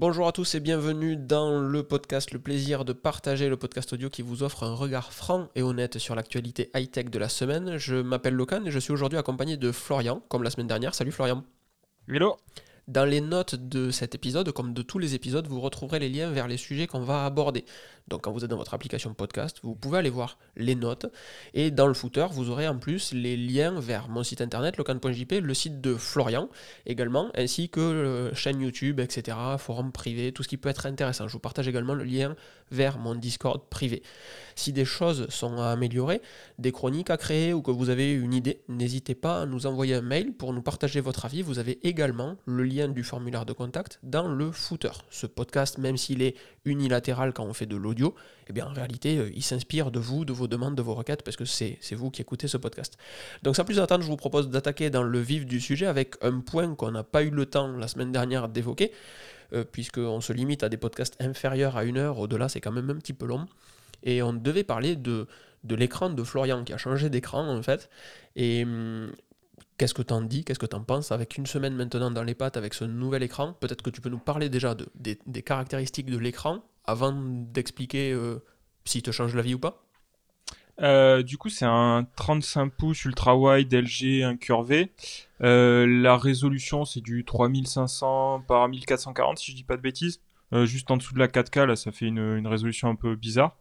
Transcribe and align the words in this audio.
Bonjour 0.00 0.26
à 0.26 0.32
tous 0.32 0.54
et 0.54 0.60
bienvenue 0.60 1.14
dans 1.14 1.60
le 1.60 1.82
podcast 1.82 2.32
Le 2.32 2.38
plaisir 2.38 2.86
de 2.86 2.94
partager, 2.94 3.50
le 3.50 3.58
podcast 3.58 3.92
audio 3.92 4.08
qui 4.08 4.22
vous 4.22 4.42
offre 4.42 4.62
un 4.62 4.74
regard 4.74 5.12
franc 5.12 5.48
et 5.54 5.62
honnête 5.62 5.98
sur 5.98 6.14
l'actualité 6.14 6.70
high-tech 6.74 7.10
de 7.10 7.18
la 7.18 7.28
semaine. 7.28 7.76
Je 7.76 7.96
m'appelle 7.96 8.32
Locan 8.32 8.64
et 8.64 8.70
je 8.70 8.78
suis 8.78 8.94
aujourd'hui 8.94 9.18
accompagné 9.18 9.58
de 9.58 9.70
Florian, 9.70 10.22
comme 10.30 10.42
la 10.42 10.48
semaine 10.48 10.68
dernière. 10.68 10.94
Salut 10.94 11.12
Florian. 11.12 11.44
Hello. 12.08 12.38
Dans 12.90 13.04
les 13.04 13.20
notes 13.20 13.54
de 13.54 13.92
cet 13.92 14.16
épisode, 14.16 14.50
comme 14.50 14.74
de 14.74 14.82
tous 14.82 14.98
les 14.98 15.14
épisodes, 15.14 15.46
vous 15.46 15.60
retrouverez 15.60 16.00
les 16.00 16.08
liens 16.08 16.32
vers 16.32 16.48
les 16.48 16.56
sujets 16.56 16.88
qu'on 16.88 17.02
va 17.02 17.24
aborder. 17.24 17.64
Donc 18.08 18.22
quand 18.22 18.32
vous 18.32 18.42
êtes 18.42 18.50
dans 18.50 18.56
votre 18.56 18.74
application 18.74 19.14
podcast, 19.14 19.60
vous 19.62 19.76
pouvez 19.76 19.98
aller 19.98 20.10
voir 20.10 20.38
les 20.56 20.74
notes. 20.74 21.06
Et 21.54 21.70
dans 21.70 21.86
le 21.86 21.94
footer, 21.94 22.26
vous 22.32 22.50
aurez 22.50 22.66
en 22.66 22.76
plus 22.78 23.12
les 23.12 23.36
liens 23.36 23.78
vers 23.78 24.08
mon 24.08 24.24
site 24.24 24.40
internet, 24.40 24.76
locan.jp, 24.76 25.40
le 25.40 25.54
site 25.54 25.80
de 25.80 25.94
Florian 25.94 26.48
également, 26.84 27.30
ainsi 27.36 27.68
que 27.68 28.30
la 28.30 28.34
chaîne 28.34 28.60
YouTube, 28.60 28.98
etc., 28.98 29.36
forum 29.58 29.92
privé, 29.92 30.32
tout 30.32 30.42
ce 30.42 30.48
qui 30.48 30.56
peut 30.56 30.68
être 30.68 30.84
intéressant. 30.86 31.28
Je 31.28 31.34
vous 31.34 31.38
partage 31.38 31.68
également 31.68 31.94
le 31.94 32.02
lien 32.02 32.34
vers 32.70 32.98
mon 32.98 33.14
Discord 33.14 33.62
privé. 33.68 34.02
Si 34.54 34.72
des 34.72 34.84
choses 34.84 35.28
sont 35.30 35.58
à 35.58 35.70
améliorer, 35.70 36.20
des 36.58 36.72
chroniques 36.72 37.10
à 37.10 37.16
créer 37.16 37.52
ou 37.52 37.62
que 37.62 37.70
vous 37.70 37.88
avez 37.88 38.12
une 38.12 38.34
idée, 38.34 38.60
n'hésitez 38.68 39.14
pas 39.14 39.42
à 39.42 39.46
nous 39.46 39.66
envoyer 39.66 39.94
un 39.94 40.02
mail 40.02 40.32
pour 40.32 40.52
nous 40.52 40.62
partager 40.62 41.00
votre 41.00 41.24
avis. 41.24 41.42
Vous 41.42 41.58
avez 41.58 41.78
également 41.86 42.36
le 42.46 42.64
lien 42.64 42.88
du 42.88 43.02
formulaire 43.02 43.46
de 43.46 43.52
contact 43.52 43.98
dans 44.02 44.28
le 44.28 44.52
footer. 44.52 44.92
Ce 45.10 45.26
podcast, 45.26 45.78
même 45.78 45.96
s'il 45.96 46.22
est 46.22 46.36
unilatéral 46.64 47.32
quand 47.32 47.44
on 47.44 47.54
fait 47.54 47.66
de 47.66 47.76
l'audio, 47.76 48.14
eh 48.48 48.52
bien 48.52 48.66
en 48.66 48.72
réalité, 48.72 49.18
euh, 49.18 49.30
il 49.34 49.42
s'inspire 49.42 49.90
de 49.90 49.98
vous, 49.98 50.24
de 50.24 50.32
vos 50.32 50.48
demandes, 50.48 50.74
de 50.74 50.82
vos 50.82 50.94
requêtes, 50.94 51.22
parce 51.22 51.36
que 51.36 51.44
c'est 51.44 51.78
vous 51.92 52.10
qui 52.10 52.20
écoutez 52.20 52.48
ce 52.48 52.56
podcast. 52.56 52.96
Donc 53.42 53.56
sans 53.56 53.64
plus 53.64 53.80
attendre, 53.80 54.02
je 54.02 54.08
vous 54.08 54.16
propose 54.16 54.50
d'attaquer 54.50 54.90
dans 54.90 55.02
le 55.02 55.20
vif 55.20 55.46
du 55.46 55.60
sujet 55.60 55.86
avec 55.86 56.16
un 56.22 56.40
point 56.40 56.74
qu'on 56.74 56.90
n'a 56.90 57.04
pas 57.04 57.22
eu 57.22 57.30
le 57.30 57.46
temps 57.46 57.68
la 57.76 57.88
semaine 57.88 58.12
dernière 58.12 58.48
d'évoquer, 58.48 58.92
euh, 59.52 59.64
puisqu'on 59.64 60.20
se 60.20 60.32
limite 60.32 60.62
à 60.62 60.68
des 60.68 60.76
podcasts 60.76 61.20
inférieurs 61.20 61.76
à 61.76 61.84
une 61.84 61.98
heure, 61.98 62.18
au-delà 62.18 62.48
c'est 62.48 62.60
quand 62.60 62.72
même 62.72 62.90
un 62.90 62.96
petit 62.96 63.12
peu 63.12 63.26
long. 63.26 63.46
Et 64.02 64.22
on 64.22 64.32
devait 64.32 64.64
parler 64.64 64.96
de, 64.96 65.26
l'écran 65.68 66.10
de 66.10 66.22
Florian 66.24 66.64
qui 66.64 66.72
a 66.72 66.78
changé 66.78 67.10
d'écran 67.10 67.46
en 67.48 67.62
fait. 67.62 67.90
Et 68.36 68.64
hum, 68.64 69.10
Qu'est-ce 69.80 69.94
que 69.94 70.02
t'en 70.02 70.20
dis 70.20 70.44
Qu'est-ce 70.44 70.58
que 70.58 70.66
t'en 70.66 70.82
penses 70.82 71.10
Avec 71.10 71.38
une 71.38 71.46
semaine 71.46 71.74
maintenant 71.74 72.10
dans 72.10 72.22
les 72.22 72.34
pattes 72.34 72.58
avec 72.58 72.74
ce 72.74 72.84
nouvel 72.84 73.22
écran, 73.22 73.54
peut-être 73.54 73.80
que 73.80 73.88
tu 73.88 74.02
peux 74.02 74.10
nous 74.10 74.18
parler 74.18 74.50
déjà 74.50 74.74
de, 74.74 74.86
des, 74.94 75.42
caractéristiques 75.42 76.10
de 76.10 76.18
l'écran 76.18 76.62
avant 76.84 77.12
d'expliquer 77.12 78.12
euh, 78.12 78.40
s'il 78.84 79.02
te 79.02 79.10
change 79.10 79.34
la 79.34 79.40
vie 79.40 79.54
ou 79.54 79.58
pas? 79.58 79.89
Euh, 80.80 81.22
du 81.22 81.36
coup, 81.36 81.48
c'est 81.48 81.66
un 81.66 82.06
35 82.16 82.72
pouces 82.72 83.04
ultra 83.04 83.36
wide 83.36 83.72
LG 83.72 84.22
incurvé. 84.22 84.92
Euh, 85.42 85.86
la 85.86 86.16
résolution, 86.16 86.84
c'est 86.84 87.00
du 87.00 87.24
3500 87.24 88.44
par 88.46 88.68
1440, 88.68 89.38
si 89.38 89.50
je 89.52 89.56
dis 89.56 89.64
pas 89.64 89.76
de 89.76 89.82
bêtises. 89.82 90.20
Euh, 90.52 90.66
juste 90.66 90.90
en 90.90 90.96
dessous 90.96 91.14
de 91.14 91.18
la 91.18 91.28
4K, 91.28 91.64
là, 91.64 91.76
ça 91.76 91.92
fait 91.92 92.06
une, 92.06 92.18
une 92.18 92.46
résolution 92.46 92.88
un 92.88 92.96
peu 92.96 93.14
bizarre. 93.14 93.56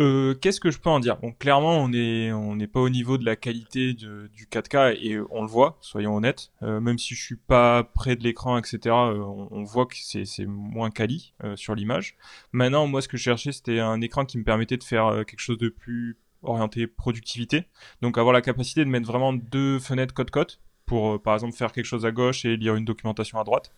Euh, 0.00 0.34
qu'est-ce 0.34 0.60
que 0.60 0.70
je 0.70 0.78
peux 0.78 0.88
en 0.88 0.98
dire? 0.98 1.18
Bon, 1.18 1.32
clairement, 1.32 1.76
on 1.76 1.90
n'est 1.90 2.32
on 2.32 2.56
n'est 2.56 2.66
pas 2.66 2.80
au 2.80 2.88
niveau 2.88 3.18
de 3.18 3.24
la 3.24 3.36
qualité 3.36 3.92
du 3.92 4.46
4K 4.50 4.96
et 4.98 5.20
on 5.30 5.42
le 5.42 5.48
voit, 5.48 5.76
soyons 5.82 6.16
honnêtes. 6.16 6.52
Euh, 6.62 6.80
même 6.80 6.98
si 6.98 7.14
je 7.14 7.22
suis 7.22 7.36
pas 7.36 7.84
près 7.84 8.16
de 8.16 8.22
l'écran, 8.22 8.56
etc., 8.56 8.78
euh, 8.86 9.22
on, 9.50 9.62
voit 9.64 9.84
que 9.84 9.96
c'est 9.96 10.46
moins 10.46 10.90
quali 10.90 11.34
sur 11.54 11.74
l'image. 11.74 12.16
Maintenant, 12.52 12.86
moi, 12.86 13.02
ce 13.02 13.08
que 13.08 13.18
je 13.18 13.24
cherchais, 13.24 13.52
c'était 13.52 13.78
un 13.80 14.00
écran 14.00 14.24
qui 14.24 14.38
me 14.38 14.44
permettait 14.44 14.78
de 14.78 14.84
faire 14.84 15.24
quelque 15.26 15.40
chose 15.40 15.58
de 15.58 15.68
plus 15.68 16.16
orienté 16.42 16.86
productivité. 16.86 17.66
Donc, 18.00 18.16
avoir 18.16 18.32
la 18.32 18.40
capacité 18.40 18.84
de 18.84 18.90
mettre 18.90 19.06
vraiment 19.06 19.34
deux 19.34 19.78
fenêtres 19.78 20.14
côte-côte 20.14 20.60
pour, 20.86 21.20
par 21.20 21.34
exemple, 21.34 21.54
faire 21.54 21.72
quelque 21.72 21.84
chose 21.84 22.06
à 22.06 22.10
gauche 22.10 22.46
et 22.46 22.56
lire 22.56 22.74
une 22.74 22.86
documentation 22.86 23.38
à 23.38 23.44
droite. 23.44 23.70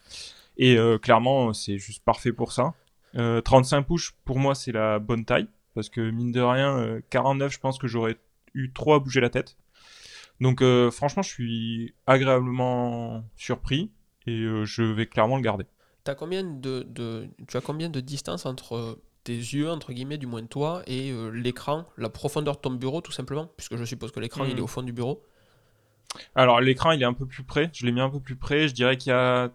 Et 0.57 0.77
clairement, 1.03 1.53
c'est 1.53 1.79
juste 1.79 2.05
parfait 2.05 2.33
pour 2.33 2.53
ça. 2.53 2.75
35 3.15 3.83
pouces, 3.83 4.13
pour 4.25 4.39
moi, 4.39 4.55
c'est 4.55 4.73
la 4.73 5.01
bonne 5.01 5.25
taille 5.25 5.49
parce 5.75 5.89
que 5.89 6.11
mine 6.11 6.33
de 6.33 6.41
rien, 6.41 7.01
49, 7.11 7.47
euh, 7.47 7.51
je 7.51 7.61
pense 7.61 7.79
que 7.79 7.87
j'aurais 7.87 8.17
eu 8.55 8.73
trop 8.73 8.95
à 8.95 8.99
bouger 8.99 9.21
la 9.21 9.31
tête. 9.31 9.57
Donc 10.41 10.63
euh, 10.63 10.91
franchement, 10.91 11.23
je 11.23 11.31
suis 11.31 11.95
agréablement 12.07 13.25
surpris 13.37 13.91
et 14.27 14.41
euh, 14.41 14.65
je 14.65 14.83
vais 14.83 15.07
clairement 15.07 15.37
le 15.37 15.43
garder. 15.43 15.67
As 16.07 16.15
combien 16.15 16.43
de, 16.43 16.85
de, 16.89 17.29
tu 17.47 17.57
as 17.57 17.61
combien 17.61 17.89
de 17.89 18.01
distance 18.01 18.45
entre 18.45 18.99
tes 19.23 19.37
yeux, 19.37 19.71
entre 19.71 19.93
guillemets, 19.93 20.19
du 20.19 20.27
moins 20.27 20.45
toi, 20.45 20.83
et 20.89 21.15
l'écran, 21.33 21.87
la 21.97 22.09
profondeur 22.09 22.57
de 22.57 22.61
ton 22.61 22.73
bureau, 22.73 23.01
tout 23.01 23.13
simplement? 23.13 23.49
Puisque 23.57 23.77
je 23.77 23.85
suppose 23.85 24.11
que 24.11 24.19
l'écran, 24.19 24.45
il 24.45 24.51
est 24.51 24.61
hmm. 24.61 24.65
au 24.65 24.67
fond 24.67 24.83
du 24.83 24.93
bureau. 24.93 25.23
Alors, 26.35 26.61
l'écran, 26.61 26.91
il 26.91 27.03
est 27.03 27.07
un 27.07 27.13
peu 27.13 27.27
plus 27.27 27.45
près. 27.45 27.71
Je 27.73 27.87
l'ai 27.87 27.93
mis 27.93 28.01
un 28.01 28.11
peu 28.11 28.19
plus 28.21 28.37
près. 28.37 28.69
Je 28.69 28.75
dirais 28.75 28.97
qu'il 28.97 29.11
y 29.11 29.15
a 29.15 29.51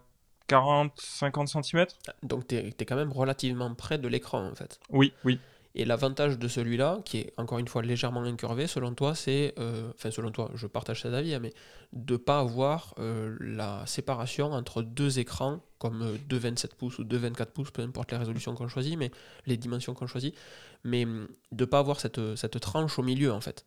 40, 0.46 0.92
50 0.96 1.48
cm. 1.48 1.86
Donc, 2.22 2.48
tu 2.48 2.56
es, 2.56 2.74
es, 2.78 2.84
quand 2.84 2.96
même 2.96 3.12
relativement 3.12 3.74
près 3.74 3.98
de 3.98 4.08
l'écran, 4.08 4.46
en 4.46 4.54
fait. 4.54 4.80
Oui, 4.90 5.12
oui. 5.24 5.38
Et 5.78 5.84
l'avantage 5.84 6.40
de 6.40 6.48
celui-là, 6.48 6.98
qui 7.04 7.18
est 7.18 7.32
encore 7.36 7.60
une 7.60 7.68
fois 7.68 7.82
légèrement 7.82 8.24
incurvé, 8.24 8.66
selon 8.66 8.94
toi, 8.94 9.14
c'est, 9.14 9.54
euh, 9.60 9.92
enfin 9.94 10.10
selon 10.10 10.32
toi, 10.32 10.50
je 10.56 10.66
partage 10.66 11.02
cet 11.02 11.14
avis, 11.14 11.34
hein, 11.34 11.38
mais 11.40 11.54
de 11.92 12.14
ne 12.14 12.18
pas 12.18 12.40
avoir 12.40 12.96
euh, 12.98 13.36
la 13.38 13.86
séparation 13.86 14.52
entre 14.52 14.82
deux 14.82 15.20
écrans, 15.20 15.60
comme 15.78 16.02
euh, 16.02 16.16
deux 16.28 16.36
27 16.36 16.74
pouces 16.74 16.98
ou 16.98 17.04
deux 17.04 17.16
24 17.16 17.52
pouces, 17.52 17.70
peu 17.70 17.82
importe 17.82 18.10
les 18.10 18.18
résolutions 18.18 18.56
qu'on 18.56 18.66
choisit, 18.66 18.98
mais 18.98 19.12
les 19.46 19.56
dimensions 19.56 19.94
qu'on 19.94 20.08
choisit, 20.08 20.34
mais 20.82 21.04
hum, 21.04 21.28
de 21.52 21.62
ne 21.62 21.70
pas 21.70 21.78
avoir 21.78 22.00
cette, 22.00 22.20
cette 22.34 22.58
tranche 22.58 22.98
au 22.98 23.04
milieu 23.04 23.32
en 23.32 23.40
fait. 23.40 23.64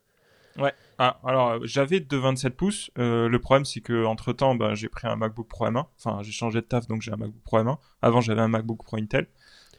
Ouais, 0.57 0.73
ah, 0.97 1.17
alors 1.23 1.65
j'avais 1.65 2.01
deux 2.01 2.19
27 2.19 2.57
pouces, 2.57 2.91
le 2.97 3.37
problème 3.37 3.63
c'est 3.63 3.79
que 3.79 4.03
entre 4.03 4.33
temps 4.33 4.53
bah, 4.53 4.75
j'ai 4.75 4.89
pris 4.89 5.07
un 5.07 5.15
MacBook 5.15 5.47
Pro 5.47 5.65
M1, 5.65 5.85
enfin 5.97 6.21
j'ai 6.23 6.33
changé 6.33 6.59
de 6.59 6.65
taf 6.65 6.87
donc 6.87 7.01
j'ai 7.01 7.13
un 7.13 7.15
MacBook 7.15 7.41
Pro 7.45 7.59
M1, 7.59 7.77
avant 8.01 8.19
j'avais 8.19 8.41
un 8.41 8.49
MacBook 8.49 8.83
Pro 8.83 8.97
Intel, 8.97 9.27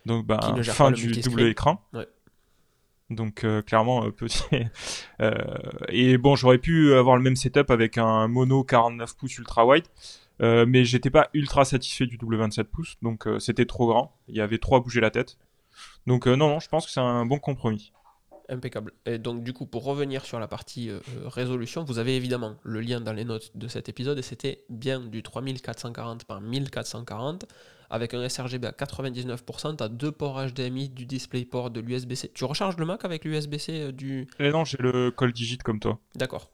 donc 0.07 0.25
bah, 0.25 0.41
fin 0.65 0.91
du 0.93 1.09
double 1.09 1.43
écran. 1.43 1.87
Ouais. 1.93 2.09
Donc 3.13 3.45
euh, 3.45 3.63
clairement 3.63 4.05
euh, 4.05 4.11
petit. 4.11 4.43
Euh, 5.21 5.35
et 5.89 6.19
bon, 6.19 6.35
j'aurais 6.35 6.59
pu 6.59 6.95
avoir 6.95 7.17
le 7.17 7.23
même 7.23 7.37
setup 7.37 7.71
avec 7.71 7.97
un 7.97 8.27
mono 8.27 8.65
49 8.65 9.17
pouces 9.17 9.39
ultra 9.39 9.65
wide, 9.65 9.85
mais 10.41 10.85
j'étais 10.85 11.11
pas 11.11 11.29
ultra 11.33 11.65
satisfait 11.65 12.07
du 12.07 12.17
double 12.17 12.37
27 12.39 12.69
pouces, 12.69 12.97
donc 13.03 13.29
c'était 13.39 13.67
trop 13.67 13.87
grand. 13.87 14.17
Il 14.27 14.35
y 14.35 14.41
avait 14.41 14.59
trop 14.59 14.75
à 14.75 14.81
bouger 14.81 15.01
la 15.01 15.11
tête. 15.11 15.39
Donc 16.09 16.27
non, 16.27 16.37
non, 16.37 16.59
je 16.59 16.69
pense 16.69 16.87
que 16.87 16.91
c'est 16.91 16.99
un 16.99 17.25
bon 17.25 17.39
compromis. 17.39 17.93
Impeccable. 18.49 18.93
Et 19.07 19.19
donc 19.19 19.45
du 19.45 19.53
coup, 19.53 19.65
pour 19.65 19.85
revenir 19.85 20.25
sur 20.25 20.41
la 20.41 20.49
partie 20.49 20.91
résolution, 21.27 21.85
vous 21.85 22.01
avez 22.01 22.17
évidemment 22.17 22.57
le 22.65 22.81
lien 22.81 23.01
dans 23.01 23.13
les 23.13 23.25
notes 23.25 23.57
de 23.57 23.69
cet 23.69 23.89
épisode 23.89 24.19
et 24.19 24.23
c'était 24.23 24.65
bien 24.71 24.99
du 24.99 25.23
3440 25.23 26.25
par 26.25 26.41
1440 26.41 27.47
avec 27.93 28.15
un 28.15 28.27
sRGB 28.27 28.65
à 28.65 28.71
99%, 28.71 29.77
tu 29.77 29.85
as 29.85 29.89
deux 29.89 30.11
ports 30.11 30.43
HDMI, 30.43 30.89
du 30.89 31.05
DisplayPort, 31.05 31.71
de 31.71 31.81
l'USB-C. 31.81 32.31
Tu 32.33 32.45
recharges 32.45 32.79
le 32.79 32.87
Mac 32.87 33.05
avec 33.05 33.23
l'USB-C 33.27 33.73
euh, 33.81 33.93
du... 33.93 34.27
Eh 34.41 34.51
non, 34.51 34.65
j'ai 34.65 34.79
le 34.79 35.11
Call 35.11 35.33
Digit 35.33 35.59
comme 35.59 35.79
toi. 35.79 35.99
D'accord. 36.15 36.51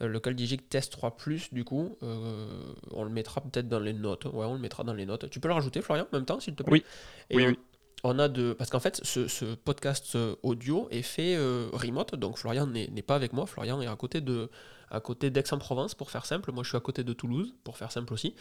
Euh, 0.00 0.08
le 0.08 0.18
Call 0.18 0.34
Digit 0.34 0.56
Test 0.56 0.92
3 0.92 1.16
Plus, 1.18 1.52
du 1.52 1.62
coup, 1.62 1.98
euh, 2.02 2.48
on 2.92 3.04
le 3.04 3.10
mettra 3.10 3.42
peut-être 3.42 3.68
dans 3.68 3.80
les 3.80 3.92
notes. 3.92 4.24
Ouais, 4.24 4.46
on 4.46 4.54
le 4.54 4.60
mettra 4.60 4.82
dans 4.82 4.94
les 4.94 5.04
notes. 5.04 5.28
Tu 5.28 5.40
peux 5.40 5.48
le 5.48 5.54
rajouter, 5.54 5.82
Florian, 5.82 6.06
en 6.10 6.16
même 6.16 6.24
temps, 6.24 6.40
s'il 6.40 6.54
te 6.54 6.62
plaît? 6.62 6.82
Oui. 7.30 7.36
oui, 7.36 7.46
oui 7.48 7.58
on 8.04 8.18
a 8.20 8.28
de. 8.28 8.52
Parce 8.52 8.70
qu'en 8.70 8.78
fait, 8.78 9.00
ce, 9.02 9.54
podcast 9.56 10.16
audio 10.44 10.86
est 10.92 11.02
fait 11.02 11.36
remote, 11.72 12.14
donc 12.14 12.38
Florian 12.38 12.68
n'est 12.68 13.02
pas 13.02 13.16
avec 13.16 13.32
moi. 13.32 13.44
Florian 13.44 13.82
est 13.82 13.88
à 13.88 13.96
côté 13.96 14.20
de, 14.20 14.48
à 14.90 15.00
côté 15.00 15.30
d'Aix-en-Provence, 15.30 15.94
pour 15.94 16.10
faire 16.10 16.26
simple. 16.26 16.52
Moi, 16.52 16.62
je 16.62 16.70
suis 16.70 16.76
à 16.76 16.80
côté 16.80 17.04
de 17.04 17.12
Toulouse, 17.12 17.54
pour 17.64 17.76
faire 17.76 17.92
simple 17.92 18.12
aussi. 18.12 18.34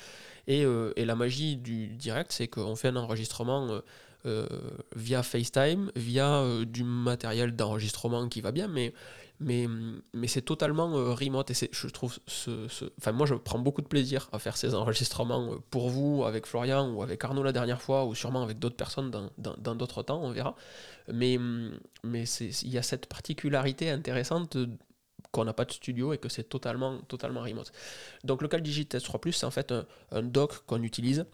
Et, 0.47 0.63
euh, 0.65 0.93
la 0.97 1.15
magie 1.15 1.57
du 1.57 1.87
direct, 1.87 2.31
c'est 2.31 2.47
qu'on 2.47 2.75
fait 2.75 2.89
un 2.89 2.95
enregistrement 2.95 3.67
euh, 3.69 3.81
euh, 4.25 4.47
via 4.95 5.23
FaceTime, 5.23 5.91
via 5.95 6.43
du 6.65 6.83
matériel 6.83 7.55
d'enregistrement 7.55 8.27
qui 8.27 8.41
va 8.41 8.51
bien, 8.51 8.67
mais, 8.67 8.93
mais, 9.39 9.67
mais 10.13 10.27
c'est 10.27 10.41
totalement 10.41 10.91
remote. 11.13 11.51
Et 11.51 11.69
je 11.71 11.87
trouve 11.87 12.17
ce, 12.27 12.67
Enfin, 12.97 13.11
moi, 13.11 13.25
je 13.25 13.35
prends 13.35 13.59
beaucoup 13.59 13.81
de 13.81 13.87
plaisir 13.87 14.27
à 14.33 14.39
faire 14.39 14.57
ces 14.57 14.75
enregistrements 14.75 15.59
pour 15.69 15.89
vous, 15.89 16.23
avec 16.25 16.45
Florian 16.45 16.91
ou 16.91 17.03
avec 17.03 17.23
Arnaud 17.23 17.43
la 17.43 17.53
dernière 17.53 17.81
fois, 17.81 18.05
ou 18.05 18.15
sûrement 18.15 18.43
avec 18.43 18.59
d'autres 18.59 18.75
personnes 18.75 19.11
dans 19.37 19.75
d'autres 19.75 20.03
temps, 20.03 20.21
on 20.21 20.31
verra. 20.31 20.55
Mais, 21.13 21.37
mais 22.03 22.23
il 22.23 22.69
y 22.69 22.77
a 22.77 22.83
cette 22.83 23.05
particularité 23.05 23.89
intéressante 23.89 24.57
qu'on 25.31 25.45
n'a 25.45 25.53
pas 25.53 25.65
de 25.65 25.71
studio 25.71 26.13
et 26.13 26.17
que 26.17 26.29
c'est 26.29 26.43
totalement, 26.43 26.99
totalement 27.01 27.41
remote. 27.41 27.71
Donc 28.23 28.41
le 28.41 28.47
CalDigit 28.47 28.85
S3 28.85 29.19
Plus, 29.19 29.33
c'est 29.33 29.45
en 29.45 29.51
fait 29.51 29.73
un, 30.11 30.21
dock 30.21 30.65
qu'on 30.65 30.83
utilise 30.83 31.25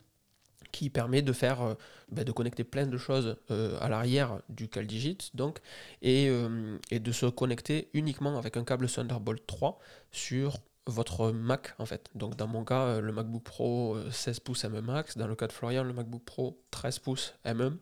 qui 0.71 0.89
permet 0.89 1.21
de 1.21 1.33
faire, 1.33 1.61
euh, 1.61 1.73
ben, 2.11 2.25
de 2.25 2.31
connecter 2.31 2.63
plein 2.63 2.87
de 2.87 2.97
choses 2.97 3.37
euh, 3.51 3.77
à 3.79 3.89
l'arrière 3.89 4.41
du 4.49 4.67
CalDigit, 4.67 5.17
donc, 5.33 5.59
et, 6.01 6.27
euh, 6.29 6.77
et, 6.89 6.99
de 6.99 7.11
se 7.11 7.27
connecter 7.27 7.89
uniquement 7.93 8.37
avec 8.37 8.57
un 8.57 8.63
câble 8.63 8.89
Thunderbolt 8.89 9.45
3 9.45 9.79
sur 10.11 10.57
votre 10.87 11.31
Mac 11.31 11.75
en 11.77 11.85
fait. 11.85 12.09
Donc 12.15 12.35
dans 12.35 12.47
mon 12.47 12.65
cas, 12.65 12.99
le 12.99 13.13
MacBook 13.13 13.43
Pro 13.43 13.97
16 14.11 14.39
pouces 14.41 14.65
M1 14.65 14.81
Max, 14.81 15.17
dans 15.17 15.27
le 15.27 15.35
cas 15.35 15.47
de 15.47 15.53
Florian, 15.53 15.83
le 15.83 15.93
MacBook 15.93 16.23
Pro 16.23 16.59
13 16.71 16.99
pouces 16.99 17.35
M1. 17.45 17.77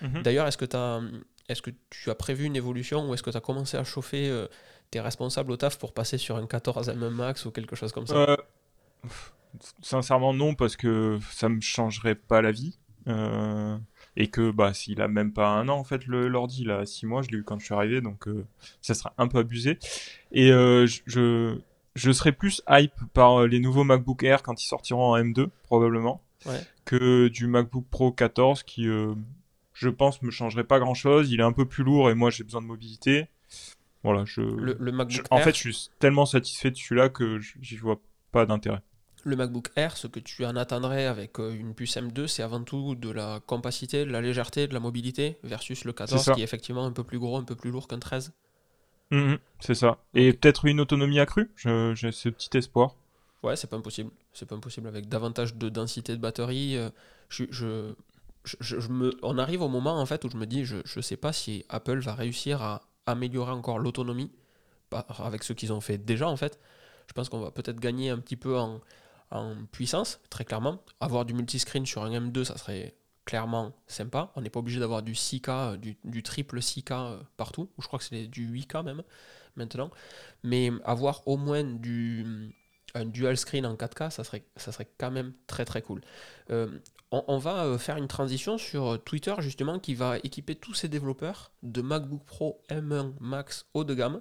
Mhm. 0.00 0.22
D'ailleurs, 0.22 0.48
est-ce 0.48 0.56
que, 0.56 0.64
est 1.48 1.60
que 1.60 1.70
tu 1.90 2.10
as 2.10 2.14
prévu 2.14 2.44
une 2.46 2.56
évolution 2.56 3.08
ou 3.08 3.14
est-ce 3.14 3.22
que 3.22 3.30
tu 3.30 3.36
as 3.36 3.40
commencé 3.40 3.76
à 3.76 3.84
chauffer 3.84 4.46
responsable 4.96 5.52
au 5.52 5.56
taf 5.56 5.78
pour 5.78 5.92
passer 5.92 6.18
sur 6.18 6.36
un 6.36 6.46
14 6.46 6.88
mm 6.90 7.08
max 7.08 7.44
ou 7.44 7.50
quelque 7.50 7.76
chose 7.76 7.92
comme 7.92 8.06
ça 8.06 8.14
euh, 8.14 8.36
Sincèrement, 9.82 10.34
non, 10.34 10.54
parce 10.54 10.76
que 10.76 11.18
ça 11.30 11.48
me 11.48 11.60
changerait 11.60 12.14
pas 12.14 12.42
la 12.42 12.52
vie. 12.52 12.78
et 14.16 14.28
que 14.28 14.50
bah 14.50 14.72
s'il 14.72 15.00
a 15.00 15.08
même 15.08 15.32
pas 15.32 15.48
un 15.48 15.68
an 15.68 15.76
en 15.78 15.84
fait 15.84 16.06
l'ordi 16.06 16.62
il 16.62 16.70
a 16.70 16.86
six 16.86 17.04
mois 17.04 17.20
je 17.20 17.28
l'ai 17.28 17.38
eu 17.38 17.44
quand 17.44 17.58
je 17.58 17.64
suis 17.66 17.74
arrivé 17.74 18.00
donc 18.00 18.26
ça 18.80 18.94
sera 18.94 19.12
un 19.18 19.28
peu 19.28 19.38
abusé. 19.38 19.78
Et 20.32 20.48
je 20.48 21.58
je 21.94 22.10
serais 22.12 22.32
plus 22.32 22.62
hype 22.68 22.94
par 23.12 23.46
les 23.46 23.60
nouveaux 23.60 23.84
MacBook 23.84 24.22
Air 24.22 24.42
quand 24.42 24.60
ils 24.62 24.66
sortiront 24.66 25.12
en 25.12 25.16
M2 25.18 25.48
probablement 25.64 26.22
que 26.84 27.28
du 27.28 27.46
MacBook 27.46 27.84
Pro 27.90 28.10
14 28.12 28.62
qui 28.62 28.88
je 29.74 29.88
pense 29.88 30.22
me 30.22 30.30
changerait 30.30 30.64
pas 30.64 30.78
grand 30.78 30.94
chose 30.94 31.30
il 31.30 31.40
est 31.40 31.44
un 31.44 31.52
peu 31.52 31.66
plus 31.66 31.84
lourd 31.84 32.10
et 32.10 32.14
moi 32.14 32.30
j'ai 32.30 32.44
besoin 32.44 32.62
de 32.62 32.66
mobilité 32.66 33.28
voilà 34.04 34.24
je, 34.24 34.40
le, 34.40 34.92
MacBook 34.92 35.24
en 35.30 35.38
fait 35.38 35.56
je 35.56 35.70
suis 35.70 35.90
tellement 35.98 36.26
satisfait 36.26 36.70
de 36.70 36.76
celui-là 36.76 37.08
que 37.08 37.40
j'y 37.40 37.76
vois 37.76 38.00
pas 38.30 38.46
d'intérêt 38.46 38.82
le 39.24 39.36
MacBook 39.36 39.70
Air, 39.76 39.96
ce 39.96 40.06
que 40.06 40.20
tu 40.20 40.44
en 40.44 40.54
attendrais 40.54 41.06
avec 41.06 41.40
euh, 41.40 41.54
une 41.54 41.74
puce 41.74 41.96
M2, 41.96 42.26
c'est 42.26 42.42
avant 42.42 42.62
tout 42.62 42.94
de 42.94 43.10
la 43.10 43.40
compacité, 43.46 44.04
de 44.04 44.10
la 44.10 44.20
légèreté, 44.20 44.68
de 44.68 44.74
la 44.74 44.80
mobilité, 44.80 45.38
versus 45.42 45.84
le 45.84 45.92
14 45.92 46.32
qui 46.34 46.40
est 46.40 46.44
effectivement 46.44 46.84
un 46.84 46.92
peu 46.92 47.04
plus 47.04 47.18
gros, 47.18 47.38
un 47.38 47.44
peu 47.44 47.54
plus 47.54 47.70
lourd 47.70 47.88
qu'un 47.88 47.98
13. 47.98 48.32
Mhm, 49.10 49.38
c'est 49.60 49.74
ça. 49.74 49.98
Et 50.14 50.32
peut-être 50.32 50.64
une 50.66 50.80
autonomie 50.80 51.20
accrue? 51.20 51.50
J'ai 51.56 52.12
ce 52.12 52.28
petit 52.28 52.56
espoir. 52.56 52.96
Ouais, 53.42 53.56
c'est 53.56 53.68
pas 53.68 53.76
impossible. 53.76 54.10
C'est 54.32 54.46
pas 54.46 54.54
impossible. 54.54 54.88
Avec 54.88 55.08
davantage 55.08 55.54
de 55.56 55.68
densité 55.68 56.12
de 56.12 56.20
batterie, 56.20 56.76
euh, 56.76 56.88
je, 57.28 57.44
je, 57.50 58.88
me... 58.88 59.14
on 59.22 59.38
arrive 59.38 59.62
au 59.62 59.68
moment 59.68 59.98
en 60.00 60.06
fait 60.06 60.24
où 60.24 60.30
je 60.30 60.36
me 60.36 60.46
dis, 60.46 60.64
je, 60.64 60.78
je 60.84 61.00
sais 61.00 61.16
pas 61.16 61.32
si 61.32 61.64
Apple 61.68 61.98
va 61.98 62.14
réussir 62.14 62.62
à 62.62 62.82
améliorer 63.06 63.52
encore 63.52 63.78
l'autonomie 63.78 64.30
avec 64.90 65.42
ce 65.42 65.52
qu'ils 65.52 65.72
ont 65.72 65.80
fait 65.80 65.98
déjà 65.98 66.28
en 66.28 66.36
fait. 66.36 66.58
Je 67.08 67.12
pense 67.12 67.28
qu'on 67.28 67.40
va 67.40 67.50
peut-être 67.50 67.80
gagner 67.80 68.10
un 68.10 68.18
petit 68.18 68.36
peu 68.36 68.58
en, 68.58 68.80
puissance, 69.72 70.20
très 70.30 70.44
clairement. 70.44 70.80
Avoir 71.00 71.24
du 71.24 71.34
multiscreen 71.34 71.84
sur 71.84 72.04
un 72.04 72.10
M2, 72.10 72.44
ça 72.44 72.56
serait 72.56 72.94
clairement 73.24 73.72
sympa. 73.88 74.30
On 74.36 74.42
n'est 74.42 74.50
pas 74.50 74.60
obligé 74.60 74.78
d'avoir 74.78 75.02
du 75.02 75.14
6K, 75.14 75.48
euh, 75.48 75.76
du, 75.76 76.22
triple 76.22 76.60
6K 76.60 76.92
euh, 76.92 77.20
partout, 77.36 77.68
ou 77.76 77.82
je 77.82 77.88
crois 77.88 77.98
que 77.98 78.04
c'est 78.04 78.28
du 78.28 78.48
8K 78.48 78.84
même 78.84 79.02
maintenant. 79.56 79.90
Mais 80.44 80.70
avoir 80.84 81.26
au 81.26 81.36
moins 81.36 81.64
du, 81.64 82.54
un 82.94 83.06
dual 83.06 83.36
screen 83.36 83.66
en 83.66 83.74
4K, 83.74 84.10
ça 84.10 84.22
serait, 84.22 84.44
ça 84.56 84.70
serait 84.72 84.88
quand 84.98 85.10
même 85.10 85.32
très 85.46 85.64
très 85.64 85.82
cool. 85.82 86.00
Euh, 86.50 86.78
on, 87.26 87.38
va 87.38 87.78
faire 87.78 87.96
une 87.96 88.08
transition 88.08 88.58
sur 88.58 89.02
Twitter 89.04 89.34
justement 89.38 89.78
qui 89.78 89.94
va 89.94 90.18
équiper 90.18 90.54
tous 90.54 90.74
ces 90.74 90.88
développeurs 90.88 91.52
de 91.62 91.82
MacBook 91.82 92.24
Pro 92.24 92.62
M1 92.70 93.12
Max 93.20 93.66
haut 93.74 93.84
de 93.84 93.94
gamme 93.94 94.20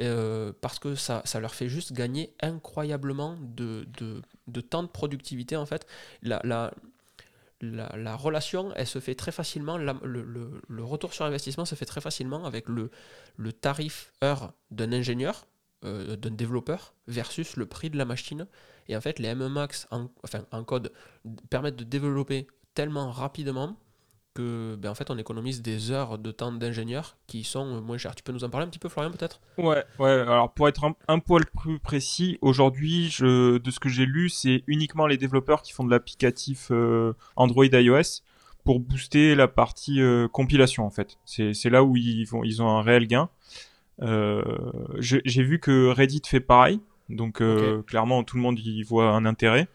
euh, 0.00 0.52
parce 0.60 0.78
que 0.78 0.96
ça, 0.96 1.22
leur 1.40 1.54
fait 1.54 1.68
juste 1.68 1.92
gagner 1.92 2.34
incroyablement 2.40 3.36
de, 3.40 3.86
de, 3.98 4.22
de 4.48 4.60
temps 4.60 4.82
de 4.82 4.88
productivité 4.88 5.56
en 5.56 5.66
fait. 5.66 5.86
La, 6.22 6.40
la, 6.42 6.72
la, 7.60 8.16
relation, 8.16 8.72
elle 8.74 8.86
se 8.86 8.98
fait 8.98 9.14
très 9.14 9.32
facilement, 9.32 9.78
le, 9.78 10.84
retour 10.84 11.14
sur 11.14 11.24
investissement 11.24 11.64
se 11.64 11.76
fait 11.76 11.86
très 11.86 12.00
facilement 12.00 12.44
avec 12.44 12.66
le 12.68 13.52
tarif 13.52 14.12
heure 14.22 14.52
d'un 14.70 14.92
ingénieur, 14.92 15.46
euh, 15.84 16.16
d'un 16.16 16.30
développeur, 16.30 16.94
versus 17.06 17.56
le 17.56 17.66
prix 17.66 17.90
de 17.90 17.98
la 17.98 18.04
machine. 18.04 18.46
Et 18.88 18.96
en 18.96 19.00
fait, 19.00 19.18
les 19.18 19.34
MMAX 19.34 19.86
en, 19.90 20.08
enfin, 20.22 20.44
en 20.52 20.64
code 20.64 20.92
permettent 21.50 21.76
de 21.76 21.84
développer 21.84 22.46
tellement 22.74 23.10
rapidement 23.10 23.76
que 24.34 24.76
ben 24.76 24.90
en 24.90 24.94
fait 24.94 25.10
on 25.10 25.16
économise 25.16 25.62
des 25.62 25.92
heures 25.92 26.18
de 26.18 26.32
temps 26.32 26.52
d'ingénieur 26.52 27.16
qui 27.26 27.44
sont 27.44 27.80
moins 27.80 27.98
chères. 27.98 28.14
Tu 28.14 28.22
peux 28.22 28.32
nous 28.32 28.44
en 28.44 28.50
parler 28.50 28.66
un 28.66 28.70
petit 28.70 28.80
peu 28.80 28.88
Florian 28.88 29.12
peut-être? 29.12 29.40
Ouais, 29.56 29.84
ouais, 29.98 30.10
alors 30.10 30.52
pour 30.52 30.68
être 30.68 30.84
un, 31.08 31.18
poil 31.20 31.44
plus 31.46 31.78
précis, 31.78 32.38
aujourd'hui 32.40 33.14
de 33.20 33.70
ce 33.70 33.80
que 33.80 33.88
j'ai 33.88 34.06
lu, 34.06 34.28
c'est 34.28 34.64
uniquement 34.66 35.06
les 35.06 35.16
développeurs 35.16 35.62
qui 35.62 35.72
font 35.72 35.84
de 35.84 35.90
l'applicatif 35.90 36.68
euh, 36.70 37.14
Android 37.36 37.64
iOS 37.64 38.22
pour 38.64 38.80
booster 38.80 39.34
la 39.34 39.46
partie 39.46 40.00
euh, 40.00 40.26
compilation 40.26 40.84
en 40.84 40.90
fait. 40.90 41.18
C'est 41.24 41.70
là 41.70 41.84
où 41.84 41.96
ils, 41.96 42.26
ils 42.44 42.62
ont 42.62 42.68
un 42.68 42.82
réel 42.82 43.06
gain. 43.06 43.30
Euh, 44.02 44.42
j'ai 44.98 45.42
vu 45.42 45.60
que 45.60 45.88
Reddit 45.88 46.22
fait 46.26 46.40
pareil, 46.40 46.80
donc 47.08 47.42
clairement 47.86 48.24
tout 48.24 48.36
le 48.36 48.42
monde 48.42 48.58
y 48.58 48.82
voit 48.82 49.10
un 49.10 49.24
intérêt. 49.24 49.68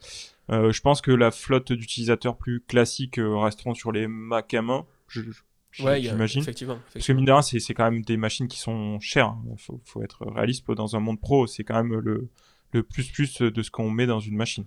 Euh, 0.52 0.72
je 0.72 0.82
pense 0.82 1.02
que 1.02 1.12
la 1.12 1.32
flotte 1.32 1.72
d'utilisateurs 1.72 2.36
plus 2.36 2.62
classiques 2.62 3.20
euh, 3.20 3.38
resteront 3.38 3.76
sur 3.76 3.92
les 3.92 4.08
Mac 4.08 4.54
à 4.54 4.62
main. 4.62 4.86
j'imagine. 5.72 6.42
effectivement, 6.42 6.80
Parce 6.94 7.06
que 7.06 7.14
mine 7.14 7.26
de 7.26 7.32
rien, 7.32 7.42
c'est 7.42 7.74
quand 7.74 7.92
même 7.92 8.02
des 8.02 8.18
machines 8.18 8.48
qui 8.48 8.58
sont 8.58 9.00
chères. 9.00 9.36
Il 9.46 9.52
hein. 9.52 9.80
faut, 9.84 10.04
être 10.04 10.26
réaliste. 10.26 10.70
Dans 10.72 10.96
un 10.96 11.00
monde 11.00 11.20
pro, 11.20 11.46
c'est 11.46 11.64
quand 11.64 11.76
même 11.76 12.00
le, 12.00 12.30
le 12.72 12.84
plus 12.84 13.12
plus 13.12 13.42
de 13.42 13.62
ce 13.62 13.70
qu'on 13.70 13.92
met 13.92 14.08
dans 14.08 14.20
une 14.20 14.36
machine. 14.36 14.66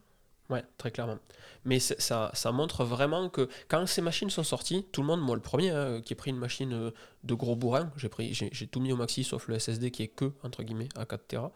Ouais, 0.52 0.62
très 0.76 0.90
clairement. 0.90 1.18
Mais 1.64 1.78
ça, 1.78 2.30
ça 2.34 2.52
montre 2.52 2.84
vraiment 2.84 3.30
que 3.30 3.48
quand 3.68 3.86
ces 3.86 4.02
machines 4.02 4.28
sont 4.28 4.42
sorties, 4.42 4.84
tout 4.92 5.00
le 5.00 5.06
monde, 5.06 5.22
moi 5.22 5.34
le 5.34 5.40
premier, 5.40 5.70
hein, 5.70 6.02
qui 6.04 6.12
ai 6.12 6.16
pris 6.16 6.30
une 6.30 6.36
machine 6.36 6.74
euh, 6.74 6.90
de 7.24 7.32
gros 7.32 7.56
bourrin, 7.56 7.90
j'ai 7.96 8.66
tout 8.66 8.80
mis 8.80 8.92
au 8.92 8.96
maxi 8.96 9.24
sauf 9.24 9.48
le 9.48 9.58
SSD 9.58 9.90
qui 9.90 10.02
est 10.02 10.08
que 10.08 10.32
entre 10.42 10.62
guillemets 10.62 10.90
à 10.94 11.06
4 11.06 11.26
Tera. 11.26 11.52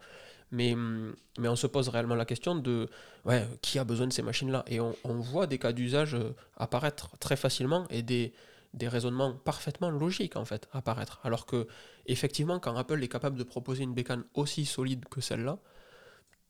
Mais, 0.49 0.73
hum, 0.73 1.15
mais 1.37 1.47
on 1.47 1.55
se 1.55 1.67
pose 1.67 1.89
réellement 1.89 2.15
la 2.15 2.25
question 2.25 2.55
de 2.55 2.89
ouais, 3.25 3.45
qui 3.61 3.77
a 3.77 3.83
besoin 3.83 4.07
de 4.07 4.13
ces 4.13 4.23
machines-là? 4.23 4.63
Et 4.65 4.79
on, 4.79 4.95
on, 5.03 5.19
voit 5.19 5.45
des 5.45 5.59
cas 5.59 5.73
d'usage 5.73 6.15
euh, 6.15 6.33
apparaître 6.55 7.15
très 7.19 7.35
facilement 7.35 7.85
et 7.91 8.01
des, 8.01 8.33
des 8.73 8.87
raisonnements 8.87 9.33
parfaitement 9.33 9.91
logiques 9.91 10.37
en 10.37 10.45
fait 10.45 10.67
apparaître. 10.71 11.19
Alors 11.23 11.45
que 11.45 11.67
effectivement, 12.07 12.59
quand 12.59 12.75
Apple 12.75 13.03
est 13.03 13.09
capable 13.09 13.37
de 13.37 13.43
proposer 13.43 13.83
une 13.83 13.93
bécane 13.93 14.23
aussi 14.33 14.65
solide 14.65 15.05
que 15.09 15.21
celle-là, 15.21 15.59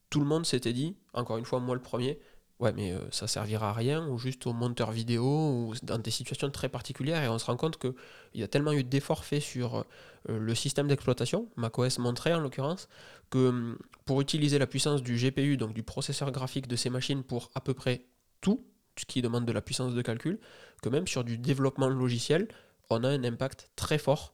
tout 0.09 0.19
le 0.19 0.25
monde 0.25 0.45
s'était 0.45 0.73
dit, 0.73 0.95
encore 1.13 1.37
une 1.37 1.45
fois 1.45 1.59
moi 1.59 1.75
le 1.75 1.81
premier, 1.81 2.19
ouais 2.59 2.73
mais 2.73 2.91
euh, 2.91 2.99
ça 3.11 3.27
servira 3.27 3.69
à 3.69 3.73
rien, 3.73 4.07
ou 4.07 4.17
juste 4.17 4.47
au 4.47 4.53
monteur 4.53 4.91
vidéo, 4.91 5.23
ou 5.23 5.73
dans 5.83 5.99
des 5.99 6.11
situations 6.11 6.49
très 6.49 6.69
particulières, 6.69 7.23
et 7.23 7.27
on 7.27 7.37
se 7.37 7.45
rend 7.45 7.57
compte 7.57 7.77
qu'il 7.77 7.93
y 8.35 8.43
a 8.43 8.47
tellement 8.47 8.73
eu 8.73 8.83
d'efforts 8.83 9.25
faits 9.25 9.41
sur 9.41 9.85
euh, 10.29 10.39
le 10.39 10.55
système 10.55 10.87
d'exploitation, 10.87 11.49
macOS 11.55 11.99
montrait 11.99 12.33
en 12.33 12.39
l'occurrence, 12.39 12.87
que 13.29 13.49
hum, 13.49 13.77
pour 14.05 14.21
utiliser 14.21 14.57
la 14.57 14.67
puissance 14.67 15.03
du 15.03 15.15
GPU, 15.15 15.57
donc 15.57 15.73
du 15.73 15.83
processeur 15.83 16.31
graphique 16.31 16.67
de 16.67 16.75
ces 16.75 16.89
machines 16.89 17.23
pour 17.23 17.49
à 17.55 17.61
peu 17.61 17.73
près 17.73 18.05
tout, 18.41 18.65
ce 18.97 19.05
qui 19.05 19.21
demande 19.21 19.45
de 19.45 19.51
la 19.51 19.61
puissance 19.61 19.93
de 19.93 20.01
calcul, 20.01 20.39
que 20.81 20.89
même 20.89 21.07
sur 21.07 21.23
du 21.23 21.37
développement 21.37 21.89
logiciel, 21.89 22.47
on 22.89 23.03
a 23.03 23.09
un 23.09 23.23
impact 23.23 23.69
très 23.75 23.97
fort 23.97 24.33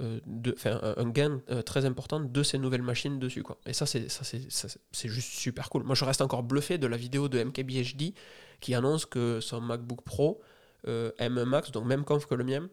de, 0.00 0.56
un 0.64 1.08
gain 1.08 1.40
euh, 1.50 1.62
très 1.62 1.84
important 1.84 2.18
de 2.18 2.42
ces 2.42 2.58
nouvelles 2.58 2.82
machines 2.82 3.18
dessus. 3.18 3.42
Quoi. 3.42 3.58
Et 3.66 3.72
ça, 3.72 3.86
c'est, 3.86 4.08
ça, 4.08 4.24
c'est, 4.24 5.08
juste 5.08 5.30
super 5.30 5.70
cool. 5.70 5.84
Moi, 5.84 5.94
je 5.94 6.04
reste 6.04 6.20
encore 6.20 6.42
bluffé 6.42 6.78
de 6.78 6.86
la 6.86 6.96
vidéo 6.96 7.28
de 7.28 7.42
MKBHD 7.42 8.12
qui 8.60 8.74
annonce 8.74 9.06
que 9.06 9.40
son 9.40 9.60
MacBook 9.60 10.02
Pro 10.02 10.40
euh, 10.88 11.12
M1 11.18 11.44
Max, 11.44 11.70
donc 11.70 11.86
même 11.86 12.04
conf 12.04 12.26
que 12.26 12.34
le 12.34 12.44
mien, 12.44 12.68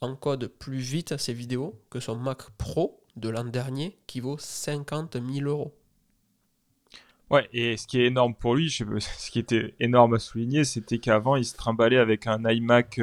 encode 0.00 0.48
plus 0.48 0.78
vite 0.78 1.16
ses 1.16 1.32
vidéos 1.32 1.80
que 1.90 2.00
son 2.00 2.16
Mac 2.16 2.50
Pro 2.58 3.00
de 3.16 3.28
l'an 3.28 3.44
dernier 3.44 3.96
qui 4.06 4.20
vaut 4.20 4.36
50 4.38 5.16
000 5.16 5.48
euros. 5.48 5.74
Ouais, 7.30 7.48
et 7.52 7.76
ce 7.76 7.86
qui 7.86 8.00
est 8.00 8.06
énorme 8.06 8.34
pour 8.34 8.56
lui, 8.56 8.70
ce 8.70 9.30
qui 9.30 9.38
était 9.38 9.74
énorme 9.78 10.14
à 10.14 10.18
souligner, 10.18 10.64
c'était 10.64 10.98
qu'avant, 10.98 11.36
il 11.36 11.44
se 11.44 11.56
trimballait 11.56 11.98
avec 11.98 12.26
un 12.26 12.42
iMac 12.44 12.98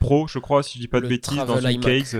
Pro, 0.00 0.26
je 0.26 0.38
crois, 0.38 0.62
si 0.62 0.78
je 0.78 0.80
dis 0.80 0.88
pas 0.88 1.02
de 1.02 1.06
bêtises, 1.06 1.36
dans 1.36 1.60
une 1.60 1.78
case. 1.78 2.16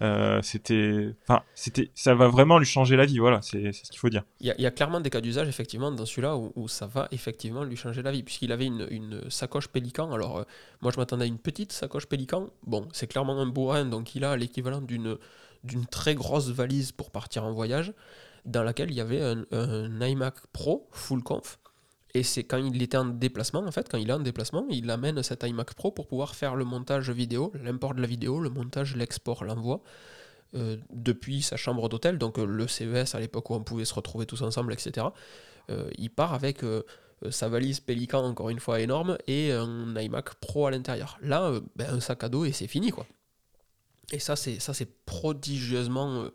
Euh, 0.00 0.40
c'était, 0.42 1.14
enfin, 1.24 1.42
c'était, 1.56 1.90
ça 1.94 2.14
va 2.14 2.28
vraiment 2.28 2.58
lui 2.58 2.66
changer 2.66 2.94
la 2.94 3.06
vie. 3.06 3.18
Voilà, 3.18 3.42
c'est 3.42 3.72
ce 3.72 3.90
qu'il 3.90 3.98
faut 3.98 4.08
dire. 4.08 4.22
Il 4.40 4.54
y, 4.56 4.66
a 4.66 4.70
clairement 4.70 5.00
des 5.00 5.10
cas 5.10 5.20
d'usage 5.20 5.48
effectivement 5.48 5.90
dans 5.90 6.06
celui-là 6.06 6.36
où, 6.36 6.68
ça 6.68 6.86
va 6.86 7.08
effectivement 7.10 7.64
lui 7.64 7.76
changer 7.76 8.02
la 8.02 8.12
vie, 8.12 8.22
puisqu'il 8.22 8.52
avait 8.52 8.66
une, 8.66 8.86
une, 8.88 9.30
sacoche 9.30 9.66
Pélican. 9.66 10.12
Alors 10.12 10.38
euh, 10.38 10.44
moi, 10.80 10.92
je 10.94 10.98
m'attendais 10.98 11.24
à 11.24 11.26
une 11.26 11.38
petite 11.38 11.72
sacoche 11.72 12.06
Pélican. 12.06 12.50
Bon, 12.66 12.86
c'est 12.92 13.08
clairement 13.08 13.40
un 13.40 13.46
bourrin, 13.46 13.84
donc 13.84 14.14
il 14.14 14.24
a 14.24 14.36
l'équivalent 14.36 14.80
d'une 14.80 15.18
d'une 15.64 15.86
très 15.86 16.14
grosse 16.14 16.50
valise 16.50 16.92
pour 16.92 17.10
partir 17.10 17.42
en 17.44 17.52
voyage, 17.52 17.94
dans 18.44 18.62
laquelle 18.62 18.90
il 18.90 18.96
y 18.96 19.00
avait 19.00 19.22
un, 19.22 19.46
un 19.50 20.06
iMac 20.06 20.34
Pro 20.52 20.86
full 20.92 21.22
conf 21.22 21.58
et 22.14 22.22
c'est 22.22 22.44
quand 22.44 22.58
il 22.58 22.80
était 22.80 22.96
en 22.96 23.06
déplacement, 23.06 23.60
en 23.60 23.72
fait, 23.72 23.88
quand 23.90 23.98
il 23.98 24.08
est 24.08 24.12
en 24.12 24.20
déplacement, 24.20 24.64
il 24.70 24.88
amène 24.88 25.20
cet 25.24 25.42
iMac 25.42 25.74
Pro 25.74 25.90
pour 25.90 26.06
pouvoir 26.06 26.36
faire 26.36 26.54
le 26.54 26.64
montage 26.64 27.10
vidéo, 27.10 27.52
l'import 27.60 27.92
de 27.92 28.00
la 28.00 28.06
vidéo, 28.06 28.38
le 28.38 28.50
montage, 28.50 28.94
l'export, 28.94 29.42
l'envoi, 29.42 29.82
euh, 30.54 30.76
depuis 30.90 31.42
sa 31.42 31.56
chambre 31.56 31.88
d'hôtel, 31.88 32.16
donc 32.16 32.38
euh, 32.38 32.46
le 32.46 32.68
CES 32.68 33.16
à 33.16 33.20
l'époque 33.20 33.50
où 33.50 33.54
on 33.54 33.64
pouvait 33.64 33.84
se 33.84 33.92
retrouver 33.94 34.26
tous 34.26 34.42
ensemble, 34.42 34.72
etc. 34.72 35.08
Euh, 35.70 35.90
il 35.98 36.10
part 36.10 36.32
avec 36.32 36.60
sa 37.30 37.48
valise 37.48 37.80
Pélican, 37.80 38.24
encore 38.24 38.48
une 38.48 38.60
fois 38.60 38.80
énorme, 38.80 39.18
et 39.26 39.50
un 39.50 39.96
iMac 39.96 40.34
Pro 40.34 40.66
à 40.66 40.70
l'intérieur. 40.70 41.18
Là, 41.20 41.58
ben, 41.74 41.94
un 41.94 41.98
sac 42.00 42.22
à 42.22 42.28
dos 42.28 42.44
et 42.44 42.52
c'est 42.52 42.68
fini, 42.68 42.92
quoi. 42.92 43.06
Et 44.12 44.20
ça, 44.20 44.36
c'est 44.36 44.60
ça 44.60 44.72
c'est 44.72 45.04
prodigieusement 45.04 46.28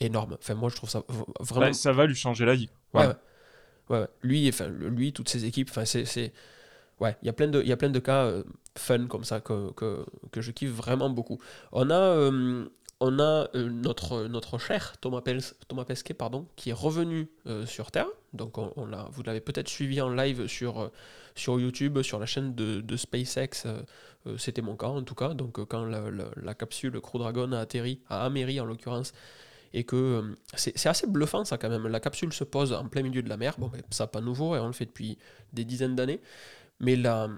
énorme. 0.00 0.36
Enfin, 0.38 0.54
moi, 0.54 0.68
je 0.68 0.76
trouve 0.76 0.90
ça 0.90 1.04
vraiment... 1.40 1.72
ça 1.72 1.92
va 1.92 2.04
lui 2.04 2.16
changer 2.16 2.44
la 2.44 2.54
vie. 2.54 2.68
ouais. 2.92 3.06
Ouais, 3.06 3.14
Lui, 4.22 4.48
enfin, 4.48 4.68
lui, 4.68 5.12
toutes 5.12 5.28
ses 5.28 5.44
équipes, 5.44 5.70
il 7.00 7.26
y 7.26 7.28
a 7.28 7.32
plein 7.32 7.48
de, 7.48 7.98
cas 7.98 8.24
euh, 8.24 8.42
fun 8.76 9.06
comme 9.06 9.24
ça 9.24 9.40
que, 9.40 9.72
je 10.36 10.50
kiffe 10.50 10.70
vraiment 10.70 11.10
beaucoup. 11.10 11.38
On 11.72 11.90
a 11.90 11.94
euh, 11.94 12.64
euh, 13.02 13.68
notre, 13.68 14.58
cher 14.58 14.94
Thomas, 15.00 15.20
Pesquet 15.20 16.16
qui 16.56 16.70
est 16.70 16.74
revenu 16.74 17.28
sur 17.66 17.90
Terre. 17.90 18.08
Donc 18.32 18.58
on, 18.58 18.72
on 18.76 18.88
vous 19.10 19.22
l'avez 19.22 19.40
peut-être 19.40 19.68
suivi 19.68 20.00
en 20.00 20.10
live 20.10 20.46
sur, 20.46 20.90
YouTube, 21.46 22.02
sur 22.02 22.18
la 22.18 22.26
chaîne 22.26 22.54
de, 22.54 22.96
SpaceX. 22.96 23.66
C'était 24.38 24.62
mon 24.62 24.76
cas 24.76 24.88
en 24.88 25.02
tout 25.02 25.14
cas. 25.14 25.34
Donc 25.34 25.64
quand 25.66 25.84
la, 25.84 26.10
la, 26.36 26.54
capsule 26.54 27.00
Crew 27.00 27.18
Dragon 27.18 27.52
a 27.52 27.60
atterri, 27.60 28.00
à 28.08 28.24
Améry 28.24 28.58
en 28.58 28.64
l'occurrence, 28.64 29.12
et 29.76 29.84
que 29.84 30.34
c'est 30.54 30.88
assez 30.88 31.06
bluffant 31.06 31.44
ça 31.44 31.58
quand 31.58 31.68
même. 31.68 31.86
La 31.86 32.00
capsule 32.00 32.32
se 32.32 32.44
pose 32.44 32.72
en 32.72 32.88
plein 32.88 33.02
milieu 33.02 33.22
de 33.22 33.28
la 33.28 33.36
mer. 33.36 33.56
Bon, 33.58 33.70
mais 33.70 33.82
ça 33.90 34.06
pas 34.06 34.22
nouveau, 34.22 34.56
et 34.56 34.58
on 34.58 34.68
le 34.68 34.72
fait 34.72 34.86
depuis 34.86 35.18
des 35.52 35.66
dizaines 35.66 35.94
d'années. 35.94 36.22
Mais 36.80 36.96
la, 36.96 37.28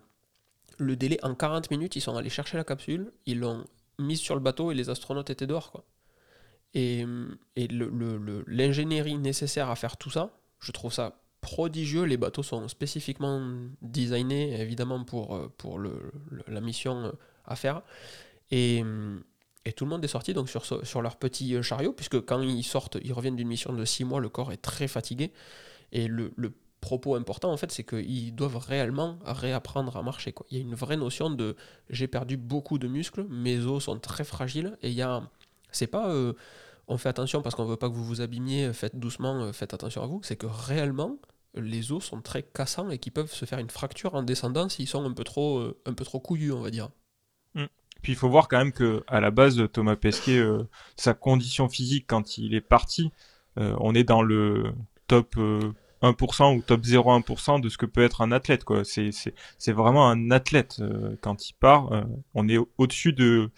le 0.79 0.95
délai, 0.95 1.19
en 1.25 1.35
40 1.35 1.69
minutes, 1.73 1.97
ils 1.97 2.01
sont 2.01 2.17
allés 2.17 2.31
chercher 2.31 2.57
la 2.57 2.63
capsule, 2.63 3.11
ils 3.27 3.41
l'ont 3.41 3.65
mise 3.99 4.21
sur 4.21 4.37
le 4.37 4.41
bateau 4.41 4.71
et 4.71 4.77
les 4.77 4.89
astronautes 4.89 5.31
étaient 5.31 5.49
dehors. 5.49 5.73
Quoi. 5.73 5.85
Et, 6.75 7.05
et 7.57 7.67
l'ingénierie 7.67 9.15
le, 9.15 9.19
nécessaire 9.19 9.69
à 9.69 9.75
faire 9.75 9.97
tout 9.97 10.11
ça, 10.11 10.31
je 10.61 10.71
trouve 10.71 10.93
ça 10.93 11.21
prodigieux. 11.41 12.05
Les 12.05 12.19
bateaux 12.19 12.45
sont 12.45 12.69
spécifiquement 12.69 13.43
designés, 13.83 14.61
évidemment, 14.61 15.03
pour, 15.03 15.35
euh, 15.35 15.53
pour 15.59 15.81
le, 15.81 16.13
la 16.47 16.61
mission 16.61 17.07
euh, 17.07 17.13
à 17.47 17.57
faire. 17.57 17.83
Et, 18.53 18.85
et, 19.69 19.73
tout 19.73 19.85
le 19.85 19.91
monde 19.91 20.05
est 20.05 20.09
sorti 20.09 20.35
donc 20.35 20.49
sur, 20.49 21.03
leur 21.03 21.17
petit 21.17 21.55
euh, 21.55 21.63
chariot, 21.63 21.93
puisque 21.93 22.21
quand 22.25 22.41
ils 22.43 22.63
sortent, 22.63 22.99
ils 23.03 23.13
reviennent 23.13 23.37
d'une 23.37 23.49
mission 23.49 23.73
de 23.73 23.85
6 23.85 24.05
mois, 24.05 24.21
le 24.21 24.29
corps 24.29 24.53
est 24.53 24.63
très 24.63 24.89
fatigué. 24.89 25.33
Et 25.93 26.09
le, 26.09 26.33
propos 26.81 27.17
important 27.17 27.51
en 27.51 27.57
fait, 27.57 27.73
c'est 27.73 27.83
qu'ils 27.83 28.33
doivent 28.37 28.57
réellement 28.57 29.19
réapprendre 29.25 29.97
à 29.97 30.03
marcher. 30.03 30.33
Il 30.51 30.59
y 30.59 30.61
a 30.61 30.63
une 30.63 30.77
vraie 30.77 30.97
notion 30.97 31.29
de 31.29 31.57
j'ai 31.91 32.07
perdu 32.07 32.37
beaucoup 32.37 32.79
de 32.79 32.87
muscles, 32.87 33.27
mes 33.29 33.59
os 33.67 33.83
sont 33.83 33.99
très 33.99 34.23
fragiles 34.23 34.79
et 34.83 34.89
il 34.89 34.95
y 34.95 35.03
a. 35.03 35.29
C'est 35.73 35.89
pas 35.89 36.09
euh, 36.11 36.35
on 36.87 36.97
fait 36.97 37.09
attention 37.09 37.43
parce 37.43 37.57
qu'on 37.57 37.65
veut 37.65 37.77
pas 37.77 37.89
que 37.89 37.95
vous 37.95 38.05
vous 38.05 38.21
abîmiez, 38.21 38.73
faites 38.73 38.97
doucement, 38.97 39.43
euh, 39.43 39.53
faites 39.53 39.75
attention 39.75 40.05
à 40.05 40.07
vous. 40.07 40.21
C'est 40.23 40.37
que 40.37 40.47
réellement 40.47 41.17
les 41.55 41.91
os 41.91 42.05
sont 42.05 42.23
très 42.23 42.45
cassants 42.45 42.91
et 42.91 42.99
qui 42.99 43.11
peuvent 43.11 43.33
se 43.33 43.45
faire 43.45 43.59
une 43.59 43.71
fracture 43.71 44.15
en 44.15 44.23
descendant 44.23 44.69
s'ils 44.69 44.87
sont 44.87 45.05
un 45.05 45.13
peu 45.13 45.25
trop, 45.25 45.73
un 45.85 45.95
peu 45.95 46.05
trop 46.05 46.21
couillus, 46.21 46.53
on 46.53 46.61
va 46.61 46.71
dire. 46.71 46.91
Mm. 47.55 47.65
Puis 48.03 48.13
il 48.13 48.17
faut 48.17 48.29
voir 48.29 48.49
quand 48.49 48.59
même 48.59 48.73
que 48.73 49.03
à 49.07 49.21
la 49.21 49.31
base, 49.31 49.61
Thomas 49.73 49.97
Pesquet, 49.97 50.41
sa 50.97 51.15
condition 51.15 51.69
physique 51.69 52.05
quand 52.07 52.39
il 52.39 52.55
est 52.55 52.61
parti, 52.61 53.11
on 53.57 53.95
est 53.95 54.05
dans 54.05 54.23
le 54.23 54.73
top 55.09 55.37
1% 56.03 56.57
ou 56.57 56.63
top 56.63 56.83
0,1% 56.83 57.61
de 57.61 57.69
ce 57.69 57.77
que 57.77 57.87
peut 57.87 58.03
être 58.03 58.21
un 58.21 58.33
athlète. 58.33 58.65
Quoi. 58.65 58.85
C'est, 58.85 59.13
c'est, 59.13 59.35
c'est 59.59 59.73
vraiment 59.73 60.09
un 60.09 60.31
athlète. 60.31 60.77
Euh, 60.81 61.17
quand 61.21 61.49
il 61.49 61.55
part, 61.55 61.93
euh, 61.93 62.03
on 62.35 62.49
est 62.49 62.59
au-dessus 62.79 63.13
de 63.13 63.51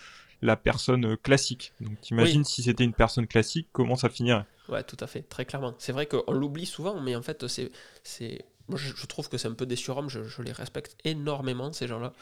la 0.42 0.56
personne 0.56 1.16
classique. 1.18 1.72
Donc 1.80 2.00
t'imagines 2.00 2.44
si 2.44 2.62
c'était 2.62 2.84
une 2.84 2.94
personne 2.94 3.26
classique, 3.26 3.68
comment 3.72 3.96
ça 3.96 4.08
finirait? 4.08 4.46
Ouais, 4.70 4.82
tout 4.82 4.96
à 5.00 5.06
fait, 5.06 5.22
très 5.22 5.44
clairement. 5.44 5.74
C'est 5.78 5.92
vrai 5.92 6.06
qu'on 6.06 6.32
l'oublie 6.32 6.64
souvent, 6.64 7.00
mais 7.00 7.14
en 7.14 7.22
fait, 7.22 7.46
c'est, 7.48 7.70
c'est... 8.04 8.44
Moi, 8.68 8.78
je, 8.78 9.06
trouve 9.06 9.28
que 9.28 9.36
c'est 9.36 9.48
un 9.48 9.54
peu 9.54 9.66
des 9.66 9.76
surhommes, 9.76 10.08
je, 10.08 10.22
je 10.22 10.42
les 10.42 10.52
respecte 10.52 10.96
énormément, 11.04 11.72
ces 11.72 11.88
gens-là. 11.88 12.12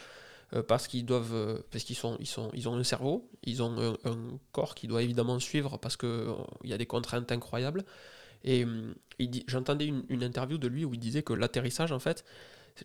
Euh, 0.54 0.62
parce 0.62 0.88
qu'ils 0.88 1.04
doivent 1.04 1.62
parce 1.70 1.84
qu'ils 1.84 1.96
sont 1.96 2.16
ils 2.20 2.26
sont 2.26 2.50
ils 2.54 2.70
ont 2.70 2.74
un 2.74 2.82
cerveau 2.82 3.30
ils 3.42 3.62
ont 3.62 3.78
un, 3.78 4.10
un 4.10 4.38
corps 4.50 4.74
qui 4.74 4.86
doit 4.86 5.02
évidemment 5.02 5.38
suivre 5.38 5.76
parce 5.76 5.98
que 5.98 6.34
il 6.64 6.70
y 6.70 6.72
a 6.72 6.78
des 6.78 6.86
contraintes 6.86 7.30
incroyables 7.30 7.84
et 8.44 8.66
j'entendais 9.46 9.86
une, 9.86 10.22
interview 10.22 10.58
de 10.58 10.68
lui 10.68 10.84
où 10.84 10.94
il 10.94 11.00
disait 11.00 11.22
que 11.22 11.32
l'atterrissage, 11.32 11.92
en 11.92 11.98
fait, 11.98 12.24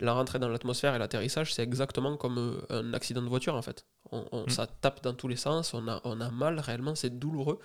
la 0.00 0.12
rentrée 0.12 0.38
dans 0.38 0.48
l'atmosphère 0.48 0.94
et 0.94 0.98
l'atterrissage, 0.98 1.54
c'est 1.54 1.62
exactement 1.62 2.16
comme 2.16 2.38
euh, 2.38 2.66
un 2.70 2.94
accident 2.94 3.22
de 3.22 3.28
voiture, 3.28 3.54
en 3.54 3.62
fait. 3.62 3.86
On, 4.10 4.44
mm. 4.46 4.50
Ça 4.50 4.66
tape 4.66 5.02
dans 5.02 5.14
tous 5.14 5.28
les 5.28 5.36
sens, 5.36 5.74
on 5.74 5.86
a, 5.88 6.00
on 6.04 6.20
a 6.20 6.30
mal, 6.30 6.58
réellement, 6.58 6.94
c'est 6.94 7.18
douloureux. 7.18 7.60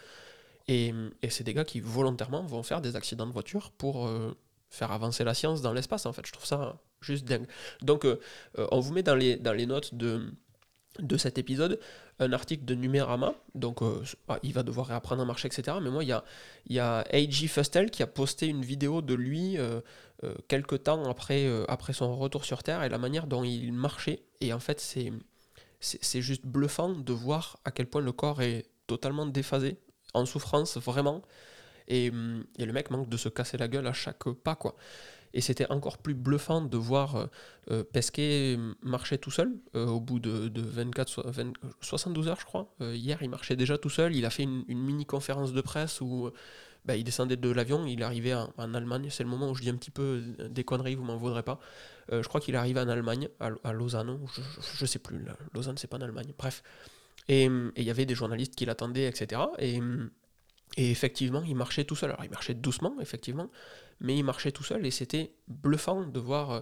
Et, 0.67 0.93
et 1.23 1.31
c'est 1.31 1.43
des 1.43 1.55
gars 1.55 1.65
qui, 1.65 1.79
volontairement, 1.79 2.43
vont 2.43 2.61
faire 2.61 2.81
des 2.81 2.95
accidents 2.95 3.25
de 3.25 3.31
voiture 3.31 3.71
pour 3.71 4.07
euh, 4.07 4.37
faire 4.69 4.91
avancer 4.91 5.23
la 5.23 5.33
science 5.33 5.63
dans 5.63 5.73
l'espace, 5.73 6.05
en 6.05 6.13
fait. 6.13 6.25
Je 6.27 6.31
trouve 6.31 6.45
ça 6.45 6.79
juste 7.01 7.25
dingue. 7.25 7.47
Donc, 7.81 8.05
euh, 8.05 8.19
on 8.71 8.79
vous 8.79 8.93
met 8.93 9.03
dans 9.03 9.15
les, 9.15 9.37
dans 9.37 9.53
les 9.53 9.65
notes 9.65 9.95
de 9.95 10.33
de 11.01 11.17
cet 11.17 11.37
épisode 11.37 11.79
un 12.19 12.33
article 12.33 12.65
de 12.65 12.75
Numérama, 12.75 13.33
donc 13.55 13.81
euh, 13.81 14.03
ah, 14.27 14.39
il 14.43 14.53
va 14.53 14.63
devoir 14.63 14.87
réapprendre 14.87 15.21
à 15.21 15.25
marcher, 15.25 15.47
etc. 15.47 15.77
Mais 15.81 15.89
moi, 15.89 16.03
il 16.03 16.09
y 16.09 16.11
a, 16.11 16.23
y 16.67 16.79
a 16.79 16.99
A.G. 17.11 17.47
Fustel 17.47 17.89
qui 17.91 18.03
a 18.03 18.07
posté 18.07 18.47
une 18.47 18.63
vidéo 18.63 19.01
de 19.01 19.13
lui 19.13 19.57
euh, 19.57 19.79
euh, 20.25 20.33
quelques 20.49 20.83
temps 20.83 21.09
après, 21.09 21.47
après 21.69 21.93
son 21.93 22.17
retour 22.17 22.43
sur 22.43 22.61
Terre 22.61 22.83
et 22.83 22.89
la 22.89 22.97
manière 22.97 23.25
dont 23.25 23.43
il 23.43 23.71
marchait. 23.71 24.23
Et 24.41 24.51
en 24.51 24.59
fait, 24.59 24.81
c'est, 24.81 25.13
c'est, 25.79 26.21
juste 26.21 26.45
bluffant 26.45 26.89
de 26.89 27.13
voir 27.13 27.57
à 27.63 27.71
quel 27.71 27.85
point 27.85 28.01
le 28.01 28.11
corps 28.11 28.41
est 28.41 28.65
totalement 28.85 29.25
déphasé, 29.25 29.77
en 30.13 30.25
souffrance 30.25 30.77
vraiment. 30.77 31.21
Et, 31.87 32.11
et 32.57 32.65
le 32.65 32.73
mec 32.73 32.91
manque 32.91 33.07
de 33.07 33.17
se 33.17 33.29
casser 33.29 33.57
la 33.57 33.69
gueule 33.69 33.87
à 33.87 33.93
chaque 33.93 34.29
pas, 34.43 34.55
quoi. 34.55 34.75
Et 35.33 35.41
c'était 35.41 35.69
encore 35.71 35.97
plus 35.97 36.13
bluffant 36.13 36.61
de 36.61 36.77
voir 36.77 37.15
euh, 37.15 37.25
euh, 37.71 37.83
Pesquet 37.83 38.57
marcher 38.81 39.17
tout 39.17 39.31
seul 39.31 39.53
euh, 39.75 39.85
au 39.85 39.99
bout 39.99 40.19
de, 40.19 40.61
24, 40.61 41.31
72 41.81 42.27
heures, 42.27 42.39
je 42.39 42.45
crois. 42.45 42.73
hier, 42.81 43.19
il 43.21 43.29
marchait 43.29 43.55
déjà 43.55 43.77
tout 43.77 43.89
seul. 43.89 44.15
Il 44.15 44.25
a 44.25 44.29
fait 44.29 44.43
une, 44.43 44.65
mini 44.67 45.05
conférence 45.05 45.53
de 45.53 45.61
presse 45.61 46.01
où 46.01 46.31
bah, 46.85 46.95
il 46.95 47.03
descendait 47.03 47.37
de 47.37 47.49
l'avion. 47.49 47.85
Il 47.85 48.03
arrivait 48.03 48.33
en, 48.33 48.73
Allemagne. 48.73 49.07
C'est 49.09 49.23
le 49.23 49.29
moment 49.29 49.49
où 49.49 49.55
je 49.55 49.61
dis 49.61 49.69
un 49.69 49.75
petit 49.75 49.91
peu 49.91 50.21
des 50.49 50.63
conneries, 50.63 50.95
vous 50.95 51.03
m'en 51.03 51.17
voudrez 51.17 51.43
pas. 51.43 51.59
je 52.11 52.27
crois 52.27 52.41
qu'il 52.41 52.55
arrivé 52.55 52.79
en 52.79 52.89
Allemagne, 52.89 53.29
à, 53.39 53.73
Lausanne. 53.73 54.19
Je, 54.77 54.83
ne 54.83 54.87
sais 54.87 54.99
plus. 54.99 55.23
Lausanne, 55.53 55.77
c'est 55.77 55.87
pas 55.87 55.97
en 55.97 56.01
Allemagne. 56.01 56.33
Bref. 56.37 56.63
Et 57.27 57.43
il 57.43 57.83
y 57.83 57.91
avait 57.91 58.07
des 58.07 58.15
journalistes 58.15 58.55
qui 58.55 58.65
l'attendaient, 58.65 59.07
etc. 59.07 59.41
Et, 59.59 59.79
et 60.77 60.91
effectivement, 60.91 61.43
il 61.43 61.55
marchait 61.55 61.83
tout 61.83 61.95
seul. 61.95 62.11
Alors, 62.11 62.23
il 62.23 62.31
marchait 62.31 62.53
doucement, 62.53 62.95
effectivement 63.01 63.49
mais 64.01 64.17
il 64.17 64.23
marchait 64.23 64.51
tout 64.51 64.63
seul 64.63 64.85
et 64.85 64.91
c'était 64.91 65.33
bluffant 65.47 66.05
de 66.05 66.19
voir 66.19 66.51
euh, 66.51 66.61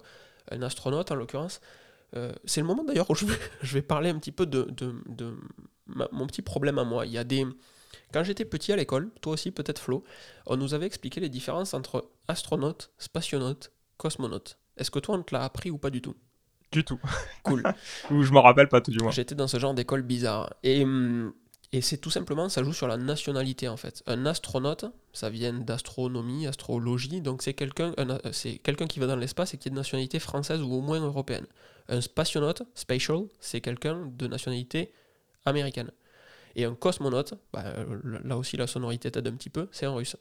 un 0.52 0.62
astronaute 0.62 1.12
en 1.12 1.16
l'occurrence. 1.16 1.62
Euh, 2.16 2.32
c'est 2.46 2.62
le 2.62 2.68
moment 2.68 2.84
d'ailleurs 2.84 3.10
où 3.10 3.16
je 3.16 3.26
vais, 3.64 3.82
parler 3.82 4.10
un 4.10 4.18
petit 4.18 4.32
peu 4.32 4.46
de, 4.46 4.66
mon 5.88 6.28
petit 6.28 6.42
problème 6.42 6.80
à 6.80 6.84
moi. 6.84 7.06
Il 7.06 7.12
y 7.12 7.18
a 7.18 7.24
des... 7.24 7.46
Quand 8.14 8.24
j'étais 8.24 8.46
petit 8.46 8.72
à 8.72 8.76
l'école, 8.76 9.12
toi 9.22 9.34
aussi 9.34 9.52
peut-être 9.52 9.80
Flo, 9.80 10.04
on 10.46 10.58
nous 10.58 10.74
avait 10.74 10.86
expliqué 10.86 11.20
les 11.20 11.30
différences 11.30 11.74
entre 11.74 12.10
astronaute, 12.28 12.92
spationaute, 12.98 13.72
cosmonaute. 13.98 14.58
Est-ce 14.78 14.92
que 14.92 15.00
toi 15.00 15.16
on 15.16 15.24
te 15.24 15.34
l'a 15.34 15.44
appris 15.44 15.72
ou 15.72 15.78
pas 15.78 15.90
du 15.90 16.02
tout? 16.02 16.16
Du 16.72 16.84
tout. 16.84 17.00
Cool. 17.44 17.64
ou 18.12 18.24
je 18.24 18.32
m'en 18.32 18.42
rappelle 18.42 18.68
pas 18.68 18.82
tout 18.82 18.92
du 18.92 19.00
moins. 19.00 19.12
J'étais 19.12 19.36
dans 19.36 19.48
ce 19.48 19.58
genre 19.58 19.74
d'école 19.74 20.04
bizarre. 20.04 20.54
Et 20.64 20.84
hum, 20.84 21.34
et 21.74 21.82
c'est 21.82 21.98
tout 21.98 22.10
simplement, 22.10 22.48
ça 22.48 22.64
joue 22.64 22.72
sur 22.72 22.88
la 22.88 22.96
nationalité 22.96 23.68
en 23.68 23.76
fait. 23.76 24.02
Un 24.08 24.26
astronaute, 24.26 24.86
ça 25.12 25.30
vient 25.30 25.54
d'astronomie, 25.54 26.48
astrologie, 26.48 27.22
donc 27.22 27.42
c'est 27.42 27.54
quelqu'un 27.54 27.94
c'est 28.32 28.58
quelqu'un 28.60 28.88
qui 28.88 29.00
va 29.00 29.08
dans 29.08 29.18
l'espace 29.18 29.54
et 29.54 29.58
qui 29.58 29.68
est 29.68 29.72
de 29.72 29.76
nationalité 29.76 30.20
française 30.20 30.62
ou 30.62 30.72
au 30.72 30.82
moins 30.82 31.02
européenne. 31.02 31.46
Un 31.90 32.00
spationaute, 32.00 32.64
spatial, 32.74 33.26
c'est 33.42 33.60
quelqu'un 33.60 34.10
de 34.18 34.28
nationalité 34.28 34.94
américaine. 35.46 35.92
Et 36.56 36.64
un 36.64 36.74
cosmonaute, 36.74 37.34
bah, 37.52 37.66
là 38.24 38.38
aussi 38.38 38.56
la 38.56 38.68
sonorité 38.68 39.12
t'aide 39.12 39.28
un 39.28 39.36
petit 39.36 39.50
peu, 39.50 39.68
c'est 39.72 39.86
un 39.86 39.94
russe. 39.94 40.16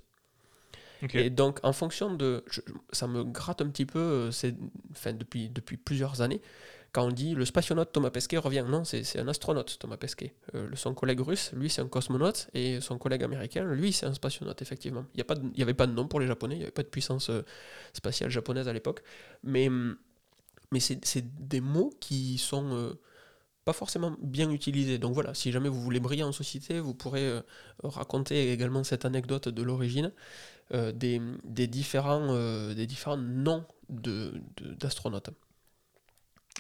Et 1.14 1.30
donc 1.30 1.60
en 1.62 1.72
fonction 1.72 2.12
de... 2.12 2.44
ça 2.90 3.06
me 3.06 3.22
gratte 3.22 3.60
un 3.60 3.68
petit 3.68 3.86
peu, 3.86 3.98
euh, 3.98 4.30
enfin, 4.90 5.12
depuis, 5.12 5.48
depuis 5.48 5.76
plusieurs 5.76 6.22
années, 6.22 6.40
quand 6.96 7.04
on 7.04 7.10
dit 7.10 7.34
le 7.34 7.44
spationaute 7.44 7.92
Thomas 7.92 8.08
Pesquet 8.08 8.38
revient, 8.38 8.64
non, 8.66 8.82
c'est 8.84 9.18
un 9.18 9.28
astronaute 9.28 9.76
Thomas 9.78 9.98
Pesquet. 9.98 10.32
Euh, 10.54 10.70
son 10.76 10.94
collègue 10.94 11.20
russe, 11.20 11.50
lui, 11.52 11.68
c'est 11.68 11.82
un 11.82 11.88
cosmonaute, 11.88 12.48
et 12.54 12.80
son 12.80 12.96
collègue 12.96 13.22
américain, 13.22 13.64
lui, 13.64 13.92
c'est 13.92 14.06
un 14.06 14.14
spationaute, 14.14 14.62
effectivement. 14.62 15.04
Il 15.14 15.22
n'y 15.54 15.62
avait 15.62 15.74
pas 15.74 15.86
de 15.86 15.92
nom 15.92 16.08
pour 16.08 16.20
les 16.20 16.26
Japonais, 16.26 16.54
il 16.54 16.58
n'y 16.60 16.64
avait 16.64 16.72
pas 16.72 16.84
de 16.84 16.88
puissance 16.88 17.28
euh, 17.28 17.42
spatiale 17.92 18.30
japonaise 18.30 18.66
à 18.66 18.72
l'époque, 18.72 19.02
mais, 19.44 19.68
mais 20.72 20.80
c'est 20.80 21.46
des 21.46 21.60
mots 21.60 21.92
qui 22.00 22.38
sont 22.38 22.72
euh, 22.72 22.94
pas 23.66 23.74
forcément 23.74 24.16
bien 24.22 24.48
utilisés. 24.50 24.96
Donc 24.96 25.12
voilà, 25.12 25.34
si 25.34 25.52
jamais 25.52 25.68
vous 25.68 25.82
voulez 25.82 26.00
briller 26.00 26.22
en 26.22 26.32
société, 26.32 26.80
vous 26.80 26.94
pourrez 26.94 27.42
raconter 27.84 28.52
également 28.52 28.84
cette 28.84 29.04
anecdote 29.04 29.50
de 29.50 29.62
l'origine 29.62 30.12
des, 30.72 31.20
différents, 31.66 32.72
des 32.72 32.86
différents 32.86 33.18
noms 33.18 33.66
d'astronautes. 33.90 35.28
De, 35.28 35.45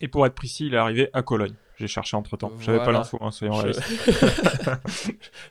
et 0.00 0.08
pour 0.08 0.26
être 0.26 0.34
précis, 0.34 0.66
il 0.66 0.74
est 0.74 0.78
arrivé 0.78 1.08
à 1.12 1.22
Cologne. 1.22 1.54
J'ai 1.78 1.88
cherché 1.88 2.16
entre 2.16 2.38
temps. 2.38 2.52
J'avais 2.60 2.78
pas 2.78 2.90
l'info, 2.90 3.18
hein, 3.20 3.30
soyons 3.30 3.60
je... 3.60 3.72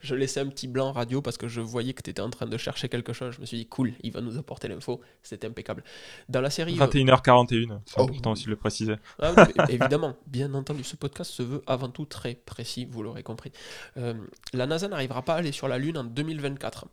je 0.02 0.16
laissais 0.16 0.40
un 0.40 0.48
petit 0.48 0.68
blanc 0.68 0.92
radio 0.92 1.22
parce 1.22 1.38
que 1.38 1.48
je 1.48 1.62
voyais 1.62 1.94
que 1.94 2.02
tu 2.02 2.10
étais 2.10 2.22
en 2.22 2.32
train 2.32 2.48
de 2.48 2.58
chercher 2.58 2.90
quelque 2.90 3.14
chose. 3.14 3.36
Je 3.36 3.42
me 3.42 3.46
suis 3.46 3.58
dit, 3.58 3.68
cool, 3.68 3.94
il 4.02 4.12
va 4.12 4.22
nous 4.22 4.38
apporter 4.40 4.68
l'info. 4.68 5.02
C'était 5.22 5.46
impeccable. 5.46 5.84
Dans 6.28 6.42
la 6.42 6.50
série. 6.50 6.78
21h41, 6.78 7.72
euh, 7.72 7.78
c'est 7.86 8.02
important 8.02 8.32
aussi 8.32 8.46
de 8.46 8.50
le 8.50 8.56
préciser. 8.56 8.96
Ah 9.22 9.34
évidemment, 9.70 10.16
bien 10.26 10.52
entendu, 10.56 10.84
ce 10.84 10.96
podcast 10.96 11.30
se 11.30 11.44
veut 11.44 11.62
avant 11.68 11.90
tout 11.90 12.06
très 12.06 12.34
précis, 12.34 12.88
vous 12.90 13.04
l'aurez 13.04 13.24
compris. 13.24 13.52
Euh, 13.98 14.16
la 14.54 14.66
NASA 14.66 14.88
n'arrivera 14.88 15.22
pas 15.22 15.36
à 15.36 15.38
aller 15.38 15.52
sur 15.52 15.68
la 15.68 15.78
Lune 15.78 15.98
en 15.98 16.04
2024. 16.04 16.88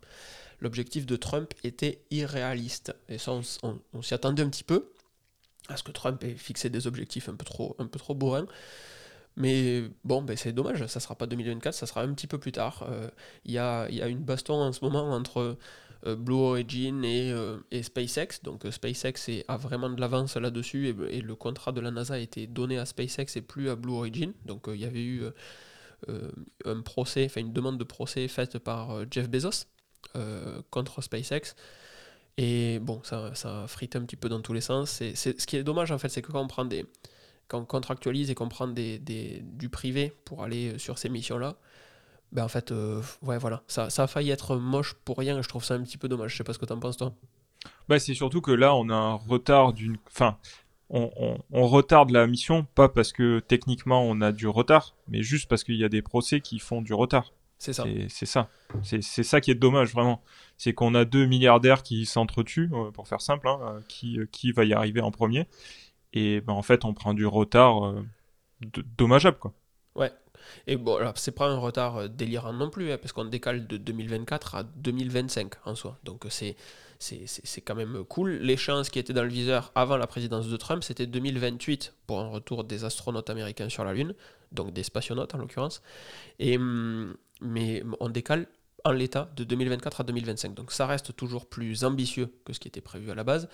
L'objectif 0.61 1.07
de 1.07 1.15
Trump 1.15 1.51
était 1.63 2.03
irréaliste. 2.11 2.95
Et 3.09 3.17
ça, 3.17 3.31
on 3.63 4.01
s'y 4.03 4.13
attendait 4.13 4.43
un 4.43 4.49
petit 4.49 4.63
peu. 4.63 4.92
Est-ce 5.69 5.83
que 5.83 5.91
Trump 5.91 6.23
ait 6.23 6.35
fixé 6.35 6.69
des 6.69 6.87
objectifs 6.87 7.29
un 7.29 7.35
peu 7.35 7.45
trop, 7.45 7.75
un 7.79 7.87
peu 7.87 7.99
trop 7.99 8.13
bourrins 8.13 8.45
Mais 9.37 9.83
bon, 10.03 10.21
ben 10.21 10.35
c'est 10.35 10.51
dommage, 10.51 10.85
ça 10.87 10.99
sera 10.99 11.15
pas 11.15 11.25
2024, 11.25 11.73
ça 11.73 11.85
sera 11.85 12.01
un 12.01 12.13
petit 12.13 12.27
peu 12.27 12.37
plus 12.37 12.51
tard. 12.51 12.85
Il 13.45 13.51
y, 13.51 13.57
a, 13.57 13.89
y, 13.89 14.01
a, 14.01 14.07
une 14.07 14.23
baston 14.23 14.55
en 14.55 14.73
ce 14.73 14.83
moment 14.83 15.11
entre 15.11 15.57
Blue 16.05 16.35
Origin 16.35 17.03
et, 17.05 17.33
et 17.71 17.81
SpaceX. 17.81 18.41
Donc 18.43 18.65
SpaceX 18.69 19.43
a 19.47 19.57
vraiment 19.57 19.89
de 19.89 20.01
l'avance 20.01 20.35
là-dessus 20.35 20.89
et, 20.89 21.17
et, 21.17 21.21
le 21.21 21.35
contrat 21.35 21.71
de 21.71 21.79
la 21.79 21.91
NASA 21.91 22.15
a 22.15 22.17
été 22.17 22.45
donné 22.45 22.77
à 22.77 22.85
SpaceX 22.85 23.37
et 23.37 23.41
plus 23.41 23.69
à 23.69 23.75
Blue 23.77 23.93
Origin. 23.93 24.33
Donc 24.45 24.65
il 24.67 24.81
y 24.81 24.85
avait 24.85 25.03
eu 25.03 25.23
un 26.65 26.81
procès, 26.81 27.25
enfin 27.25 27.39
une 27.39 27.53
demande 27.53 27.77
de 27.77 27.85
procès 27.85 28.27
faite 28.27 28.59
par 28.59 29.09
Jeff 29.09 29.29
Bezos 29.29 29.65
contre 30.71 31.01
SpaceX. 31.01 31.55
Et 32.37 32.79
bon, 32.79 33.01
ça, 33.03 33.65
frite 33.67 33.95
un 33.95 34.01
petit 34.01 34.15
peu 34.15 34.29
dans 34.29 34.41
tous 34.41 34.53
les 34.53 34.61
sens. 34.61 34.89
C'est, 34.89 35.15
ce 35.15 35.45
qui 35.45 35.55
est 35.55 35.63
dommage 35.63 35.91
en 35.91 35.97
fait, 35.97 36.09
c'est 36.09 36.21
que 36.21 36.31
quand 36.31 36.41
on 36.41 36.47
prend 36.47 36.65
des, 36.65 36.85
quand 37.47 37.59
on 37.59 37.65
contractualise 37.65 38.31
et 38.31 38.35
qu'on 38.35 38.49
prend 38.49 38.67
des, 38.67 38.97
des, 38.99 39.41
du 39.43 39.69
privé 39.69 40.13
pour 40.25 40.43
aller 40.43 40.77
sur 40.79 40.97
ces 40.97 41.09
missions-là, 41.09 41.55
ben 42.31 42.43
en 42.43 42.47
fait, 42.47 42.71
euh, 42.71 43.01
ouais, 43.21 43.37
voilà, 43.37 43.61
ça, 43.67 43.91
ça 43.91 44.03
a 44.03 44.07
failli 44.07 44.31
être 44.31 44.55
moche 44.55 44.95
pour 45.05 45.17
rien. 45.17 45.41
Je 45.41 45.47
trouve 45.47 45.63
ça 45.63 45.75
un 45.75 45.83
petit 45.83 45.97
peu 45.97 46.07
dommage. 46.07 46.31
Je 46.31 46.37
sais 46.37 46.43
pas 46.43 46.53
ce 46.53 46.59
que 46.59 46.65
tu 46.65 46.73
en 46.73 46.79
penses 46.79 46.97
toi. 46.97 47.13
Bah, 47.87 47.99
c'est 47.99 48.15
surtout 48.15 48.41
que 48.41 48.51
là, 48.51 48.75
on 48.75 48.89
a 48.89 48.95
un 48.95 49.13
retard 49.13 49.73
d'une, 49.73 49.97
enfin, 50.07 50.37
on, 50.89 51.37
on, 51.51 51.67
retarde 51.67 52.09
la 52.11 52.27
mission, 52.27 52.65
pas 52.75 52.89
parce 52.89 53.11
que 53.13 53.39
techniquement 53.39 54.03
on 54.03 54.21
a 54.21 54.31
du 54.31 54.47
retard, 54.47 54.95
mais 55.07 55.23
juste 55.23 55.49
parce 55.49 55.63
qu'il 55.63 55.75
y 55.75 55.83
a 55.83 55.89
des 55.89 56.01
procès 56.01 56.41
qui 56.41 56.59
font 56.59 56.81
du 56.81 56.93
retard. 56.93 57.33
C'est 57.63 57.71
ça. 57.71 57.85
C'est 58.09 58.25
ça. 58.25 58.49
C'est 58.83 59.23
ça 59.23 59.39
qui 59.39 59.49
est 59.49 59.55
dommage, 59.55 59.93
vraiment. 59.93 60.21
C'est 60.57 60.73
qu'on 60.73 60.93
a 60.95 61.05
deux 61.05 61.25
milliardaires 61.25 61.81
qui 61.81 62.05
s'entretuent, 62.05 62.69
euh, 62.73 62.91
pour 62.91 63.07
faire 63.07 63.21
simple, 63.21 63.47
hein, 63.47 63.57
euh, 63.61 63.79
qui, 63.87 64.19
euh, 64.19 64.27
qui 64.29 64.51
va 64.51 64.65
y 64.65 64.73
arriver 64.73 64.99
en 64.99 65.11
premier. 65.11 65.47
Et 66.11 66.41
ben, 66.41 66.51
en 66.51 66.61
fait, 66.61 66.83
on 66.83 66.93
prend 66.93 67.13
du 67.13 67.25
retard 67.25 67.95
dommageable, 68.97 69.37
quoi. 69.37 69.53
Ouais. 69.95 70.11
Et 70.67 70.75
bon, 70.75 70.99
c'est 71.15 71.31
pas 71.31 71.47
un 71.47 71.57
retard 71.57 72.09
délirant 72.09 72.51
non 72.51 72.69
plus, 72.69 72.91
hein, 72.91 72.97
parce 72.97 73.13
qu'on 73.13 73.25
décale 73.25 73.65
de 73.65 73.77
2024 73.77 74.55
à 74.55 74.63
2025 74.63 75.53
en 75.65 75.75
soi. 75.75 75.97
Donc, 76.03 76.25
c'est 76.29 76.57
c'est 76.99 77.61
quand 77.61 77.75
même 77.75 78.05
cool. 78.05 78.31
L'échéance 78.31 78.89
qui 78.89 78.97
était 78.97 79.11
dans 79.11 79.23
le 79.23 79.29
viseur 79.29 79.73
avant 79.75 79.97
la 79.97 80.07
présidence 80.07 80.47
de 80.47 80.55
Trump, 80.55 80.83
c'était 80.83 81.05
2028 81.05 81.95
pour 82.07 82.19
un 82.21 82.29
retour 82.29 82.63
des 82.63 82.85
astronautes 82.85 83.29
américains 83.29 83.67
sur 83.67 83.83
la 83.83 83.93
Lune, 83.93 84.13
donc 84.53 84.71
des 84.71 84.83
spationautes 84.83 85.35
en 85.35 85.39
l'occurrence. 85.39 85.81
Et, 86.39 86.55
hum, 86.57 87.17
mais 87.43 87.83
on 87.99 88.09
décale 88.09 88.47
en 88.85 88.91
l'état 88.91 89.29
de 89.35 89.43
2024 89.43 90.01
à 90.01 90.03
2025. 90.03 90.53
Donc 90.53 90.71
ça 90.71 90.87
reste 90.87 91.15
toujours 91.15 91.45
plus 91.45 91.83
ambitieux 91.83 92.33
que 92.45 92.53
ce 92.53 92.59
qui 92.59 92.67
était 92.67 92.81
prévu 92.81 93.11
à 93.11 93.15
la 93.15 93.23
base. 93.23 93.47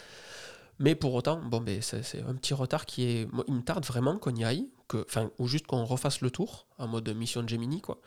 Mais 0.80 0.96
pour 0.96 1.14
autant, 1.14 1.42
bon, 1.44 1.60
ben, 1.60 1.82
c'est 1.82 2.22
un 2.22 2.34
petit 2.36 2.54
retard 2.54 2.86
qui 2.86 3.04
est. 3.04 3.28
il 3.48 3.54
me 3.54 3.62
tarde 3.62 3.86
vraiment 3.86 4.18
qu'on 4.18 4.34
y 4.34 4.46
aille, 4.46 4.70
que, 4.88 5.06
ou 5.38 5.48
juste 5.48 5.68
qu'on 5.68 5.84
refasse 5.84 6.22
le 6.22 6.32
tour, 6.32 6.68
en 6.78 6.88
mode 6.88 7.10
mission 7.10 7.44
de 7.44 7.50
Gemini, 7.50 7.82
quoi. 7.82 8.00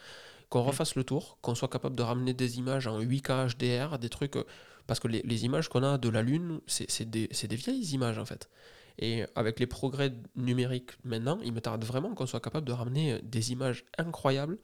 Qu'on 0.48 0.62
refasse 0.62 0.96
le 0.96 1.04
tour, 1.04 1.38
qu'on 1.42 1.54
soit 1.54 1.68
capable 1.68 1.96
de 1.96 2.02
ramener 2.02 2.32
des 2.32 2.58
images 2.58 2.86
en 2.86 2.98
8K 3.00 3.56
HDR, 3.56 3.98
des 3.98 4.08
trucs. 4.08 4.36
Parce 4.86 5.00
que 5.00 5.08
les, 5.08 5.22
les 5.22 5.44
images 5.44 5.68
qu'on 5.68 5.82
a 5.82 5.98
de 5.98 6.08
la 6.08 6.22
Lune, 6.22 6.60
c'est 6.66 7.08
des, 7.08 7.28
des, 7.28 7.56
vieilles 7.56 7.84
images 7.92 8.18
en 8.18 8.24
fait. 8.24 8.48
Et 8.98 9.24
avec 9.34 9.60
les 9.60 9.66
progrès 9.66 10.12
numériques 10.34 10.92
maintenant, 11.04 11.38
il 11.44 11.52
me 11.52 11.60
tarde 11.60 11.84
vraiment 11.84 12.14
qu'on 12.14 12.26
soit 12.26 12.40
capable 12.40 12.66
de 12.66 12.72
ramener 12.72 13.20
des 13.22 13.52
images 13.52 13.84
incroyables 13.96 14.58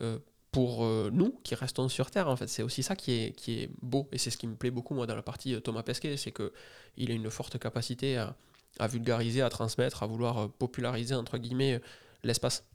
euh, 0.00 0.18
pour 0.52 0.84
euh, 0.84 1.10
nous 1.12 1.34
qui 1.42 1.54
restons 1.54 1.88
sur 1.88 2.10
Terre, 2.10 2.28
en 2.28 2.36
fait. 2.36 2.46
C'est 2.46 2.62
aussi 2.62 2.82
ça 2.82 2.94
qui 2.94 3.12
est, 3.12 3.32
qui 3.32 3.60
est 3.60 3.70
beau, 3.80 4.06
et 4.12 4.18
c'est 4.18 4.30
ce 4.30 4.36
qui 4.36 4.46
me 4.46 4.54
plaît 4.54 4.70
beaucoup, 4.70 4.94
moi, 4.94 5.06
dans 5.06 5.16
la 5.16 5.22
partie 5.22 5.54
euh, 5.54 5.60
Thomas 5.60 5.82
Pesquet, 5.82 6.16
c'est 6.18 6.30
qu'il 6.30 7.10
a 7.10 7.14
une 7.14 7.30
forte 7.30 7.58
capacité 7.58 8.18
à, 8.18 8.86
vulgariser, 8.86 9.40
à 9.40 9.48
transmettre, 9.48 10.02
à 10.02 10.06
vouloir 10.06 10.38
euh, 10.38 10.48
populariser, 10.58 11.14
entre 11.14 11.38
guillemets, 11.38 11.80
l'espace. 12.22 12.66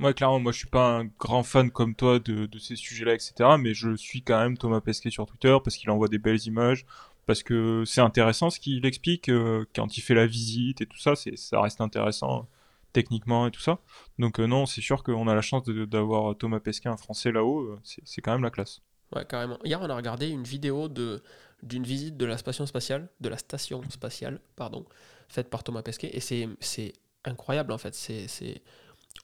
Ouais, 0.00 0.14
clairement, 0.14 0.38
moi 0.38 0.52
je 0.52 0.58
suis 0.58 0.68
pas 0.68 0.98
un 0.98 1.06
grand 1.18 1.42
fan 1.42 1.72
comme 1.72 1.94
toi 1.94 2.20
de, 2.20 2.48
ces 2.58 2.76
sujets-là, 2.76 3.14
etc. 3.14 3.34
Mais 3.58 3.74
je 3.74 3.96
suis 3.96 4.22
quand 4.22 4.38
même 4.38 4.56
Thomas 4.56 4.80
Pesquet 4.80 5.10
sur 5.10 5.26
Twitter 5.26 5.56
parce 5.62 5.76
qu'il 5.76 5.90
envoie 5.90 6.06
des 6.06 6.18
belles 6.18 6.46
images, 6.46 6.86
parce 7.26 7.42
que 7.42 7.82
c'est 7.84 8.00
intéressant 8.00 8.48
ce 8.48 8.60
qu'il 8.60 8.86
explique 8.86 9.28
quand 9.74 9.96
il 9.96 10.00
fait 10.00 10.14
la 10.14 10.28
visite 10.28 10.80
et 10.82 10.86
tout 10.86 10.98
ça, 10.98 11.14
ça 11.16 11.60
reste 11.60 11.80
intéressant 11.80 12.46
techniquement 12.92 13.46
et 13.46 13.50
tout 13.50 13.60
ça. 13.60 13.78
Donc 14.18 14.40
euh, 14.40 14.46
non, 14.46 14.66
c'est 14.66 14.80
sûr 14.80 15.02
qu'on 15.02 15.28
a 15.28 15.34
la 15.34 15.42
chance 15.42 15.64
d'avoir 15.64 16.36
Thomas 16.36 16.60
Pesquet, 16.60 16.88
un 16.88 16.96
Français 16.96 17.32
là-haut, 17.32 17.60
euh, 17.60 17.80
c'est 17.84 18.20
quand 18.20 18.32
même 18.32 18.42
la 18.42 18.50
classe. 18.50 18.80
Ouais, 19.14 19.24
carrément. 19.24 19.58
Hier, 19.64 19.80
on 19.80 19.88
a 19.88 19.94
regardé 19.94 20.28
une 20.28 20.42
vidéo 20.42 20.88
d'une 20.88 21.84
visite 21.84 22.16
de 22.16 22.26
la 22.26 22.36
station 22.36 22.66
spatiale, 22.66 23.08
de 23.20 23.28
la 23.28 23.38
station 23.38 23.82
spatiale, 23.90 24.40
pardon, 24.56 24.84
faite 25.28 25.48
par 25.48 25.64
Thomas 25.64 25.82
Pesquet, 25.82 26.10
et 26.12 26.20
c'est 26.20 26.92
incroyable 27.24 27.72
en 27.72 27.78
fait. 27.78 27.94
C'est 27.94 28.62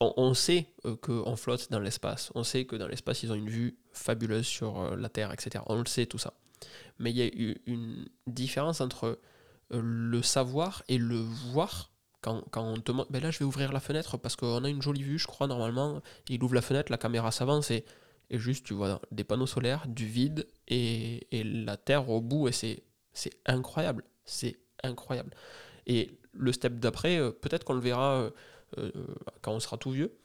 on, 0.01 0.13
on, 0.17 0.33
sait 0.33 0.67
euh, 0.85 0.95
qu'on 0.97 1.35
flotte 1.35 1.71
dans 1.71 1.79
l'espace, 1.79 2.31
on 2.35 2.43
sait 2.43 2.65
que 2.65 2.75
dans 2.75 2.87
l'espace 2.87 3.23
ils 3.23 3.31
ont 3.31 3.35
une 3.35 3.49
vue 3.49 3.77
fabuleuse 3.93 4.45
sur 4.45 4.95
la 4.95 5.09
Terre, 5.09 5.31
etc. 5.31 5.63
On 5.67 5.77
le 5.77 5.85
sait 5.85 6.05
tout 6.05 6.17
ça. 6.17 6.33
Mais 6.99 7.11
il 7.11 7.17
y 7.17 7.21
a 7.21 7.27
eu 7.27 7.61
une 7.65 8.07
différence 8.27 8.81
entre 8.81 9.19
le 9.71 10.21
savoir 10.21 10.83
et 10.87 10.97
le 10.97 11.17
voir 11.17 11.91
quand, 12.25 12.41
quand 12.49 12.63
on 12.63 12.77
te 12.77 12.91
ben 13.11 13.21
là 13.21 13.29
je 13.29 13.37
vais 13.37 13.45
ouvrir 13.45 13.71
la 13.71 13.79
fenêtre 13.79 14.17
parce 14.17 14.35
qu'on 14.35 14.63
a 14.63 14.69
une 14.69 14.81
jolie 14.81 15.03
vue, 15.03 15.19
je 15.19 15.27
crois, 15.27 15.45
normalement. 15.45 16.01
Il 16.27 16.43
ouvre 16.43 16.55
la 16.55 16.63
fenêtre, 16.63 16.91
la 16.91 16.97
caméra 16.97 17.31
s'avance 17.31 17.69
et, 17.69 17.85
et 18.31 18.39
juste 18.39 18.65
tu 18.65 18.73
vois 18.73 18.99
des 19.11 19.23
panneaux 19.23 19.45
solaires, 19.45 19.87
du 19.87 20.07
vide 20.07 20.47
et, 20.67 21.27
et 21.31 21.43
la 21.43 21.77
terre 21.77 22.09
au 22.09 22.21
bout 22.21 22.47
et 22.47 22.51
c'est, 22.51 22.81
incroyable. 23.45 24.03
C'est 24.23 24.57
incroyable. 24.83 25.35
Et 25.85 26.17
le 26.33 26.51
step 26.51 26.79
d'après, 26.79 27.19
euh, 27.19 27.29
peut-être 27.29 27.63
qu'on 27.63 27.75
le 27.75 27.79
verra 27.79 28.15
euh, 28.15 28.31
euh, 28.79 28.91
quand 29.43 29.51
on 29.51 29.59
sera 29.59 29.77
tout 29.77 29.91
vieux. 29.91 30.17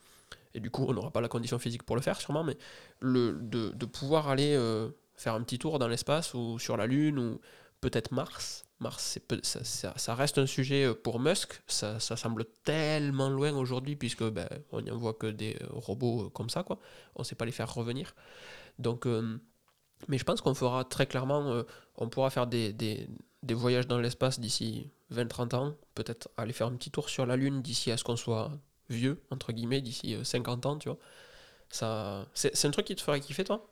Et 0.54 0.60
du 0.60 0.70
coup, 0.70 0.86
on 0.88 0.94
n'aura 0.94 1.10
pas 1.10 1.20
la 1.20 1.28
condition 1.28 1.58
physique 1.58 1.82
pour 1.82 1.96
le 1.96 2.02
faire, 2.02 2.18
sûrement, 2.18 2.44
mais 2.44 2.56
le, 3.00 3.34
de 3.42 3.86
pouvoir 3.86 4.28
aller 4.28 4.58
faire 5.14 5.34
un 5.34 5.42
petit 5.42 5.60
tour 5.60 5.78
dans 5.78 5.86
l'espace 5.86 6.34
ou 6.34 6.58
sur 6.58 6.76
la 6.76 6.86
Lune 6.86 7.20
ou 7.20 7.40
peut-être 7.80 8.10
Mars, 8.10 8.64
Mars, 8.80 9.18
ça, 9.52 10.14
reste 10.14 10.38
un 10.38 10.46
sujet 10.46 10.84
euh, 10.86 10.94
pour 10.94 11.20
Musk. 11.20 11.62
Ça, 11.66 12.00
ça 12.00 12.16
semble 12.16 12.46
tellement 12.64 13.28
loin 13.28 13.52
aujourd'hui, 13.52 13.94
puisque 13.94 14.24
ben, 14.24 14.48
on 14.72 14.80
n'y 14.80 14.90
envoie 14.90 15.12
que 15.12 15.26
des 15.26 15.56
euh, 15.60 15.66
robots 15.70 16.26
euh, 16.26 16.28
comme 16.30 16.48
ça, 16.48 16.62
quoi. 16.62 16.78
On 17.14 17.20
ne 17.20 17.24
sait 17.24 17.34
pas 17.34 17.44
les 17.44 17.52
faire 17.52 17.72
revenir. 17.72 18.14
Donc, 18.78 19.06
mais 20.08 20.16
je 20.16 20.24
pense 20.24 20.40
qu'on 20.40 20.54
fera 20.54 20.84
très 20.84 21.06
clairement, 21.06 21.64
on 21.96 22.08
pourra 22.08 22.30
faire 22.30 22.46
des, 22.46 22.72
des, 22.72 23.08
des 23.42 23.52
voyages 23.52 23.86
dans 23.86 23.98
l'espace 23.98 24.40
d'ici 24.40 24.90
20-30 25.12 25.54
ans, 25.54 25.74
peut-être 25.94 26.30
aller 26.38 26.54
faire 26.54 26.68
un 26.68 26.76
petit 26.76 26.90
tour 26.90 27.10
sur 27.10 27.26
la 27.26 27.36
Lune 27.36 27.60
d'ici 27.60 27.90
à 27.90 27.98
ce 27.98 28.04
qu'on 28.04 28.16
soit 28.16 28.52
vieux, 28.88 29.22
entre 29.30 29.52
guillemets, 29.52 29.82
d'ici 29.82 30.16
50 30.22 30.64
ans, 30.64 30.78
tu 30.78 30.88
vois. 30.88 30.98
C'est 32.34 32.64
un 32.64 32.70
truc 32.70 32.86
qui 32.86 32.96
te 32.96 33.02
ferait 33.02 33.20
kiffer, 33.20 33.44
toi? 33.44 33.70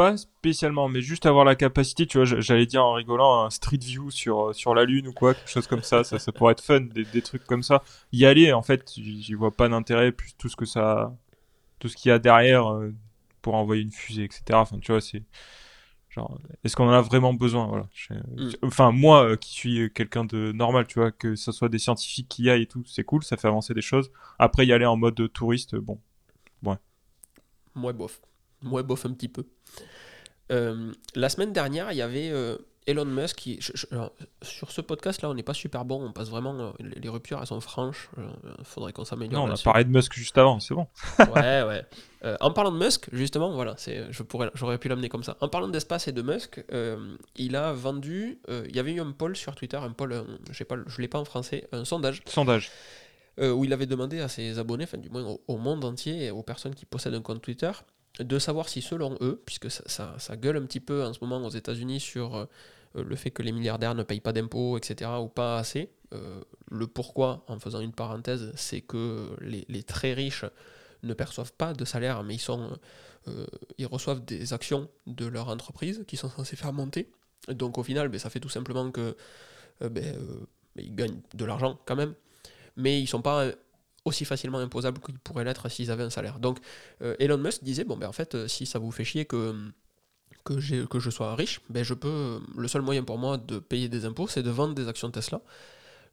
Pas 0.00 0.16
spécialement, 0.16 0.88
mais 0.88 1.02
juste 1.02 1.26
avoir 1.26 1.44
la 1.44 1.54
capacité, 1.54 2.06
tu 2.06 2.16
vois, 2.16 2.24
j'allais 2.24 2.64
dire 2.64 2.82
en 2.82 2.94
rigolant, 2.94 3.44
un 3.44 3.50
street 3.50 3.80
view 3.82 4.10
sur, 4.10 4.48
euh, 4.48 4.52
sur 4.54 4.74
la 4.74 4.86
Lune 4.86 5.08
ou 5.08 5.12
quoi, 5.12 5.34
quelque 5.34 5.50
chose 5.50 5.66
comme 5.66 5.82
ça, 5.82 6.04
ça, 6.04 6.18
ça 6.18 6.32
pourrait 6.32 6.52
être 6.52 6.64
fun, 6.64 6.80
des, 6.80 7.04
des 7.04 7.20
trucs 7.20 7.44
comme 7.44 7.62
ça. 7.62 7.82
Y 8.10 8.24
aller, 8.24 8.50
en 8.54 8.62
fait, 8.62 8.94
j'y 8.96 9.34
vois 9.34 9.50
pas 9.50 9.68
d'intérêt, 9.68 10.10
plus 10.10 10.32
tout 10.38 10.48
ce 10.48 10.56
que 10.56 10.64
ça, 10.64 11.14
tout 11.80 11.88
ce 11.88 11.96
qu'il 11.96 12.08
y 12.08 12.12
a 12.12 12.18
derrière 12.18 12.72
euh, 12.72 12.94
pour 13.42 13.56
envoyer 13.56 13.82
une 13.82 13.92
fusée, 13.92 14.24
etc. 14.24 14.42
Enfin, 14.52 14.78
tu 14.78 14.90
vois, 14.90 15.02
c'est 15.02 15.22
genre, 16.08 16.40
est-ce 16.64 16.76
qu'on 16.76 16.88
en 16.88 16.92
a 16.92 17.02
vraiment 17.02 17.34
besoin, 17.34 17.66
voilà. 17.66 17.86
Mm. 18.08 18.52
Enfin, 18.62 18.92
moi, 18.92 19.32
euh, 19.32 19.36
qui 19.36 19.52
suis 19.52 19.92
quelqu'un 19.92 20.24
de 20.24 20.50
normal, 20.52 20.86
tu 20.86 20.98
vois, 20.98 21.12
que 21.12 21.36
ce 21.36 21.52
soit 21.52 21.68
des 21.68 21.78
scientifiques 21.78 22.28
qui 22.30 22.44
y 22.44 22.50
aillent 22.50 22.62
et 22.62 22.66
tout, 22.66 22.84
c'est 22.86 23.04
cool, 23.04 23.22
ça 23.22 23.36
fait 23.36 23.48
avancer 23.48 23.74
des 23.74 23.82
choses. 23.82 24.10
Après, 24.38 24.64
y 24.64 24.72
aller 24.72 24.86
en 24.86 24.96
mode 24.96 25.30
touriste, 25.34 25.76
bon, 25.76 26.00
ouais. 26.62 26.78
Moi, 27.74 27.92
bof. 27.92 28.22
Moi, 28.62 28.82
bof 28.82 29.04
un 29.04 29.12
petit 29.12 29.28
peu. 29.28 29.44
Euh, 30.50 30.92
la 31.14 31.28
semaine 31.28 31.52
dernière, 31.52 31.92
il 31.92 31.98
y 31.98 32.02
avait 32.02 32.30
euh, 32.30 32.56
Elon 32.86 33.04
Musk 33.04 33.36
qui. 33.36 33.60
sur 34.42 34.70
ce 34.70 34.80
podcast-là, 34.80 35.30
on 35.30 35.34
n'est 35.34 35.42
pas 35.42 35.54
super 35.54 35.84
bon. 35.84 36.04
On 36.04 36.12
passe 36.12 36.28
vraiment. 36.28 36.58
Euh, 36.58 36.70
les, 36.80 37.08
ruptures, 37.08 37.38
elles 37.40 37.46
sont 37.46 37.60
franches. 37.60 38.10
Il 38.18 38.64
faudrait 38.64 38.92
qu'on 38.92 39.04
s'améliore. 39.04 39.46
Non, 39.46 39.52
on 39.52 39.54
a 39.54 39.62
parlé 39.62 39.84
de 39.84 39.90
Musk 39.90 40.14
juste 40.14 40.36
avant, 40.38 40.58
c'est 40.60 40.74
bon. 40.74 40.86
ouais, 41.36 41.62
ouais. 41.62 41.84
en 42.40 42.50
parlant 42.50 42.72
de 42.72 42.78
Musk, 42.78 43.08
justement, 43.12 43.52
voilà, 43.52 43.76
j'aurais 44.54 44.78
pu 44.78 44.88
l'amener 44.88 45.08
comme 45.08 45.24
ça. 45.24 45.36
En 45.40 45.48
parlant 45.48 45.68
d'espace 45.68 46.08
et 46.08 46.12
de 46.12 46.22
Musk, 46.22 46.64
il 47.36 47.56
a 47.56 47.72
vendu. 47.72 48.40
il 48.48 48.74
y 48.74 48.78
avait 48.78 48.92
eu 48.92 49.00
un 49.00 49.12
poll 49.12 49.36
sur 49.36 49.54
Twitter, 49.54 49.76
un 49.76 49.92
poll, 49.92 50.24
je 50.50 50.64
ne 50.64 51.00
l'ai 51.00 51.08
pas 51.08 51.18
en 51.18 51.24
français, 51.24 51.68
un 51.72 51.84
sondage. 51.84 52.22
Sondage. 52.26 52.70
où 53.40 53.64
il 53.64 53.72
avait 53.72 53.86
demandé 53.86 54.20
à 54.20 54.28
ses 54.28 54.58
abonnés, 54.58 54.84
enfin 54.84 54.98
du 54.98 55.10
moins 55.10 55.22
au, 55.22 55.40
au 55.46 55.58
monde 55.58 55.84
entier, 55.84 56.24
et 56.24 56.30
aux 56.32 56.42
personnes 56.42 56.74
qui 56.74 56.86
possèdent 56.86 57.14
un 57.14 57.22
compte 57.22 57.40
Twitter, 57.40 57.70
de 58.18 58.38
savoir 58.38 58.68
si 58.68 58.82
selon 58.82 59.16
eux, 59.20 59.40
puisque 59.46 59.70
ça, 59.70 60.18
ça, 60.18 60.36
gueule 60.36 60.56
un 60.56 60.66
petit 60.66 60.80
peu 60.80 61.04
en 61.04 61.12
ce 61.12 61.20
moment 61.20 61.44
aux 61.46 61.50
États-Unis 61.50 62.00
sur 62.00 62.36
euh, 62.36 62.46
le 62.94 63.16
fait 63.16 63.30
que 63.30 63.42
les 63.42 63.52
milliardaires 63.52 63.94
ne 63.94 64.02
payent 64.02 64.20
pas 64.20 64.32
d'impôts, 64.32 64.76
etc., 64.76 65.10
ou 65.20 65.28
pas 65.28 65.58
assez, 65.58 65.90
euh, 66.12 66.40
le 66.70 66.86
pourquoi, 66.86 67.44
en 67.46 67.58
faisant 67.58 67.80
une 67.80 67.92
parenthèse, 67.92 68.52
c'est 68.56 68.80
que 68.80 69.28
les, 69.40 69.82
très 69.84 70.12
riches 70.12 70.44
ne 71.02 71.14
perçoivent 71.14 71.52
pas 71.52 71.72
de 71.72 71.84
salaire, 71.84 72.22
mais 72.24 72.34
ils, 72.34 72.40
sont, 72.40 72.76
euh, 73.28 73.46
ils 73.78 73.86
reçoivent 73.86 74.24
des 74.24 74.52
actions 74.52 74.88
de 75.06 75.26
leur 75.26 75.48
entreprise 75.48 76.04
qui 76.06 76.16
sont 76.16 76.28
censées 76.28 76.56
faire 76.56 76.72
monter. 76.72 77.10
Donc 77.48 77.78
au 77.78 77.82
final, 77.82 78.08
ben, 78.08 78.18
ça 78.18 78.28
fait 78.28 78.40
tout 78.40 78.50
simplement 78.50 78.90
que 78.90 79.16
ben, 79.80 79.88
ben, 79.88 80.14
ils 80.76 80.94
gagnent 80.94 81.20
de 81.34 81.44
l'argent 81.46 81.80
quand 81.86 81.96
même, 81.96 82.14
mais 82.76 83.00
ils 83.00 83.06
sont 83.06 83.22
pas 83.22 83.50
aussi 84.04 84.24
facilement 84.24 84.58
imposables 84.58 85.00
qu'ils 85.00 85.18
pourraient 85.18 85.44
l'être 85.44 85.68
s'ils 85.68 85.90
avaient 85.90 86.04
un 86.04 86.10
salaire. 86.10 86.38
Donc 86.38 86.58
Elon 87.00 87.38
Musk 87.38 87.62
disait, 87.62 87.84
bon 87.84 87.96
ben 87.96 88.08
en 88.08 88.12
fait, 88.12 88.48
si 88.48 88.66
ça 88.66 88.78
vous 88.78 88.90
fait 88.90 89.04
chier 89.04 89.26
que 89.26 89.54
que, 90.44 90.84
que 90.86 90.98
je 90.98 91.10
sois 91.10 91.34
riche, 91.34 91.60
ben 91.68 91.84
je 91.84 91.94
peux, 91.94 92.40
le 92.56 92.68
seul 92.68 92.82
moyen 92.82 93.02
pour 93.02 93.18
moi 93.18 93.36
de 93.36 93.58
payer 93.58 93.88
des 93.88 94.04
impôts, 94.04 94.26
c'est 94.26 94.42
de 94.42 94.50
vendre 94.50 94.74
des 94.74 94.88
actions 94.88 95.10
Tesla. 95.10 95.42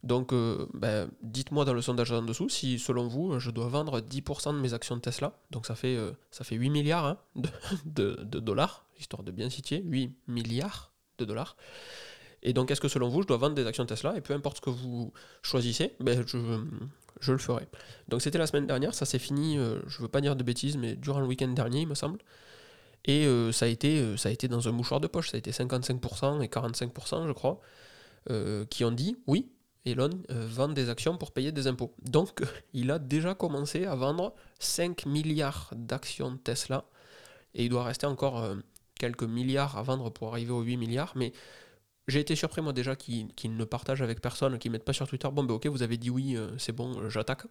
Donc, 0.04 0.32
euh, 0.32 0.66
ben, 0.74 1.10
dites-moi 1.22 1.64
dans 1.64 1.74
le 1.74 1.82
sondage 1.82 2.12
en 2.12 2.22
dessous 2.22 2.48
si, 2.48 2.78
selon 2.78 3.08
vous, 3.08 3.40
je 3.40 3.50
dois 3.50 3.68
vendre 3.68 4.00
10% 4.00 4.54
de 4.54 4.60
mes 4.60 4.72
actions 4.72 4.98
Tesla. 5.00 5.32
Donc, 5.50 5.66
ça 5.66 5.74
fait, 5.74 5.96
euh, 5.96 6.12
ça 6.30 6.44
fait 6.44 6.54
8 6.54 6.70
milliards 6.70 7.06
hein, 7.06 7.18
de, 7.84 8.20
de, 8.22 8.38
dollars, 8.38 8.84
histoire 8.98 9.24
de 9.24 9.32
bien 9.32 9.50
situer, 9.50 9.82
8 9.84 10.14
milliards 10.28 10.92
de 11.18 11.24
dollars. 11.24 11.56
Et 12.44 12.52
donc, 12.52 12.70
est-ce 12.70 12.80
que 12.80 12.86
selon 12.86 13.08
vous, 13.08 13.22
je 13.22 13.26
dois 13.26 13.38
vendre 13.38 13.56
des 13.56 13.66
actions 13.66 13.84
Tesla? 13.86 14.16
Et 14.16 14.20
peu 14.20 14.34
importe 14.34 14.58
ce 14.58 14.62
que 14.62 14.70
vous 14.70 15.12
choisissez, 15.42 15.96
ben, 15.98 16.24
je, 16.24 16.38
je 17.20 17.32
le 17.32 17.38
ferai. 17.38 17.66
Donc, 18.08 18.22
c'était 18.22 18.38
la 18.38 18.46
semaine 18.46 18.66
dernière, 18.66 18.94
ça 18.94 19.06
s'est 19.06 19.18
fini, 19.18 19.58
euh, 19.58 19.80
je 19.86 20.02
veux 20.02 20.08
pas 20.08 20.20
dire 20.20 20.36
de 20.36 20.42
bêtises, 20.42 20.76
mais 20.76 20.96
durant 20.96 21.20
le 21.20 21.26
week-end 21.26 21.48
dernier, 21.48 21.80
il 21.80 21.88
me 21.88 21.94
semble. 21.94 22.18
Et 23.04 23.26
euh, 23.26 23.52
ça, 23.52 23.64
a 23.66 23.68
été, 23.68 24.00
euh, 24.00 24.16
ça 24.16 24.28
a 24.28 24.32
été 24.32 24.48
dans 24.48 24.68
un 24.68 24.72
mouchoir 24.72 25.00
de 25.00 25.06
poche, 25.06 25.30
ça 25.30 25.36
a 25.36 25.38
été 25.38 25.50
55% 25.50 26.42
et 26.42 26.46
45%, 26.46 27.26
je 27.26 27.32
crois, 27.32 27.60
euh, 28.30 28.64
qui 28.66 28.84
ont 28.84 28.90
dit 28.90 29.16
oui, 29.26 29.50
Elon 29.86 30.10
vend 30.28 30.68
des 30.68 30.90
actions 30.90 31.16
pour 31.16 31.32
payer 31.32 31.52
des 31.52 31.66
impôts. 31.66 31.94
Donc, 32.02 32.42
il 32.74 32.90
a 32.90 32.98
déjà 32.98 33.34
commencé 33.34 33.86
à 33.86 33.94
vendre 33.94 34.34
5 34.58 35.06
milliards 35.06 35.70
d'actions 35.74 36.36
Tesla, 36.44 36.84
et 37.54 37.64
il 37.64 37.70
doit 37.70 37.84
rester 37.84 38.06
encore 38.06 38.44
quelques 38.98 39.22
milliards 39.22 39.78
à 39.78 39.82
vendre 39.82 40.10
pour 40.10 40.32
arriver 40.32 40.52
aux 40.52 40.60
8 40.60 40.76
milliards, 40.76 41.12
mais 41.16 41.32
j'ai 42.08 42.20
été 42.20 42.34
surpris 42.34 42.60
moi 42.62 42.72
déjà 42.72 42.96
qu'il 42.96 43.28
ne 43.44 43.64
partage 43.64 44.02
avec 44.02 44.20
personne, 44.20 44.58
qu'il 44.58 44.70
ne 44.70 44.74
mette 44.74 44.84
pas 44.84 44.92
sur 44.92 45.06
Twitter, 45.06 45.28
bon 45.32 45.44
ben 45.44 45.54
ok, 45.54 45.66
vous 45.66 45.82
avez 45.82 45.96
dit 45.96 46.10
oui, 46.10 46.36
c'est 46.56 46.72
bon, 46.72 47.08
j'attaque. 47.08 47.42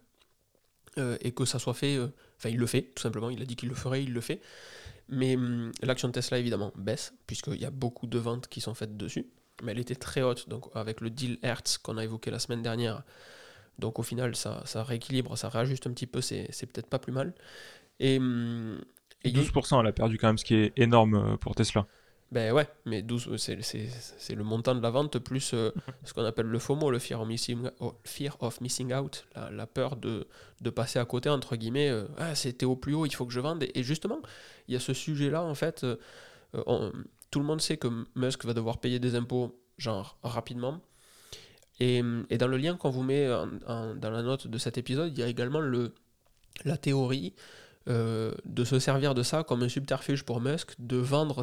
et 0.96 1.32
que 1.32 1.44
ça 1.44 1.58
soit 1.58 1.74
fait, 1.74 1.98
enfin 2.36 2.48
il 2.48 2.58
le 2.58 2.66
fait, 2.66 2.82
tout 2.94 3.02
simplement, 3.02 3.30
il 3.30 3.40
a 3.40 3.44
dit 3.44 3.56
qu'il 3.56 3.68
le 3.68 3.74
ferait, 3.74 4.02
il 4.02 4.12
le 4.12 4.20
fait. 4.20 4.40
Mais 5.08 5.36
hum, 5.36 5.72
l'action 5.82 6.08
de 6.08 6.12
Tesla, 6.12 6.38
évidemment, 6.38 6.72
baisse, 6.76 7.14
puisqu'il 7.26 7.60
y 7.60 7.64
a 7.64 7.70
beaucoup 7.70 8.06
de 8.06 8.18
ventes 8.18 8.48
qui 8.48 8.60
sont 8.60 8.74
faites 8.74 8.96
dessus. 8.96 9.26
Mais 9.62 9.72
elle 9.72 9.78
était 9.78 9.96
très 9.96 10.22
haute, 10.22 10.48
donc 10.48 10.68
avec 10.74 11.00
le 11.00 11.10
deal 11.10 11.38
Hertz 11.42 11.78
qu'on 11.78 11.96
a 11.98 12.04
évoqué 12.04 12.30
la 12.30 12.38
semaine 12.38 12.62
dernière. 12.62 13.02
Donc 13.78 13.98
au 13.98 14.02
final, 14.02 14.36
ça, 14.36 14.62
rééquilibre, 14.74 15.36
ça 15.36 15.48
réajuste 15.48 15.86
un 15.86 15.92
petit 15.92 16.06
peu, 16.06 16.20
c'est 16.20 16.48
peut-être 16.66 16.88
pas 16.88 16.98
plus 16.98 17.12
mal. 17.12 17.34
Et, 18.00 18.18
hum, 18.18 18.80
et 19.24 19.32
12%, 19.32 19.80
elle 19.80 19.86
a 19.86 19.92
perdu 19.92 20.18
quand 20.18 20.28
même, 20.28 20.38
ce 20.38 20.44
qui 20.44 20.54
est 20.54 20.72
énorme 20.76 21.14
euh, 21.14 21.36
pour 21.36 21.54
Tesla. 21.54 21.86
Ben 22.30 22.52
ouais, 22.52 22.68
mais 22.84 23.00
12, 23.00 23.36
c'est 23.38 24.34
le 24.34 24.44
montant 24.44 24.74
de 24.74 24.82
la 24.82 24.90
vente 24.90 25.18
plus 25.18 25.54
euh, 25.54 25.70
ce 26.04 26.12
qu'on 26.12 26.24
appelle 26.24 26.46
le 26.46 26.58
FOMO, 26.58 26.90
le 26.90 26.98
fear 26.98 27.22
of 27.22 27.26
missing, 27.26 27.70
oh, 27.80 27.94
fear 28.04 28.36
of 28.40 28.60
missing 28.60 28.92
out, 28.92 29.26
la, 29.50 29.66
peur 29.66 29.96
de, 29.96 30.26
de, 30.60 30.70
passer 30.70 30.98
à 30.98 31.06
côté, 31.06 31.30
entre 31.30 31.56
guillemets, 31.56 31.88
euh, 31.88 32.04
ah, 32.18 32.34
c'était 32.34 32.66
au 32.66 32.76
plus 32.76 32.92
haut, 32.92 33.06
il 33.06 33.14
faut 33.14 33.24
que 33.24 33.32
je 33.32 33.40
vende. 33.40 33.64
Et, 33.74 33.82
justement, 33.82 34.20
il 34.66 34.74
y 34.74 34.76
a 34.76 34.80
ce 34.80 34.92
sujet-là, 34.92 35.42
en 35.42 35.54
fait, 35.54 35.84
euh, 35.84 36.92
tout 37.30 37.38
le 37.38 37.46
monde 37.46 37.62
sait 37.62 37.78
que 37.78 37.88
Musk 38.14 38.44
va 38.44 38.52
devoir 38.52 38.78
payer 38.78 38.98
des 38.98 39.14
impôts, 39.14 39.58
genre, 39.78 40.18
rapidement. 40.22 40.82
Et, 41.80 42.02
et 42.28 42.36
dans 42.36 42.48
le 42.48 42.58
lien 42.58 42.76
qu'on 42.76 42.90
vous 42.90 43.04
met 43.04 43.26
dans 43.26 44.10
la 44.10 44.22
note 44.22 44.48
de 44.48 44.58
cet 44.58 44.76
épisode, 44.76 45.16
il 45.16 45.20
y 45.20 45.22
a 45.22 45.28
également 45.28 45.60
le, 45.60 45.94
la 46.64 46.76
théorie 46.76 47.34
de 47.86 48.64
se 48.64 48.78
servir 48.80 49.14
de 49.14 49.22
ça 49.22 49.44
comme 49.44 49.62
un 49.62 49.68
subterfuge 49.68 50.24
pour 50.24 50.40
Musk, 50.40 50.72
de 50.78 50.96
vendre 50.96 51.42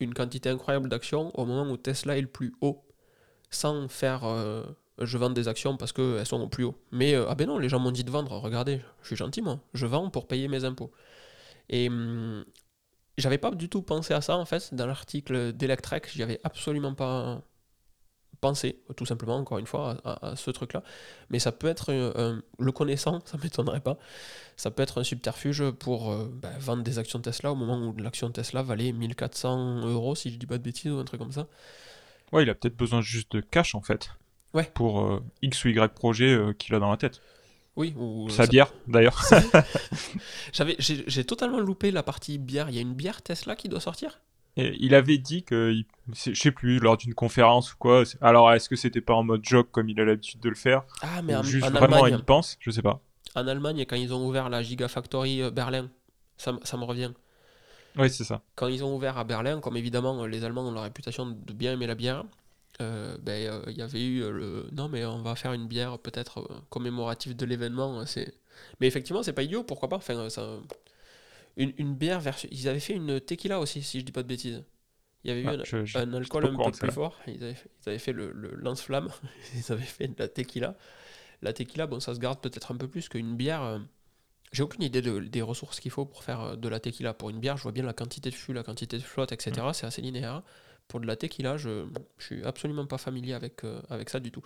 une 0.00 0.14
quantité 0.14 0.48
incroyable 0.48 0.88
d'actions 0.88 1.30
au 1.38 1.44
moment 1.44 1.70
où 1.70 1.76
Tesla 1.76 2.16
est 2.16 2.20
le 2.20 2.26
plus 2.26 2.52
haut, 2.60 2.84
sans 3.50 3.88
faire 3.88 4.24
euh, 4.24 4.64
je 4.98 5.18
vends 5.18 5.30
des 5.30 5.48
actions 5.48 5.76
parce 5.76 5.92
qu'elles 5.92 6.26
sont 6.26 6.40
au 6.40 6.48
plus 6.48 6.64
haut. 6.64 6.76
Mais 6.92 7.14
euh, 7.14 7.26
ah 7.28 7.34
ben 7.34 7.46
non, 7.46 7.58
les 7.58 7.68
gens 7.68 7.78
m'ont 7.78 7.92
dit 7.92 8.04
de 8.04 8.10
vendre, 8.10 8.32
regardez, 8.32 8.80
je 9.02 9.08
suis 9.08 9.16
gentil 9.16 9.42
moi, 9.42 9.60
je 9.74 9.86
vends 9.86 10.10
pour 10.10 10.26
payer 10.26 10.48
mes 10.48 10.64
impôts. 10.64 10.92
Et 11.68 11.88
hum, 11.88 12.44
j'avais 13.18 13.38
pas 13.38 13.50
du 13.52 13.68
tout 13.68 13.82
pensé 13.82 14.14
à 14.14 14.20
ça 14.20 14.36
en 14.36 14.44
fait, 14.44 14.74
dans 14.74 14.86
l'article 14.86 15.52
d'Electrek, 15.52 16.10
j'y 16.12 16.22
avais 16.22 16.40
absolument 16.44 16.94
pas 16.94 17.42
penser, 18.40 18.80
tout 18.96 19.06
simplement, 19.06 19.36
encore 19.36 19.58
une 19.58 19.66
fois, 19.66 19.96
à, 20.04 20.36
ce 20.36 20.50
truc-là. 20.50 20.82
Mais 21.30 21.38
ça 21.38 21.52
peut 21.52 21.68
être, 21.68 21.92
le 22.58 22.72
connaissant, 22.72 23.20
ça 23.24 23.38
m'étonnerait 23.42 23.80
pas, 23.80 23.98
ça 24.56 24.70
peut 24.70 24.82
être 24.82 25.00
un 25.00 25.04
subterfuge 25.04 25.70
pour 25.70 26.12
euh, 26.12 26.30
ben, 26.32 26.52
vendre 26.58 26.82
des 26.82 26.98
actions 26.98 27.20
Tesla 27.20 27.52
au 27.52 27.54
moment 27.54 27.78
où 27.78 27.96
l'action 27.96 28.30
Tesla 28.30 28.62
valait 28.62 28.92
1400 28.92 29.86
euros, 29.86 30.14
si 30.14 30.30
je 30.30 30.36
dis 30.36 30.46
pas 30.46 30.58
de 30.58 30.62
bêtises, 30.62 30.92
ou 30.92 30.98
un 30.98 31.04
truc 31.04 31.20
comme 31.20 31.32
ça. 31.32 31.46
Ouais, 32.32 32.42
il 32.42 32.50
a 32.50 32.54
peut-être 32.54 32.76
besoin 32.76 33.00
juste 33.00 33.32
de 33.32 33.40
cash, 33.40 33.74
en 33.74 33.82
fait. 33.82 34.10
Ouais. 34.52 34.70
Pour 34.74 35.02
euh, 35.02 35.22
X 35.42 35.64
ou 35.64 35.68
Y 35.68 35.94
projet 35.94 36.32
euh, 36.32 36.52
qu'il 36.52 36.74
a 36.74 36.78
dans 36.78 36.90
la 36.90 36.96
tête. 36.96 37.20
Oui, 37.76 37.92
ou 37.96 38.28
sa 38.28 38.46
bière 38.46 38.72
d'ailleurs. 38.86 39.20
J'avais, 40.52 40.76
j'ai 40.78 41.24
totalement 41.24 41.58
loupé 41.58 41.90
la 41.90 42.04
partie 42.04 42.38
bière. 42.38 42.68
Il 42.68 42.76
y 42.76 42.78
a 42.78 42.82
une 42.82 42.94
bière 42.94 43.20
Tesla 43.20 43.56
qui 43.56 43.68
doit 43.68 43.80
sortir? 43.80 44.20
Il 44.56 44.94
avait 44.94 45.18
dit 45.18 45.42
que, 45.42 45.74
je 46.12 46.34
sais 46.34 46.52
plus, 46.52 46.78
lors 46.78 46.96
d'une 46.96 47.14
conférence 47.14 47.72
ou 47.72 47.76
quoi. 47.78 48.04
Alors, 48.20 48.52
est-ce 48.52 48.68
que 48.68 48.76
c'était 48.76 49.00
pas 49.00 49.14
en 49.14 49.24
mode 49.24 49.44
joke 49.44 49.70
comme 49.72 49.88
il 49.88 50.00
a 50.00 50.04
l'habitude 50.04 50.40
de 50.40 50.48
le 50.48 50.54
faire? 50.54 50.84
Ah, 51.02 51.22
mais 51.22 51.34
en, 51.34 51.42
juste 51.42 51.68
vraiment 51.70 52.06
il 52.06 52.22
pense? 52.22 52.56
Je 52.60 52.70
sais 52.70 52.82
pas. 52.82 53.00
En 53.34 53.48
Allemagne, 53.48 53.84
quand 53.84 53.96
ils 53.96 54.14
ont 54.14 54.26
ouvert 54.26 54.48
la 54.48 54.62
Gigafactory 54.62 55.42
euh, 55.42 55.50
Berlin, 55.50 55.90
ça, 56.36 56.56
ça 56.62 56.76
me 56.76 56.84
revient. 56.84 57.12
Oui, 57.96 58.10
c'est 58.10 58.24
ça. 58.24 58.42
Quand 58.54 58.68
ils 58.68 58.84
ont 58.84 58.94
ouvert 58.94 59.18
à 59.18 59.24
Berlin, 59.24 59.60
comme 59.60 59.76
évidemment 59.76 60.26
les 60.26 60.44
Allemands 60.44 60.66
ont 60.68 60.72
la 60.72 60.82
réputation 60.82 61.26
de 61.26 61.52
bien 61.52 61.72
aimer 61.72 61.86
la 61.86 61.94
bière, 61.94 62.24
euh, 62.80 63.16
ben, 63.22 63.46
euh, 63.46 63.62
il 63.68 63.76
y 63.76 63.82
avait 63.82 64.02
eu 64.02 64.20
le 64.20 64.66
non 64.72 64.88
mais 64.88 65.04
on 65.04 65.22
va 65.22 65.36
faire 65.36 65.52
une 65.52 65.68
bière 65.68 65.96
peut-être 66.00 66.44
commémorative 66.70 67.36
de 67.36 67.46
l'événement 67.46 68.04
c'est 68.04 68.34
mais 68.80 68.88
effectivement 68.88 69.22
c'est 69.22 69.32
pas 69.32 69.44
idiot 69.44 69.62
pourquoi 69.62 69.88
pas? 69.88 69.94
Enfin 69.94 70.28
ça 70.28 70.58
une, 71.56 71.94
bière 71.94 72.20
version. 72.20 72.48
Ils 72.52 72.68
avaient 72.68 72.80
fait 72.80 72.94
une 72.94 73.20
tequila 73.20 73.60
aussi, 73.60 73.82
si 73.82 74.00
je 74.00 74.04
dis 74.04 74.12
pas 74.12 74.22
de 74.22 74.28
bêtises. 74.28 74.64
Il 75.22 75.28
y 75.28 75.30
avait 75.30 75.42
eu 75.42 75.62
ah, 75.94 75.98
un, 76.00 76.12
alcool 76.12 76.46
un 76.46 76.56
peu 76.56 76.70
plus 76.70 76.90
fort. 76.90 77.18
Ils 77.26 77.42
avaient, 77.86 77.98
fait 77.98 78.12
le, 78.12 78.30
lance-flamme. 78.32 79.08
ils 79.54 79.72
avaient 79.72 79.82
fait 79.82 80.08
de 80.08 80.14
la 80.18 80.28
tequila. 80.28 80.76
La 81.40 81.52
tequila, 81.52 81.86
bon, 81.86 82.00
ça 82.00 82.14
se 82.14 82.20
garde 82.20 82.40
peut-être 82.40 82.72
un 82.72 82.76
peu 82.76 82.88
plus 82.88 83.08
qu'une 83.08 83.36
bière. 83.36 83.62
Euh, 83.62 83.78
j'ai 84.52 84.62
aucune 84.62 84.82
idée 84.82 85.00
des 85.02 85.42
ressources 85.42 85.80
qu'il 85.80 85.90
faut 85.90 86.04
pour 86.04 86.24
faire 86.24 86.40
euh, 86.40 86.56
de 86.56 86.68
la 86.68 86.78
tequila. 86.78 87.14
Pour 87.14 87.30
une 87.30 87.40
bière, 87.40 87.56
je 87.56 87.62
vois 87.62 87.72
bien 87.72 87.84
la 87.84 87.94
quantité 87.94 88.30
de 88.30 88.34
fût, 88.34 88.52
la 88.52 88.62
quantité 88.62 88.98
de 88.98 89.02
flotte, 89.02 89.32
etc. 89.32 89.52
Mm. 89.68 89.72
C'est 89.72 89.86
assez 89.86 90.02
linéaire. 90.02 90.42
Pour 90.88 91.00
de 91.00 91.06
la 91.06 91.16
tequila, 91.16 91.56
je, 91.56 91.86
je 92.18 92.24
suis 92.24 92.44
absolument 92.44 92.86
pas 92.86 92.98
familier 92.98 93.34
avec, 93.34 93.64
euh, 93.64 93.80
avec 93.88 94.10
ça 94.10 94.20
du 94.20 94.30
tout. 94.30 94.42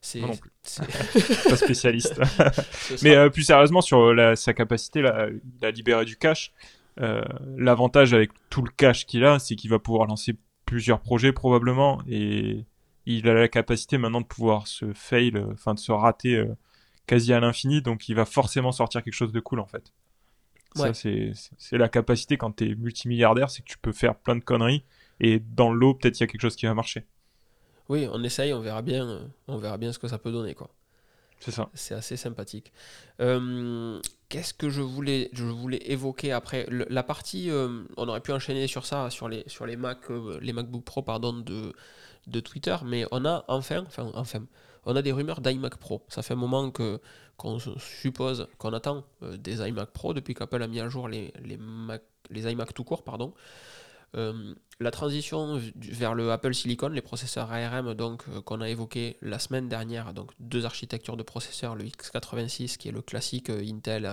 C'est 0.00 0.20
pas 1.48 1.56
spécialiste. 1.56 2.20
Mais 3.02 3.16
euh, 3.16 3.28
plus 3.28 3.42
sérieusement 3.42 3.80
sur 3.80 3.98
euh, 3.98 4.34
sa 4.34 4.54
capacité 4.54 5.02
là, 5.02 5.28
à 5.62 5.70
libérer 5.70 6.04
du 6.04 6.16
cash, 6.16 6.52
l'avantage 6.96 8.14
avec 8.14 8.30
tout 8.50 8.62
le 8.62 8.70
cash 8.70 9.04
qu'il 9.06 9.24
a, 9.24 9.38
c'est 9.38 9.56
qu'il 9.56 9.70
va 9.70 9.78
pouvoir 9.78 10.06
lancer 10.06 10.36
plusieurs 10.64 11.00
projets 11.00 11.32
probablement. 11.32 12.00
Et 12.08 12.64
il 13.04 13.28
a 13.28 13.34
la 13.34 13.48
capacité 13.48 13.98
maintenant 13.98 14.20
de 14.20 14.26
pouvoir 14.26 14.68
se 14.68 14.92
fail, 14.92 15.36
enfin 15.52 15.74
de 15.74 15.80
se 15.80 15.90
rater 15.92 16.42
quasi 17.06 17.32
à 17.32 17.40
l'infini, 17.40 17.82
donc 17.82 18.08
il 18.08 18.14
va 18.14 18.24
forcément 18.24 18.72
sortir 18.72 19.02
quelque 19.02 19.14
chose 19.14 19.32
de 19.32 19.40
cool 19.40 19.58
en 19.60 19.66
fait. 19.66 19.92
Ça, 20.74 20.92
c'est 20.92 21.32
la 21.78 21.88
capacité 21.88 22.36
quand 22.36 22.56
tu 22.56 22.70
es 22.70 22.74
multimilliardaire, 22.74 23.50
c'est 23.50 23.62
que 23.62 23.68
tu 23.68 23.78
peux 23.78 23.92
faire 23.92 24.16
plein 24.16 24.36
de 24.36 24.42
conneries 24.42 24.84
et 25.20 25.38
dans 25.38 25.72
l'eau, 25.72 25.94
peut-être 25.94 26.18
il 26.18 26.22
y 26.22 26.24
a 26.24 26.26
quelque 26.26 26.42
chose 26.42 26.56
qui 26.56 26.66
va 26.66 26.74
marcher 26.74 27.06
oui, 27.88 28.08
on 28.10 28.22
essaye, 28.22 28.52
on 28.52 28.60
verra 28.60 28.82
bien, 28.82 29.06
euh, 29.06 29.26
on 29.46 29.58
verra 29.58 29.76
bien 29.76 29.92
ce 29.92 29.98
que 29.98 30.08
ça 30.08 30.18
peut 30.18 30.32
donner, 30.32 30.54
quoi. 30.54 30.70
C'est 31.40 31.50
ça. 31.50 31.68
C'est 31.74 31.94
assez 31.94 32.16
sympathique. 32.16 32.72
Euh, 33.20 34.00
qu'est-ce 34.30 34.54
que 34.54 34.70
je 34.70 34.80
voulais, 34.80 35.28
je 35.32 35.44
voulais 35.44 35.82
évoquer 35.90 36.32
après 36.32 36.66
La 36.70 37.02
partie, 37.02 37.50
euh, 37.50 37.84
on 37.98 38.08
aurait 38.08 38.22
pu 38.22 38.32
enchaîner 38.32 38.66
sur 38.66 38.86
ça, 38.86 39.10
sur 39.10 39.28
les, 39.28 39.44
sur 39.46 39.66
les 39.66 39.76
Mac, 39.76 39.98
les 40.40 40.52
MacBook 40.54 40.84
Pro, 40.84 41.02
pardon, 41.02 41.34
de, 41.34 41.74
de 42.26 42.40
Twitter, 42.40 42.76
mais 42.84 43.04
on 43.10 43.26
a 43.26 43.44
enfin, 43.48 43.84
enfin, 43.86 44.10
enfin, 44.14 44.46
on 44.86 44.96
a 44.96 45.02
des 45.02 45.12
rumeurs 45.12 45.42
d'iMac 45.42 45.76
Pro. 45.76 46.02
Ça 46.08 46.22
fait 46.22 46.32
un 46.32 46.38
moment 46.38 46.70
que 46.70 47.00
qu'on 47.36 47.58
suppose, 47.78 48.46
qu'on 48.58 48.72
attend 48.72 49.04
des 49.20 49.60
iMac 49.68 49.90
Pro 49.90 50.14
depuis 50.14 50.34
qu'Apple 50.34 50.62
a 50.62 50.68
mis 50.68 50.80
à 50.80 50.88
jour 50.88 51.08
les, 51.08 51.32
les, 51.44 51.56
Mac, 51.56 52.02
les 52.30 52.50
iMac 52.50 52.72
tout 52.72 52.84
court, 52.84 53.02
pardon. 53.02 53.34
Euh, 54.14 54.54
la 54.80 54.90
transition 54.90 55.60
vers 55.76 56.14
le 56.14 56.32
Apple 56.32 56.52
Silicon, 56.52 56.88
les 56.88 57.00
processeurs 57.00 57.52
ARM 57.52 57.94
donc 57.94 58.24
euh, 58.28 58.40
qu'on 58.40 58.60
a 58.60 58.68
évoqué 58.68 59.16
la 59.22 59.38
semaine 59.38 59.68
dernière, 59.68 60.12
donc 60.12 60.32
deux 60.40 60.66
architectures 60.66 61.16
de 61.16 61.22
processeurs, 61.22 61.76
le 61.76 61.84
x86 61.84 62.76
qui 62.76 62.88
est 62.88 62.92
le 62.92 63.00
classique 63.00 63.50
euh, 63.50 63.64
Intel, 63.64 64.06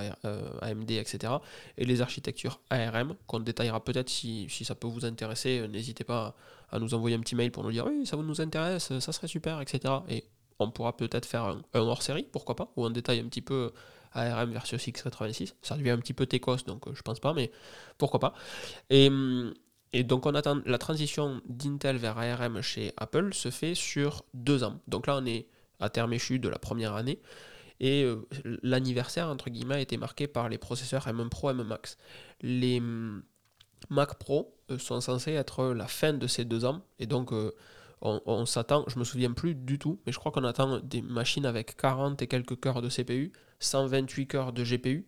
AMD, 0.62 0.92
etc. 0.92 1.34
Et 1.78 1.86
les 1.86 2.02
architectures 2.02 2.60
ARM 2.70 3.16
qu'on 3.28 3.40
détaillera 3.40 3.84
peut-être 3.84 4.10
si, 4.10 4.48
ça 4.50 4.76
peut 4.76 4.88
vous 4.88 5.06
intéresser. 5.06 5.68
N'hésitez 5.68 6.04
pas 6.04 6.36
à 6.72 6.80
nous 6.80 6.94
envoyer 6.94 7.16
un 7.16 7.22
petit 7.22 7.36
mail 7.36 7.52
pour 7.52 7.64
nous 7.64 7.72
dire 7.72 7.86
oui 7.88 8.06
ça 8.06 8.16
vous 8.16 8.24
nous 8.24 8.40
intéresse, 8.40 8.98
ça 9.00 9.12
serait 9.12 9.28
super, 9.28 9.62
etc. 9.62 9.94
Et 10.10 10.26
on 10.60 10.70
pourra 10.70 10.96
peut-être 10.96 11.26
faire 11.26 11.44
un, 11.44 11.62
hors 11.74 12.04
série, 12.04 12.28
pourquoi 12.32 12.56
pas, 12.56 12.72
ou 12.76 12.86
on 12.86 12.92
détaille 12.92 13.20
un 13.20 13.26
petit 13.28 13.42
peu 13.42 13.72
ARM 14.14 14.52
versus 14.52 14.88
x86. 14.88 15.54
Ça 15.62 15.76
devient 15.76 15.92
un 15.92 15.98
petit 15.98 16.14
peu 16.14 16.28
técos, 16.28 16.58
donc 16.68 16.86
je 16.94 17.02
pense 17.02 17.20
pas, 17.20 17.34
mais 17.34 17.52
pourquoi 17.98 18.20
pas. 18.20 18.34
Et 18.90 19.08
hum, 19.08 19.54
et 19.94 20.04
donc 20.04 20.26
on 20.26 20.36
attend 20.36 20.62
la 20.66 20.78
transition 20.78 21.42
d'Intel 21.46 21.98
vers 21.98 22.18
ARM 22.18 22.62
chez 22.62 22.94
Apple 22.98 23.34
se 23.34 23.50
fait 23.52 23.76
sur 23.76 24.24
deux 24.34 24.64
ans. 24.64 24.80
Donc 24.88 25.08
là 25.08 25.18
on 25.18 25.26
est 25.26 25.48
à 25.80 25.90
terme 25.90 26.14
échu 26.14 26.40
de 26.40 26.48
la 26.48 26.60
première 26.60 26.94
année. 26.96 27.20
Et 27.82 28.04
euh, 28.04 28.28
l'anniversaire, 28.62 29.28
entre 29.28 29.50
guillemets, 29.50 29.76
a 29.76 29.80
été 29.80 29.98
marqué 29.98 30.28
par 30.28 30.50
les 30.50 30.60
processeurs 30.60 31.08
M1 31.08 31.30
Pro, 31.30 31.52
M1 31.52 31.64
Max. 31.64 31.98
Les 32.42 32.78
hum, 32.78 33.24
Mac 33.90 34.20
Pro 34.20 34.56
euh, 34.70 34.78
sont 34.78 35.02
censés 35.02 35.32
être 35.32 35.74
la 35.74 35.88
fin 35.88 36.14
de 36.14 36.28
ces 36.28 36.46
deux 36.46 36.64
ans. 36.64 36.84
Et 37.00 37.08
donc, 37.08 37.34
euh, 37.34 37.52
on, 38.02 38.22
on 38.28 38.46
s'attend, 38.46 38.86
je 38.88 39.00
me 39.00 39.04
souviens 39.04 39.32
plus 39.32 39.56
du 39.56 39.80
tout, 39.80 40.00
mais 40.06 40.12
je 40.12 40.20
crois 40.20 40.32
qu'on 40.32 40.44
attend 40.44 40.80
des 40.80 41.02
machines 41.02 41.46
avec 41.48 41.76
40 41.76 42.22
et 42.22 42.28
quelques 42.28 42.60
cœurs 42.60 42.84
de 42.84 42.90
CPU, 42.90 43.32
128 43.60 44.28
cœurs 44.28 44.54
de 44.54 44.64
GPU. 44.64 45.08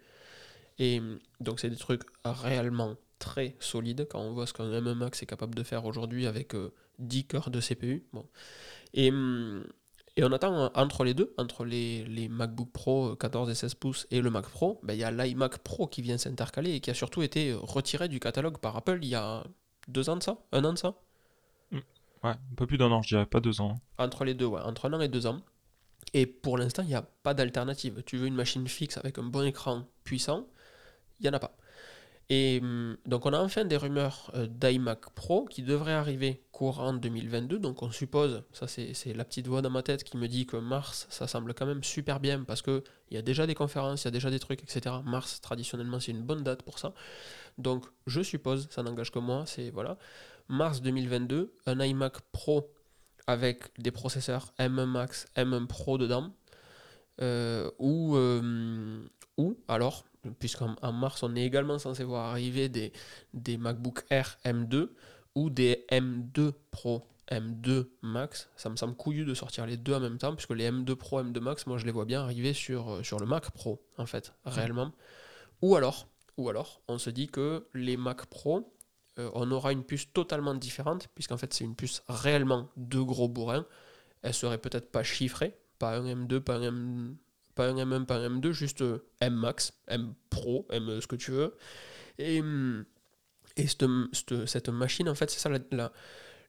Et 0.79 0.99
hum, 0.99 1.19
donc, 1.41 1.59
c'est 1.59 1.69
des 1.69 1.77
trucs 1.77 2.01
réellement 2.25 2.95
très 3.23 3.55
solides 3.59 4.07
quand 4.09 4.19
on 4.19 4.33
voit 4.33 4.45
ce 4.45 4.53
qu'un 4.53 4.69
M1 4.69 4.93
Max 4.93 5.23
est 5.23 5.25
capable 5.25 5.55
de 5.55 5.63
faire 5.63 5.85
aujourd'hui 5.85 6.27
avec 6.27 6.53
10 6.99 7.25
cœurs 7.25 7.49
de 7.49 7.59
CPU. 7.59 8.05
Bon. 8.13 8.25
Et, 8.93 9.09
hum, 9.09 9.65
et 10.15 10.23
on 10.23 10.31
attend 10.31 10.71
entre 10.75 11.03
les 11.03 11.13
deux, 11.13 11.33
entre 11.37 11.65
les, 11.65 12.03
les 12.05 12.29
MacBook 12.29 12.71
Pro 12.71 13.15
14 13.15 13.49
et 13.49 13.55
16 13.55 13.75
pouces 13.75 14.07
et 14.11 14.21
le 14.21 14.29
Mac 14.29 14.47
Pro, 14.47 14.79
ben, 14.83 14.93
il 14.93 14.99
y 14.99 15.03
a 15.03 15.11
l'iMac 15.11 15.59
Pro 15.59 15.87
qui 15.87 16.01
vient 16.01 16.17
s'intercaler 16.17 16.71
et 16.71 16.79
qui 16.81 16.91
a 16.91 16.93
surtout 16.93 17.23
été 17.23 17.53
retiré 17.53 18.07
du 18.07 18.19
catalogue 18.19 18.57
par 18.59 18.75
Apple 18.77 18.99
il 19.01 19.09
y 19.09 19.15
a 19.15 19.43
deux 19.87 20.09
ans 20.09 20.17
de 20.17 20.23
ça 20.23 20.37
Un 20.51 20.63
an 20.65 20.73
de 20.73 20.77
ça 20.77 20.95
Ouais, 22.23 22.31
un 22.31 22.55
peu 22.55 22.65
plus 22.65 22.77
d'un 22.77 22.89
an, 22.89 23.01
je 23.01 23.09
dirais, 23.09 23.25
pas 23.25 23.41
deux 23.41 23.59
ans. 23.59 23.75
Entre 23.97 24.23
les 24.23 24.33
deux, 24.33 24.45
ouais, 24.45 24.61
entre 24.61 24.87
un 24.87 24.93
an 24.93 25.01
et 25.01 25.09
deux 25.09 25.27
ans. 25.27 25.41
Et 26.13 26.25
pour 26.25 26.57
l'instant, 26.57 26.81
il 26.83 26.87
n'y 26.87 26.95
a 26.95 27.01
pas 27.01 27.33
d'alternative. 27.33 28.01
Tu 28.05 28.17
veux 28.17 28.27
une 28.27 28.35
machine 28.35 28.65
fixe 28.67 28.97
avec 28.97 29.17
un 29.17 29.23
bon 29.23 29.45
écran 29.45 29.83
puissant, 30.05 30.47
il 31.19 31.23
n'y 31.23 31.29
en 31.29 31.33
a 31.33 31.39
pas. 31.39 31.57
Et 32.35 32.59
hum, 32.63 32.97
donc 33.05 33.27
on 33.27 33.33
a 33.33 33.39
enfin 33.39 33.63
des 33.63 33.77
rumeurs 33.77 34.31
euh, 34.33 34.47
d'iMac 34.47 35.11
Pro 35.13 35.45
qui 35.45 35.61
devraient 35.61 35.93
arriver 35.93 36.41
courant 36.51 36.93
2022. 36.93 37.59
Donc 37.59 37.83
on 37.83 37.91
suppose, 37.91 38.43
ça 38.51 38.65
c'est 38.67 39.13
la 39.13 39.23
petite 39.23 39.47
voix 39.47 39.61
dans 39.61 39.69
ma 39.69 39.83
tête 39.83 40.03
qui 40.03 40.17
me 40.17 40.27
dit 40.27 40.47
que 40.47 40.57
mars, 40.57 41.05
ça 41.11 41.27
semble 41.27 41.53
quand 41.53 41.67
même 41.67 41.83
super 41.83 42.19
bien 42.19 42.43
parce 42.43 42.63
qu'il 42.63 42.81
y 43.11 43.17
a 43.17 43.21
déjà 43.21 43.45
des 43.45 43.53
conférences, 43.53 44.01
il 44.03 44.05
y 44.05 44.07
a 44.07 44.11
déjà 44.11 44.31
des 44.31 44.39
trucs, 44.39 44.63
etc. 44.63 44.95
Mars, 45.05 45.41
traditionnellement, 45.41 45.99
c'est 45.99 46.11
une 46.11 46.23
bonne 46.23 46.43
date 46.43 46.63
pour 46.63 46.79
ça. 46.79 46.93
Donc 47.59 47.85
je 48.07 48.21
suppose, 48.23 48.67
ça 48.71 48.81
n'engage 48.81 49.11
que 49.11 49.19
moi, 49.19 49.43
c'est 49.45 49.69
voilà, 49.69 49.97
mars 50.47 50.81
2022, 50.81 51.53
un 51.67 51.79
iMac 51.81 52.15
Pro 52.31 52.73
avec 53.27 53.79
des 53.79 53.91
processeurs 53.91 54.53
M1 54.57 54.85
Max, 54.85 55.27
M1 55.37 55.67
Pro 55.67 55.99
dedans. 55.99 56.31
euh, 57.21 57.69
ou, 57.77 58.15
euh, 58.17 59.05
ou 59.37 59.55
alors 59.67 60.03
puisqu'en 60.39 60.75
en 60.81 60.91
mars, 60.91 61.23
on 61.23 61.35
est 61.35 61.45
également 61.45 61.79
censé 61.79 62.03
voir 62.03 62.29
arriver 62.29 62.69
des, 62.69 62.91
MacBook 63.57 64.05
Air 64.09 64.37
M2 64.45 64.89
ou 65.35 65.49
des 65.49 65.85
M2 65.91 66.53
Pro 66.71 67.07
M2 67.31 67.87
Max. 68.01 68.49
Ça 68.55 68.69
me 68.69 68.75
semble 68.75 68.95
couillu 68.95 69.25
de 69.25 69.33
sortir 69.33 69.65
les 69.65 69.77
deux 69.77 69.93
en 69.93 69.99
même 69.99 70.17
temps, 70.17 70.35
puisque 70.35 70.51
les 70.51 70.69
M2 70.69 70.95
Pro, 70.95 71.21
M2 71.23 71.39
Max, 71.39 71.65
moi 71.67 71.77
je 71.77 71.85
les 71.85 71.91
vois 71.91 72.05
bien 72.05 72.21
arriver 72.21 72.53
sur, 72.53 72.91
euh, 72.91 73.03
sur 73.03 73.19
le 73.19 73.25
Mac 73.25 73.51
Pro, 73.51 73.81
en 73.97 74.05
fait, 74.05 74.33
réellement. 74.45 74.91
Ou 75.61 75.75
alors, 75.75 76.07
on 76.87 76.97
se 76.97 77.09
dit 77.09 77.27
que 77.27 77.67
les 77.73 77.97
Mac 77.97 78.25
Pro, 78.25 78.73
euh, 79.19 79.29
on 79.33 79.51
aura 79.51 79.71
une 79.71 79.83
puce 79.83 80.11
totalement 80.11 80.55
différente, 80.55 81.07
puisqu'en 81.15 81.37
fait 81.37 81.53
c'est 81.53 81.63
une 81.63 81.75
puce 81.75 82.03
réellement 82.07 82.69
de 82.77 82.99
gros 82.99 83.29
bourrins. 83.29 83.65
Elle 84.21 84.33
serait 84.33 84.57
peut-être 84.57 84.91
pas 84.91 85.03
chiffrée, 85.03 85.57
pas 85.79 85.97
un 85.97 86.03
M2, 86.03 86.39
pas 86.39 86.55
un 86.55 86.63
M, 86.63 87.17
pas 87.55 87.69
un 87.69 87.75
M1, 87.75 88.05
pas 88.05 88.17
un 88.17 88.29
M2, 88.39 88.51
juste 88.51 88.81
euh, 88.81 89.05
M 89.19 89.33
Max, 89.35 89.73
M 89.87 90.13
Pro, 90.29 90.67
M 90.71 90.89
euh, 90.89 91.01
ce 91.01 91.07
que 91.07 91.15
tu 91.15 91.31
veux. 91.31 91.55
Et, 92.17 92.41
hum, 92.41 92.85
et 93.55 93.67
cette, 93.67 93.85
cette- 94.45 94.69
machine, 94.69 95.07
en 95.09 95.15
fait, 95.15 95.29
c'est 95.29 95.39
ça, 95.39 95.49
la, 95.71 95.91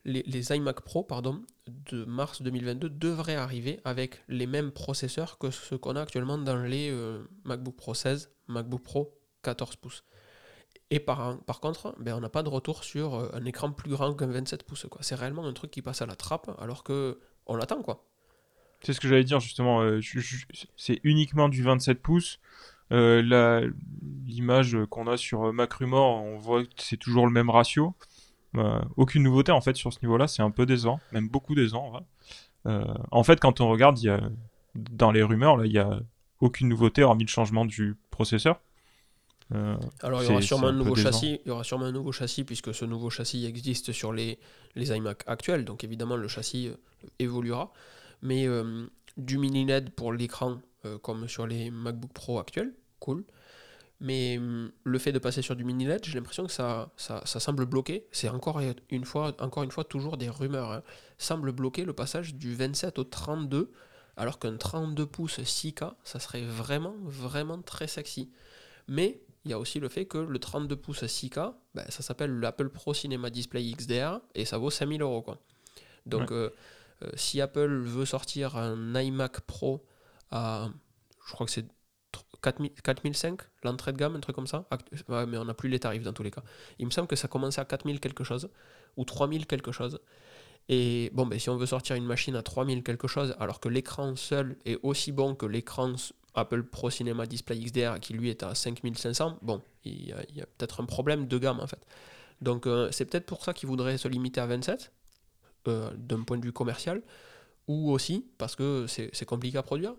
les, 0.05 0.23
les 0.23 0.53
iMac 0.57 0.81
Pro, 0.83 1.03
pardon, 1.05 1.43
de 1.67 2.05
mars 2.05 2.43
2022 2.43 2.91
devraient 2.91 3.37
arriver 3.37 3.81
avec 3.85 4.23
les 4.29 4.47
mêmes 4.47 4.71
processeurs 4.73 5.39
que 5.39 5.51
ce 5.51 5.75
qu'on 5.75 5.97
a 5.97 6.03
actuellement 6.03 6.39
dans 6.39 6.57
les 6.63 6.91
euh, 6.91 7.23
MacBook 7.45 7.77
Pro 7.77 7.95
16, 7.95 8.31
MacBook 8.49 8.83
Pro 8.83 9.19
14 9.43 9.77
pouces. 9.77 10.05
Et 10.91 11.01
par, 11.01 11.43
par 11.45 11.61
contre, 11.61 11.95
ben, 11.99 12.15
on 12.15 12.21
n'a 12.21 12.29
pas 12.29 12.43
de 12.43 12.49
retour 12.49 12.85
sur 12.85 13.35
un 13.35 13.45
écran 13.47 13.73
plus 13.73 13.91
grand 13.91 14.15
qu'un 14.15 14.27
27 14.27 14.65
pouces. 14.65 14.87
C'est 15.01 15.15
réellement 15.15 15.47
un 15.47 15.53
truc 15.53 15.71
qui 15.71 15.83
passe 15.83 16.03
à 16.03 16.07
la 16.07 16.15
trappe 16.17 16.51
alors 16.59 16.85
que 16.85 17.21
on 17.47 17.57
l'attend 17.57 17.83
quoi. 17.83 18.07
C'est 18.85 18.93
ce 18.93 19.01
que 19.01 19.09
j'allais 19.09 19.25
dire 19.25 19.41
justement. 19.41 19.81
euh, 19.83 20.01
c'est 20.77 21.01
uniquement 21.05 21.49
du 21.49 21.63
27 21.63 22.01
pouces. 22.01 22.39
Euh, 22.93 23.71
L'image 24.27 24.77
qu'on 24.91 25.07
a 25.07 25.17
sur 25.17 25.45
euh, 25.49 25.53
Macrumor, 25.53 26.23
on 26.23 26.37
voit 26.39 26.65
que 26.65 26.71
c'est 26.77 26.97
toujours 26.99 27.27
le 27.27 27.33
même 27.33 27.51
ratio. 27.51 27.95
Aucune 28.97 29.25
nouveauté 29.25 29.51
en 29.51 29.61
fait 29.61 29.75
sur 29.77 29.93
ce 29.93 29.99
niveau-là. 30.03 30.29
C'est 30.29 30.43
un 30.43 30.51
peu 30.51 30.65
décevant, 30.65 31.01
même 31.13 31.29
beaucoup 31.29 31.55
vrai. 31.91 32.03
Euh, 32.67 32.85
en 33.11 33.25
fait, 33.25 33.41
quand 33.41 33.61
on 33.61 33.69
regarde, 33.69 33.99
y 34.01 34.09
a 34.09 34.21
dans 34.75 35.11
les 35.13 35.23
rumeurs 35.23 35.57
là, 35.57 35.67
il 35.67 35.73
y 35.73 35.79
a 35.79 36.01
aucune 36.41 36.69
nouveauté 36.69 37.03
hormis 37.03 37.25
le 37.25 37.29
changement 37.29 37.65
du 37.65 37.97
processeur. 38.11 38.61
Euh, 39.53 39.77
Alors 40.03 40.23
il 40.23 40.29
y 40.29 40.31
aura 40.31 40.41
sûrement 40.41 40.69
un 40.69 40.73
nouveau 40.73 40.95
châssis, 40.97 41.41
il 41.45 41.49
y 41.49 41.51
aura 41.51 41.65
sûrement 41.65 41.85
un 41.85 41.93
nouveau 41.93 42.13
châssis 42.13 42.45
puisque 42.45 42.75
ce 42.75 42.85
nouveau 42.85 43.11
châssis 43.11 43.45
existe 43.45 43.93
sur 43.93 44.13
les, 44.13 44.39
les 44.75 44.97
iMac 44.97 45.23
actuels, 45.27 45.65
donc 45.65 45.85
évidemment 45.85 46.17
le 46.17 46.29
châssis 46.29 46.71
évoluera. 47.19 47.73
Mais 48.25 48.49
euh, 48.49 48.87
du 49.17 49.39
mini 49.39 49.65
LED 49.65 49.91
pour 49.91 50.13
l'écran 50.13 50.61
euh, 50.85 50.99
comme 50.99 51.29
sur 51.29 51.47
les 51.47 51.71
MacBook 51.71 52.13
Pro 52.13 52.41
actuels, 52.41 52.75
cool. 52.99 53.25
Mais 54.01 54.39
hum, 54.39 54.73
le 54.83 54.99
fait 54.99 55.13
de 55.13 55.19
passer 55.21 55.41
sur 55.41 55.55
du 55.55 55.65
mini 55.65 55.85
LED, 55.87 56.05
j'ai 56.05 56.15
l'impression 56.15 56.45
que 56.45 56.53
ça, 56.53 56.91
ça, 56.97 57.23
ça 57.25 57.39
semble 57.39 57.65
bloquer. 57.67 58.07
C'est 58.11 58.29
encore 58.29 58.61
une 58.91 59.05
fois, 59.05 59.33
encore 59.41 59.63
une 59.63 59.71
fois 59.71 59.85
toujours 59.85 60.17
des 60.17 60.29
rumeurs. 60.29 60.73
hein. 60.73 60.83
Semble 61.19 61.53
bloquer 61.53 61.85
le 61.85 61.93
passage 61.93 62.35
du 62.35 62.55
27 62.55 62.99
au 62.99 63.05
32, 63.05 63.71
alors 64.17 64.39
qu'un 64.41 64.57
32 64.57 65.07
pouces 65.07 65.39
6K, 65.39 65.93
ça 66.03 66.19
serait 66.19 66.43
vraiment, 66.43 66.95
vraiment 67.05 67.63
très 67.63 67.87
sexy. 67.87 68.31
Mais 68.89 69.21
il 69.45 69.51
y 69.51 69.55
a 69.55 69.59
aussi 69.59 69.81
le 69.81 69.89
fait 69.89 70.07
que 70.07 70.19
le 70.19 70.39
32 70.39 70.77
pouces 70.77 71.03
6K, 71.05 71.55
ben, 71.75 71.85
ça 71.89 72.03
s'appelle 72.03 72.39
l'Apple 72.41 72.71
Pro 72.71 72.95
Cinema 72.95 73.31
Display 73.31 73.73
XDR 73.73 74.21
et 74.35 74.45
ça 74.45 74.59
vaut 74.59 74.71
5000 74.71 75.03
euros. 75.03 75.23
Quoi. 75.23 75.39
Donc, 76.07 76.33
euh, 76.33 76.35
euh, 76.35 76.51
si 77.15 77.41
Apple 77.41 77.83
veut 77.83 78.07
sortir 78.07 78.57
un 78.57 78.95
iMac 78.95 79.41
Pro 79.41 79.85
à, 80.31 80.69
je 81.27 81.33
crois 81.33 81.47
que 81.47 81.53
c'est 81.53 81.67
4000 82.43 82.73
4005, 82.83 83.41
l'entrée 83.63 83.93
de 83.93 83.97
gamme, 83.97 84.17
un 84.17 84.21
truc 84.21 84.37
comme 84.37 84.47
ça, 84.47 84.67
mais 85.09 85.39
on 85.39 85.45
n'a 85.45 85.55
plus 85.55 85.69
les 85.69 85.81
tarifs 85.81 86.03
dans 86.03 86.13
tous 86.13 86.23
les 86.23 86.31
cas. 86.31 86.43
Il 86.79 86.87
me 86.87 86.91
semble 86.91 87.09
que 87.09 87.17
ça 87.17 87.29
commençait 87.29 87.61
à 87.61 87.65
4000 87.65 88.01
quelque 88.01 88.25
chose 88.25 88.51
ou 88.97 89.05
3000 89.05 89.47
quelque 89.47 89.73
chose. 89.73 89.99
Et 90.69 91.11
bon, 91.13 91.27
ben, 91.27 91.39
si 91.39 91.51
on 91.51 91.57
veut 91.57 91.67
sortir 91.67 91.97
une 91.97 92.07
machine 92.07 92.37
à 92.37 92.43
3000 92.43 92.83
quelque 92.83 93.09
chose, 93.09 93.35
alors 93.39 93.61
que 93.61 93.69
l'écran 93.69 94.15
seul 94.17 94.57
est 94.65 94.79
aussi 94.83 95.13
bon 95.13 95.35
que 95.35 95.47
l'écran 95.47 95.95
Apple 96.35 96.65
Pro 96.65 96.91
Cinema 96.91 97.27
Display 97.27 97.59
XDR 97.59 98.01
qui 98.01 98.15
lui 98.15 98.31
est 98.31 98.43
à 98.43 98.55
5500, 98.55 99.39
bon, 99.43 99.63
il 99.85 100.09
y 100.09 100.13
a, 100.13 100.23
il 100.29 100.37
y 100.37 100.41
a 100.41 100.47
peut-être 100.47 100.83
un 100.83 100.87
problème 100.87 101.27
de 101.27 101.39
gamme 101.39 101.61
en 101.61 101.67
fait. 101.67 101.85
Donc 102.41 102.67
euh, 102.67 102.89
c'est 102.93 103.05
peut-être 103.05 103.27
pour 103.27 103.45
ça 103.45 103.53
qu'ils 103.53 103.69
voudraient 103.69 103.99
se 103.99 104.09
limiter 104.09 104.41
à 104.41 104.47
27, 104.47 104.93
euh, 105.69 105.91
d'un 105.97 106.23
point 106.23 106.39
de 106.39 106.45
vue 106.45 106.53
commercial, 106.53 107.03
ou 107.69 107.91
aussi 107.91 108.27
parce 108.39 108.57
que 108.57 108.87
c'est 108.89 109.25
compliqué 109.25 109.59
à 109.59 109.63
produire. 109.63 109.95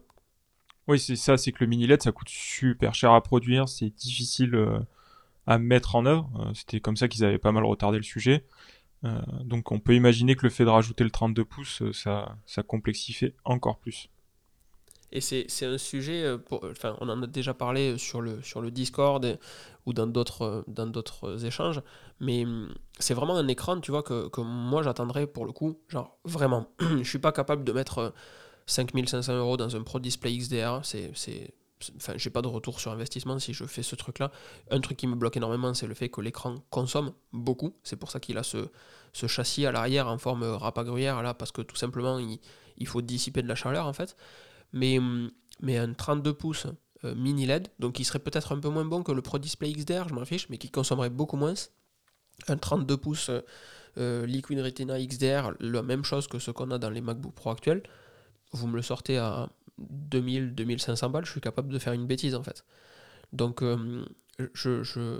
Oui, 0.88 1.00
c'est 1.00 1.16
ça, 1.16 1.38
c'est 1.38 1.52
que 1.52 1.64
le 1.64 1.68
mini 1.68 1.88
LED, 1.88 2.04
ça 2.04 2.12
coûte 2.12 2.30
super 2.30 2.94
cher 2.94 3.12
à 3.12 3.22
produire, 3.22 3.68
c'est 3.68 3.90
difficile 3.90 4.54
euh, 4.56 4.80
à 5.48 5.58
mettre 5.58 5.96
en 5.96 6.06
œuvre. 6.06 6.30
Euh, 6.40 6.54
C'était 6.54 6.80
comme 6.80 6.96
ça 6.98 7.08
qu'ils 7.08 7.26
avaient 7.26 7.40
pas 7.40 7.52
mal 7.52 7.66
retardé 7.66 7.98
le 7.98 8.04
sujet. 8.04 8.46
Donc 9.44 9.72
on 9.72 9.80
peut 9.80 9.94
imaginer 9.94 10.36
que 10.36 10.42
le 10.42 10.50
fait 10.50 10.66
de 10.66 10.70
rajouter 10.70 11.04
le 11.04 11.12
32 11.12 11.46
pouces, 11.46 11.84
ça, 11.92 12.38
ça 12.48 12.64
complexifie 12.64 13.34
encore 13.44 13.78
plus. 13.78 14.10
Et 15.16 15.22
c'est 15.22 15.66
un 15.66 15.78
sujet, 15.78 16.26
euh, 16.26 16.38
enfin, 16.52 16.98
on 17.00 17.08
en 17.08 17.24
a 17.24 17.28
déjà 17.28 17.54
parlé 17.54 17.98
sur 17.98 18.20
le, 18.20 18.42
sur 18.42 18.60
le 18.60 18.70
Discord 18.70 19.40
ou 19.86 19.94
dans 19.94 20.08
d'autres 20.08 20.66
euh, 20.68 21.38
échanges, 21.38 21.82
mais 22.20 22.44
hum, 22.44 22.68
c'est 23.00 23.14
vraiment 23.14 23.38
un 23.38 23.48
écran, 23.48 23.80
tu 23.80 23.92
vois, 23.92 24.04
que, 24.04 24.28
que 24.28 24.42
moi 24.42 24.84
j'attendrais 24.84 25.26
pour 25.26 25.46
le 25.46 25.54
coup, 25.54 25.80
genre 25.88 26.18
vraiment, 26.26 26.68
je 26.82 27.08
suis 27.08 27.20
pas 27.20 27.32
capable 27.32 27.64
de 27.64 27.72
mettre 27.72 28.00
euh, 28.00 28.10
5500 28.66 29.38
euros 29.38 29.56
dans 29.56 29.74
un 29.78 29.84
Pro 29.84 30.00
Display 30.00 30.36
XDR, 30.36 30.82
c'est, 30.84 31.14
enfin, 31.96 32.14
j'ai 32.18 32.30
pas 32.30 32.42
de 32.42 32.50
retour 32.50 32.82
sur 32.82 32.92
investissement 32.92 33.40
si 33.40 33.54
je 33.54 33.64
fais 33.64 33.84
ce 33.84 33.96
truc-là. 33.96 34.32
Un 34.70 34.82
truc 34.82 34.98
qui 34.98 35.08
me 35.08 35.16
bloque 35.16 35.38
énormément, 35.38 35.74
c'est 35.74 35.88
le 35.88 35.94
fait 35.94 36.10
que 36.10 36.20
l'écran 36.20 36.56
consomme 36.72 37.14
beaucoup, 37.32 37.74
c'est 37.84 37.96
pour 37.96 38.12
ça 38.12 38.20
qu'il 38.20 38.38
a 38.38 38.44
ce, 38.44 38.68
ce 39.14 39.28
châssis 39.28 39.66
à 39.66 39.72
l'arrière 39.72 40.10
en 40.10 40.18
forme 40.18 40.44
rapagruyère, 40.44 41.24
là, 41.24 41.34
parce 41.34 41.54
que 41.54 41.62
tout 41.62 41.78
simplement, 41.78 42.20
il, 42.20 42.40
il 42.78 42.88
faut 42.88 43.02
dissiper 43.02 43.42
de 43.42 43.48
la 43.48 43.56
chaleur, 43.56 43.88
en 43.88 43.94
fait 43.94 44.18
mais, 44.76 45.00
mais 45.62 45.78
un 45.78 45.94
32 45.94 46.34
pouces 46.34 46.68
euh, 47.06 47.16
mini 47.16 47.46
LED, 47.46 47.70
donc 47.80 47.94
qui 47.94 48.04
serait 48.04 48.20
peut-être 48.20 48.52
un 48.52 48.60
peu 48.60 48.70
moins 48.70 48.86
bon 48.86 49.02
que 49.04 49.12
le 49.12 49.22
Pro 49.22 49.40
Display 49.40 49.72
XDR, 49.72 50.10
je 50.10 50.14
m'en 50.14 50.26
fiche, 50.26 50.50
mais 50.50 50.58
qui 50.58 50.70
consommerait 50.70 51.10
beaucoup 51.10 51.38
moins. 51.38 51.54
Un 52.50 52.58
32 52.58 52.98
pouces 52.98 53.30
euh, 53.30 53.42
euh, 53.98 54.26
Liquid 54.26 54.60
Retina 54.60 55.00
XDR, 55.00 55.54
la 55.62 55.82
même 55.82 56.04
chose 56.04 56.28
que 56.28 56.40
ce 56.40 56.52
qu'on 56.52 56.72
a 56.72 56.78
dans 56.78 56.90
les 56.90 57.02
MacBook 57.02 57.34
Pro 57.34 57.52
actuels. 57.52 57.84
Vous 58.52 58.68
me 58.68 58.76
le 58.76 58.82
sortez 58.82 59.18
à 59.18 59.50
2000-2500 59.80 61.10
balles, 61.10 61.26
je 61.26 61.32
suis 61.32 61.42
capable 61.42 61.72
de 61.72 61.80
faire 61.80 61.94
une 61.94 62.06
bêtise 62.06 62.36
en 62.36 62.44
fait. 62.44 62.66
Donc 63.32 63.64
je, 64.54 64.84
je, 64.84 65.20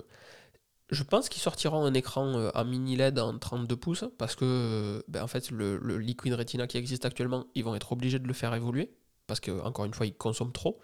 je 0.90 1.02
pense 1.02 1.28
qu'ils 1.28 1.42
sortiront 1.42 1.84
un 1.84 1.94
écran 1.94 2.50
à 2.54 2.64
mini 2.64 2.96
LED 2.96 3.18
en 3.18 3.38
32 3.38 3.76
pouces 3.76 4.04
parce 4.16 4.36
que 4.36 5.04
ben, 5.08 5.22
en 5.22 5.26
fait 5.26 5.50
le 5.50 5.98
Liquid 5.98 6.32
Retina 6.32 6.66
qui 6.66 6.78
existe 6.78 7.04
actuellement, 7.04 7.46
ils 7.54 7.64
vont 7.64 7.74
être 7.74 7.92
obligés 7.92 8.18
de 8.18 8.26
le 8.26 8.32
faire 8.32 8.54
évoluer 8.54 8.96
parce 9.26 9.40
que 9.40 9.50
encore 9.60 9.84
une 9.84 9.94
fois, 9.94 10.06
il 10.06 10.14
consomme 10.14 10.52
trop. 10.52 10.80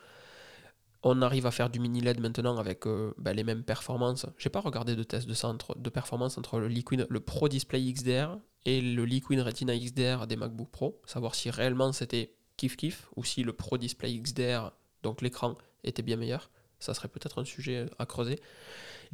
On 1.05 1.21
arrive 1.21 1.47
à 1.47 1.51
faire 1.51 1.69
du 1.69 1.81
mini 1.81 2.01
LED 2.01 2.21
maintenant 2.21 2.59
avec 2.59 2.87
euh, 2.87 3.13
ben, 3.19 3.35
les 3.35 3.43
mêmes 3.43 3.65
performances. 3.65 4.27
J'ai 4.39 4.51
pas 4.51 4.61
regardé 4.61 4.95
de 4.95 5.03
test 5.03 5.27
de, 5.27 5.35
centre, 5.35 5.77
de 5.77 5.91
performance 5.91 6.39
entre 6.39 6.61
le 6.61 6.69
Liquid, 6.69 7.07
le 7.09 7.21
Pro 7.21 7.49
Display 7.49 7.93
XDR 7.93 8.39
et 8.67 8.81
le 8.81 9.05
Liquid 9.05 9.41
Retina 9.41 9.77
XDR 9.77 10.29
des 10.29 10.37
MacBook 10.37 10.71
Pro, 10.71 11.01
savoir 11.07 11.35
si 11.35 11.51
réellement 11.51 11.93
c'était 11.93 12.37
kiff 12.57 12.77
kiff 12.77 13.09
ou 13.17 13.25
si 13.25 13.43
le 13.43 13.53
Pro 13.53 13.79
Display 13.79 14.17
XDR, 14.17 14.71
donc 15.03 15.23
l'écran, 15.23 15.59
était 15.83 16.03
bien 16.03 16.17
meilleur. 16.17 16.51
Ça 16.79 16.95
serait 16.95 17.09
peut-être 17.09 17.41
un 17.41 17.45
sujet 17.45 17.87
à 17.99 18.07
creuser. 18.07 18.39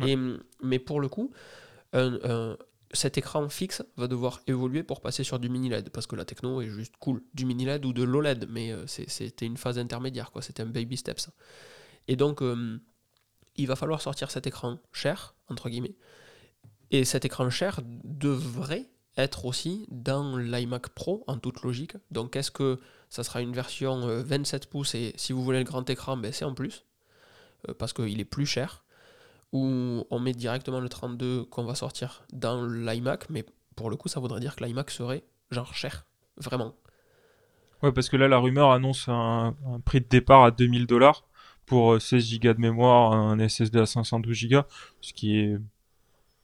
Et, 0.05 0.17
mais 0.63 0.79
pour 0.79 1.01
le 1.01 1.09
coup, 1.09 1.33
cet 2.93 3.19
écran 3.19 3.49
fixe 3.49 3.83
va 3.97 4.07
devoir 4.09 4.41
évoluer 4.47 4.83
pour 4.83 5.01
passer 5.01 5.23
sur 5.23 5.39
du 5.39 5.49
mini 5.49 5.69
LED 5.69 5.91
parce 5.91 6.07
que 6.07 6.17
la 6.17 6.25
techno 6.25 6.61
est 6.63 6.69
juste 6.69 6.95
cool. 6.99 7.23
Du 7.35 7.45
mini 7.45 7.67
LED 7.67 7.85
ou 7.85 7.93
de 7.93 8.03
l'OLED, 8.03 8.47
mais 8.49 8.73
euh, 8.73 8.87
c'était 8.87 9.47
une 9.47 9.57
phase 9.57 9.79
intermédiaire, 9.79 10.31
quoi. 10.31 10.41
C'était 10.41 10.63
un 10.63 10.67
baby 10.67 10.97
steps. 10.97 11.29
Et 12.07 12.17
donc, 12.17 12.41
euh, 12.41 12.81
il 13.57 13.67
va 13.67 13.77
falloir 13.77 14.01
sortir 14.01 14.31
cet 14.31 14.47
écran 14.47 14.79
cher, 14.93 15.35
entre 15.49 15.69
guillemets. 15.69 15.97
Et 16.91 17.05
cet 17.05 17.27
écran 17.27 17.51
cher 17.51 17.81
devrait 17.85 18.89
être 19.19 19.45
aussi 19.45 19.87
dans 19.91 20.39
l'iMac 20.39 20.89
Pro 20.91 21.25
en 21.27 21.39
toute 21.39 21.63
logique. 21.63 21.97
Donc, 22.11 22.37
est-ce 22.37 22.51
que 22.51 22.79
ça 23.11 23.23
sera 23.23 23.43
une 23.43 23.53
version 23.53 24.07
27 24.23 24.65
euh, 24.65 24.71
pouces 24.71 24.95
et 24.95 25.13
si 25.17 25.35
vous 25.35 25.45
voulez 25.45 25.59
le 25.59 25.65
grand 25.65 25.89
écran, 25.91 26.17
ben 26.17 26.33
c'est 26.33 26.45
en 26.45 26.55
plus 26.55 26.85
parce 27.77 27.93
qu'il 27.93 28.21
est 28.21 28.25
plus 28.25 28.47
cher 28.47 28.85
ou 29.53 30.05
on 30.11 30.19
met 30.19 30.33
directement 30.33 30.81
le 30.81 30.89
32 30.89 31.45
qu'on 31.45 31.65
va 31.65 31.75
sortir 31.75 32.25
dans 32.33 32.65
l'iMac, 32.67 33.31
mais 33.31 33.45
pour 33.77 33.91
le 33.91 33.97
coup, 33.97 34.09
ça 34.09 34.21
voudrait 34.21 34.41
dire 34.41 34.57
que 34.57 34.65
l'iMac 34.65 34.91
serait 34.91 35.25
genre 35.51 35.75
cher, 35.75 36.07
vraiment. 36.37 36.75
Ouais, 37.83 37.93
parce 37.93 38.09
que 38.09 38.17
là, 38.17 38.29
la 38.29 38.39
rumeur 38.39 38.71
annonce 38.73 39.09
un, 39.09 39.55
prix 39.85 40.01
de 40.01 40.07
départ 40.09 40.45
à 40.45 40.51
2000 40.51 40.87
dollars 40.87 41.25
pour 41.65 42.01
16 42.01 42.41
Go 42.41 42.53
de 42.53 42.61
mémoire, 42.61 43.13
un 43.13 43.39
SSD 43.39 43.79
à 43.79 43.87
512 43.87 44.49
Go, 44.49 44.63
ce 45.01 45.13
qui 45.13 45.39
est 45.39 45.57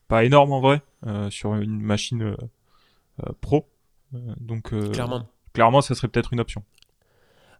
pas 0.06 0.24
énorme 0.24 0.52
en 0.52 0.60
vrai 0.60 0.82
euh, 1.06 1.30
sur 1.30 1.54
une 1.54 1.80
machine 1.80 2.22
euh, 2.22 2.36
euh, 3.26 3.32
pro. 3.40 3.68
donc 4.12 4.68
clairement, 4.92 5.26
clairement, 5.52 5.80
ça 5.80 5.94
serait 5.94 6.08
peut-être 6.08 6.32
une 6.32 6.40
option. 6.40 6.62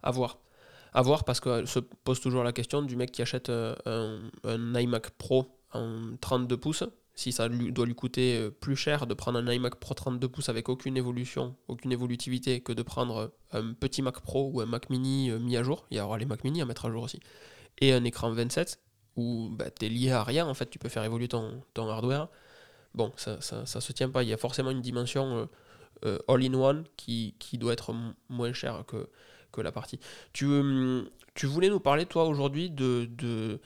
À 0.03 0.11
voir. 0.11 0.37
À 0.95 1.01
voir 1.01 1.25
parce 1.25 1.41
que 1.41 1.65
se 1.65 1.79
pose 1.79 2.21
toujours 2.21 2.45
la 2.45 2.53
question 2.53 2.81
du 2.81 2.95
mec 2.95 3.11
qui 3.11 3.21
achète 3.21 3.49
euh, 3.49 3.75
un, 4.45 4.79
iMac 4.79 5.09
Pro 5.17 5.45
en 5.73 6.15
32 6.21 6.55
pouces. 6.55 6.85
Si 7.15 7.33
ça 7.33 7.49
doit 7.49 7.85
lui 7.85 7.95
coûter 7.95 8.37
euh, 8.37 8.49
plus 8.49 8.77
cher 8.77 9.05
de 9.05 9.13
prendre 9.13 9.37
un 9.37 9.51
iMac 9.51 9.75
Pro 9.75 9.93
32 9.93 10.25
pouces 10.29 10.47
avec 10.47 10.69
aucune 10.69 10.95
évolution, 10.95 11.57
aucune 11.67 11.91
évolutivité 11.91 12.61
que 12.61 12.71
de 12.71 12.81
prendre 12.81 13.33
un 13.51 13.73
petit 13.73 14.01
Mac 14.01 14.21
Pro 14.21 14.49
ou 14.53 14.61
un 14.61 14.65
Mac 14.67 14.89
Mini 14.89 15.31
euh, 15.31 15.37
mis 15.37 15.57
à 15.57 15.63
jour. 15.63 15.85
Il 15.91 15.97
y 15.97 15.99
aura 15.99 16.17
les 16.17 16.25
Mac 16.25 16.45
Mini 16.45 16.61
à 16.61 16.65
mettre 16.65 16.85
à 16.85 16.89
jour 16.89 17.03
aussi. 17.03 17.19
Et 17.79 17.91
un 17.91 18.05
écran 18.05 18.31
27 18.31 18.79
où 19.17 19.49
bah, 19.51 19.69
tu 19.71 19.87
es 19.87 19.89
lié 19.89 20.11
à 20.11 20.23
rien 20.23 20.47
en 20.47 20.53
fait, 20.53 20.69
tu 20.69 20.79
peux 20.79 20.87
faire 20.87 21.03
évoluer 21.03 21.27
ton, 21.27 21.61
ton 21.73 21.89
hardware. 21.89 22.29
Bon, 22.93 23.11
ça, 23.17 23.41
ça, 23.41 23.65
se 23.65 23.91
tient 23.91 24.09
pas. 24.09 24.23
Il 24.23 24.29
y 24.29 24.33
a 24.33 24.37
forcément 24.37 24.71
une 24.71 24.81
dimension 24.81 25.49
all-in-one 26.29 26.85
qui, 26.95 27.35
qui, 27.37 27.57
doit 27.57 27.73
être 27.73 27.93
moins 28.29 28.53
chère 28.53 28.85
que, 28.87 29.09
la 29.61 29.71
partie. 29.71 29.99
Tu, 30.33 30.45
hum, 30.45 31.07
tu 31.33 31.45
voulais 31.45 31.69
nous 31.69 31.79
parler, 31.79 32.05
toi, 32.05 32.25
aujourd'hui, 32.25 32.69
de, 32.69 33.09
de, 33.17 33.59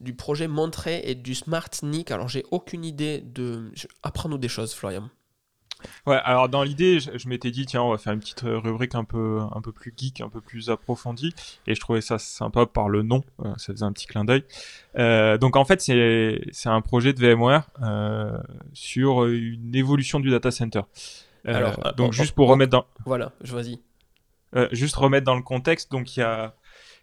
du 0.00 0.14
projet 0.14 0.48
Montré 0.48 1.02
et 1.04 1.14
du 1.14 1.34
Smart 1.34 1.70
Nick. 1.82 2.10
Alors, 2.10 2.28
j'ai 2.28 2.44
aucune 2.50 2.84
idée 2.84 3.20
de. 3.20 3.72
Apprends-nous 4.02 4.38
des 4.38 4.48
choses, 4.48 4.74
Florian. 4.74 5.08
Ouais, 6.06 6.18
alors 6.24 6.48
dans 6.48 6.62
l'idée, 6.62 7.00
je, 7.00 7.28
m'étais 7.28 7.50
dit, 7.50 7.66
tiens, 7.66 7.82
on 7.82 7.90
va 7.90 7.98
faire 7.98 8.12
une 8.12 8.20
petite 8.20 8.42
rubrique 8.44 8.94
un 8.94 9.04
peu, 9.04 9.40
un 9.54 9.60
peu 9.60 9.72
plus 9.72 9.92
geek, 9.96 10.20
un 10.20 10.28
peu 10.28 10.40
plus 10.40 10.70
approfondie, 10.70 11.34
et 11.66 11.74
je 11.74 11.80
trouvais 11.80 12.00
ça 12.00 12.18
sympa 12.18 12.66
par 12.66 12.88
le 12.88 13.02
nom, 13.02 13.22
euh, 13.44 13.52
ça 13.56 13.72
faisait 13.72 13.84
un 13.84 13.92
petit 13.92 14.06
clin 14.06 14.24
d'œil. 14.24 14.44
Euh, 14.98 15.38
donc 15.38 15.56
en 15.56 15.64
fait, 15.64 15.80
c'est, 15.80 16.40
c'est 16.50 16.68
un 16.68 16.80
projet 16.80 17.12
de 17.12 17.20
VMware 17.20 17.68
euh, 17.82 18.38
sur 18.72 19.26
une 19.26 19.74
évolution 19.74 20.20
du 20.20 20.30
data 20.30 20.50
center. 20.50 20.82
alors, 21.44 21.78
donc 21.96 22.12
juste 22.12 22.34
pour 22.34 22.48
remettre 22.48 22.72
dans... 22.72 22.86
Voilà, 23.04 23.32
je 23.42 23.54
vas-y. 23.54 23.78
Euh, 24.54 24.68
juste 24.72 24.94
remettre 24.96 25.26
dans 25.26 25.34
le 25.34 25.42
contexte, 25.42 25.90
donc 25.90 26.16
il 26.16 26.20
y 26.20 26.22
a, 26.22 26.54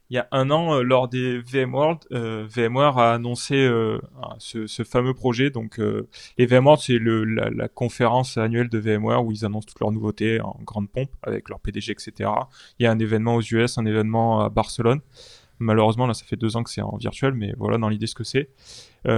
y 0.10 0.18
a 0.18 0.28
un 0.32 0.50
an, 0.50 0.76
euh, 0.76 0.82
lors 0.82 1.08
des 1.10 1.40
VMworld, 1.40 2.00
euh, 2.12 2.48
VMware 2.48 2.98
a 2.98 3.14
annoncé 3.14 3.70
ce, 4.40 4.66
ce, 4.68 4.84
fameux 4.84 5.14
projet. 5.14 5.50
Donc, 5.50 5.80
les 6.38 6.46
VMworld, 6.46 6.80
c'est 6.80 7.00
la, 7.00 7.50
la, 7.50 7.68
conférence 7.68 8.38
annuelle 8.38 8.70
de 8.70 8.80
VMware 8.80 9.24
où 9.24 9.32
ils 9.32 9.46
annoncent 9.46 9.68
toutes 9.68 9.82
leurs 9.82 9.92
nouveautés 9.92 10.40
en 10.42 10.58
grande 10.64 10.90
pompe 10.90 11.12
avec 11.22 11.50
leur 11.50 11.60
PDG, 11.60 11.92
etc. 11.92 12.30
Il 12.80 12.84
y 12.84 12.88
a 12.88 12.92
un 12.92 13.00
événement 13.00 13.36
aux 13.36 13.42
US, 13.42 13.78
un 13.78 13.86
événement 13.86 14.42
à 14.42 14.50
Barcelone. 14.50 15.02
Malheureusement, 15.60 16.08
là, 16.08 16.14
ça 16.14 16.26
fait 16.26 16.36
deux 16.36 16.58
ans 16.58 16.64
que 16.64 16.70
c'est 16.70 16.82
en 16.82 16.98
virtuel, 16.98 17.34
mais 17.34 17.54
voilà 17.58 17.78
dans 17.78 17.90
l'idée 17.90 18.08
ce 18.08 18.16
que 18.16 18.24
c'est. 18.24 18.50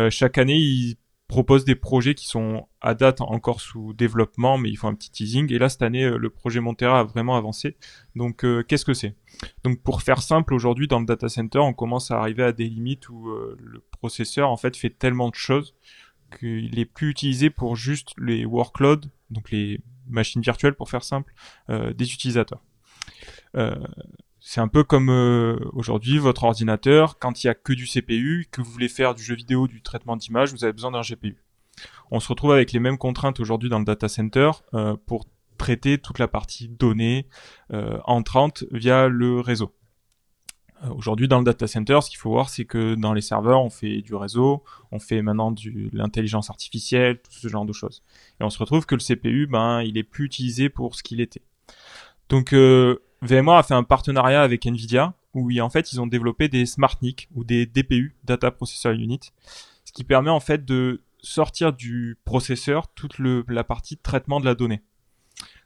chaque 0.10 0.38
année, 0.38 0.58
ils 0.58 0.98
propose 1.28 1.66
des 1.66 1.76
projets 1.76 2.14
qui 2.14 2.28
sont 2.28 2.68
à 2.82 2.94
date 2.94 3.22
encore 3.22 3.60
sous 3.60 3.94
développement, 3.94 4.58
mais 4.58 4.70
il 4.70 4.76
faut 4.76 4.88
un 4.88 4.94
petit 4.94 5.10
teasing. 5.10 5.52
Et 5.52 5.58
là, 5.58 5.70
cette 5.70 5.82
année, 5.82 6.04
euh, 6.04 6.18
le 6.18 6.30
projet 6.30 6.60
Montera 6.60 7.00
a 7.00 7.04
vraiment 7.04 7.36
avancé. 7.36 7.78
Donc, 8.16 8.46
euh, 8.46 8.64
qu'est-ce 8.64 8.86
que 8.86 8.94
c'est? 8.94 9.16
Donc, 9.64 9.82
pour 9.82 10.04
faire 10.04 10.22
simple, 10.22 10.54
aujourd'hui, 10.54 10.88
dans 10.88 11.00
le 11.00 11.06
data 11.06 11.28
center, 11.28 11.60
on 11.60 11.74
commence 11.74 12.12
à 12.12 12.20
arriver 12.20 12.44
à 12.44 12.52
des 12.52 12.70
limites 12.70 13.10
où 13.10 13.30
euh, 13.30 13.58
le 13.60 13.84
processeur, 13.92 14.50
en 14.50 14.58
fait, 14.58 14.78
fait 14.78 14.92
tellement 14.92 15.30
de 15.30 15.36
choses 15.36 15.76
qu'il 16.40 16.78
est 16.78 16.86
plus 16.86 17.10
utilisé 17.10 17.50
pour 17.50 17.76
juste 17.76 18.10
les 18.18 18.46
workloads, 18.46 19.08
donc 19.30 19.52
les 19.52 19.80
machines 20.08 20.42
virtuelles, 20.42 20.76
pour 20.76 20.90
faire 20.90 21.04
simple, 21.04 21.34
des 21.70 22.14
utilisateurs. 22.14 22.62
C'est 24.48 24.62
un 24.62 24.68
peu 24.68 24.84
comme 24.84 25.10
euh, 25.10 25.58
aujourd'hui 25.74 26.20
votre 26.20 26.44
ordinateur, 26.44 27.18
quand 27.18 27.44
il 27.44 27.48
y 27.48 27.50
a 27.50 27.56
que 27.56 27.74
du 27.74 27.88
CPU, 27.88 28.48
que 28.52 28.62
vous 28.62 28.70
voulez 28.72 28.90
faire 28.90 29.16
du 29.16 29.24
jeu 29.24 29.34
vidéo, 29.34 29.68
du 29.68 29.82
traitement 29.82 30.16
d'image, 30.16 30.54
vous 30.54 30.64
avez 30.64 30.72
besoin 30.72 30.92
d'un 30.92 31.02
GPU. 31.02 31.36
On 32.12 32.20
se 32.20 32.28
retrouve 32.28 32.52
avec 32.52 32.72
les 32.72 32.80
mêmes 32.80 33.00
contraintes 33.00 33.40
aujourd'hui 33.40 33.70
dans 33.70 33.80
le 33.80 33.86
data 33.86 34.08
center 34.08 34.52
euh, 34.76 34.96
pour 35.08 35.26
traiter 35.58 35.98
toute 35.98 36.20
la 36.20 36.28
partie 36.28 36.68
données 36.68 37.26
euh, 37.74 37.98
entrantes 38.06 38.66
via 38.72 39.08
le 39.08 39.40
réseau. 39.40 39.74
Euh, 40.84 40.90
aujourd'hui, 40.90 41.28
dans 41.28 41.40
le 41.40 41.44
data 41.44 41.66
center, 41.66 41.98
ce 42.04 42.12
qu'il 42.12 42.20
faut 42.20 42.30
voir, 42.30 42.50
c'est 42.50 42.66
que 42.66 42.94
dans 42.94 43.14
les 43.14 43.22
serveurs, 43.22 43.64
on 43.64 43.72
fait 43.72 44.04
du 44.04 44.14
réseau, 44.14 44.64
on 44.92 45.00
fait 45.00 45.24
maintenant 45.24 45.50
de 45.50 45.90
l'intelligence 45.92 46.52
artificielle, 46.52 47.20
tout 47.20 47.32
ce 47.32 47.48
genre 47.48 47.66
de 47.66 47.74
choses. 47.74 48.04
Et 48.40 48.44
on 48.44 48.52
se 48.52 48.60
retrouve 48.60 48.86
que 48.86 48.94
le 48.94 49.02
CPU, 49.02 49.48
ben, 49.48 49.82
il 49.82 49.98
est 49.98 50.04
plus 50.04 50.26
utilisé 50.26 50.70
pour 50.70 50.94
ce 50.94 51.02
qu'il 51.02 51.20
était. 51.20 51.42
Donc, 52.30 52.54
VMware 53.22 53.58
a 53.58 53.64
fait 53.64 53.74
un 53.74 53.84
partenariat 53.84 54.42
avec 54.42 54.66
Nvidia 54.66 55.14
où 55.34 55.52
en 55.60 55.70
fait 55.70 55.92
ils 55.92 56.02
ont 56.02 56.08
développé 56.08 56.48
des 56.48 56.66
SmartNIC 56.66 57.30
ou 57.34 57.44
des 57.44 57.66
DPU, 57.66 58.16
Data 58.24 58.52
Processor 58.52 58.94
Unit, 58.94 59.20
ce 59.84 59.92
qui 59.92 60.04
permet 60.04 60.30
en 60.30 60.40
fait 60.40 60.64
de 60.64 61.04
sortir 61.22 61.74
du 61.74 62.18
processeur 62.24 62.88
toute 62.94 63.20
la 63.20 63.64
partie 63.64 63.96
de 63.96 64.02
traitement 64.02 64.40
de 64.40 64.46
la 64.46 64.56
donnée. 64.56 64.82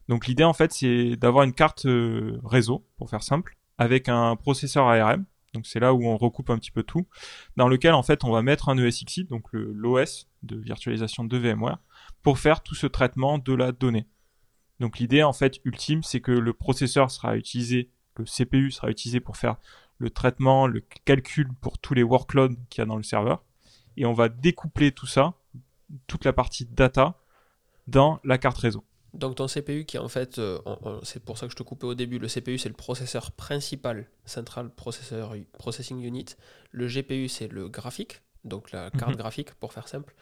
Donc 0.08 0.26
l'idée 0.26 0.44
en 0.44 0.54
fait 0.54 0.72
c'est 0.72 1.16
d'avoir 1.16 1.44
une 1.44 1.54
carte 1.54 1.86
euh, 1.86 2.40
réseau 2.44 2.86
pour 2.98 3.10
faire 3.10 3.24
simple 3.24 3.58
avec 3.78 4.10
un 4.10 4.36
processeur 4.36 4.88
ARM. 4.88 5.26
Donc 5.54 5.66
c'est 5.66 5.80
là 5.80 5.94
où 5.94 6.06
on 6.06 6.18
recoupe 6.18 6.50
un 6.52 6.58
petit 6.58 6.72
peu 6.72 6.84
tout, 6.84 7.08
dans 7.58 7.68
lequel 7.68 7.94
en 7.94 8.04
fait 8.04 8.24
on 8.24 8.32
va 8.32 8.42
mettre 8.42 8.70
un 8.70 8.78
ESXi, 8.78 9.26
donc 9.26 9.46
l'OS 9.52 10.28
de 10.44 10.58
virtualisation 10.58 11.24
de 11.24 11.38
VMware, 11.38 11.80
pour 12.22 12.38
faire 12.38 12.62
tout 12.62 12.76
ce 12.76 12.86
traitement 12.88 13.40
de 13.40 13.54
la 13.54 13.72
donnée. 13.72 14.06
Donc 14.80 15.00
l'idée 15.00 15.24
en 15.24 15.34
fait 15.34 15.60
ultime, 15.66 16.04
c'est 16.04 16.22
que 16.22 16.32
le 16.32 16.54
processeur 16.54 17.12
sera 17.12 17.36
utilisé, 17.36 17.90
le 18.18 18.26
CPU 18.26 18.72
sera 18.72 18.90
utilisé 18.90 19.20
pour 19.20 19.38
faire 19.38 19.58
le 19.98 20.10
traitement, 20.10 20.68
le 20.68 20.82
calcul 21.06 21.50
pour 21.62 21.78
tous 21.78 21.94
les 21.94 22.04
workloads 22.04 22.56
qu'il 22.70 22.82
y 22.82 22.84
a 22.84 22.86
dans 22.86 22.98
le 22.98 23.04
serveur, 23.04 23.44
et 23.98 24.06
on 24.06 24.14
va 24.14 24.30
découpler 24.30 24.92
tout 24.92 25.08
ça, 25.08 25.34
toute 26.08 26.24
la 26.24 26.34
partie 26.34 26.66
data, 26.66 27.20
dans 27.88 28.20
la 28.24 28.38
carte 28.38 28.58
réseau. 28.58 28.86
Donc 29.14 29.36
ton 29.36 29.48
CPU 29.48 29.86
qui 29.86 29.98
en 29.98 30.08
fait, 30.08 30.38
euh, 30.38 30.60
c'est 31.04 31.24
pour 31.24 31.38
ça 31.38 31.48
que 31.48 31.52
je 31.52 31.58
te 31.58 31.64
coupais 31.64 31.88
au 31.88 31.96
début, 31.96 32.20
le 32.20 32.28
CPU 32.28 32.58
c'est 32.58 32.70
le 32.70 32.76
processeur 32.76 33.32
principal, 33.32 34.08
Central 34.26 34.70
Processor 34.70 35.36
Processing 35.54 36.00
Unit, 36.02 36.26
le 36.72 36.88
GPU 36.88 37.28
c'est 37.28 37.48
le 37.48 37.70
graphique, 37.70 38.22
donc 38.44 38.72
la 38.72 38.92
carte 38.92 39.14
mhm. 39.14 39.18
graphique 39.18 39.54
pour 39.56 39.74
faire 39.74 39.88
simple, 39.88 40.14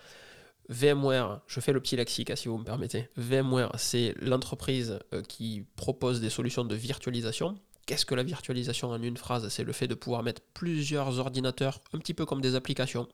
VMware, 0.69 1.41
je 1.47 1.59
fais 1.59 1.71
le 1.71 1.79
petit 1.79 1.95
lexique 1.95 2.29
hein, 2.29 2.35
si 2.35 2.47
vous 2.47 2.57
me 2.57 2.63
permettez. 2.63 3.09
VMware, 3.15 3.71
c'est 3.77 4.15
l'entreprise 4.19 4.99
euh, 5.13 5.21
qui 5.21 5.65
propose 5.75 6.19
des 6.19 6.29
solutions 6.29 6.65
de 6.65 6.75
virtualisation. 6.75 7.57
Qu'est-ce 7.85 8.05
que 8.05 8.15
la 8.15 8.23
virtualisation 8.23 8.89
en 8.89 9.01
une 9.01 9.15
phrase? 9.15 9.47
C'est 9.47 9.63
le 9.63 9.71
fait 9.71 9.87
de 9.87 9.95
pouvoir 9.95 10.23
mettre 10.23 10.41
plusieurs 10.53 11.19
ordinateurs, 11.19 11.81
un 11.93 11.99
petit 11.99 12.13
peu 12.13 12.25
comme 12.25 12.41
des 12.41 12.55
applications, 12.55 13.07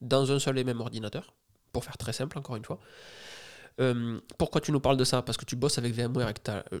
dans 0.00 0.30
un 0.30 0.38
seul 0.38 0.58
et 0.58 0.64
même 0.64 0.80
ordinateur, 0.80 1.34
pour 1.72 1.84
faire 1.84 1.98
très 1.98 2.12
simple 2.12 2.38
encore 2.38 2.54
une 2.54 2.64
fois. 2.64 2.78
Euh, 3.80 4.20
pourquoi 4.38 4.60
tu 4.60 4.70
nous 4.70 4.80
parles 4.80 4.96
de 4.96 5.04
ça? 5.04 5.22
Parce 5.22 5.36
que 5.36 5.44
tu 5.44 5.56
bosses 5.56 5.78
avec 5.78 5.92
VMware 5.94 6.28
et 6.28 6.34
que 6.34 6.42
tu 6.44 6.50
as 6.52 6.64
euh, 6.72 6.80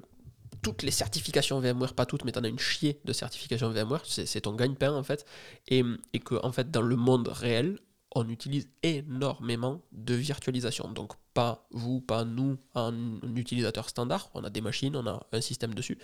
toutes 0.62 0.82
les 0.82 0.92
certifications 0.92 1.58
VMware, 1.58 1.94
pas 1.94 2.06
toutes, 2.06 2.24
mais 2.24 2.30
tu 2.30 2.38
en 2.38 2.44
as 2.44 2.48
une 2.48 2.60
chier 2.60 3.00
de 3.04 3.12
certifications 3.12 3.70
VMware, 3.70 4.02
c'est 4.04 4.42
ton 4.42 4.54
gagne-pain 4.54 4.92
en 4.92 5.02
fait, 5.02 5.26
et, 5.66 5.82
et 6.12 6.20
que 6.20 6.36
en 6.44 6.52
fait 6.52 6.70
dans 6.70 6.82
le 6.82 6.94
monde 6.94 7.26
réel, 7.26 7.80
on 8.14 8.28
utilise 8.28 8.68
énormément 8.82 9.80
de 9.92 10.14
virtualisation. 10.14 10.90
Donc 10.90 11.12
pas 11.34 11.66
vous, 11.70 12.00
pas 12.00 12.24
nous, 12.24 12.58
un 12.74 13.20
utilisateur 13.36 13.88
standard, 13.88 14.30
on 14.34 14.44
a 14.44 14.50
des 14.50 14.60
machines, 14.60 14.94
on 14.96 15.06
a 15.06 15.26
un 15.32 15.40
système 15.40 15.74
dessus. 15.74 15.98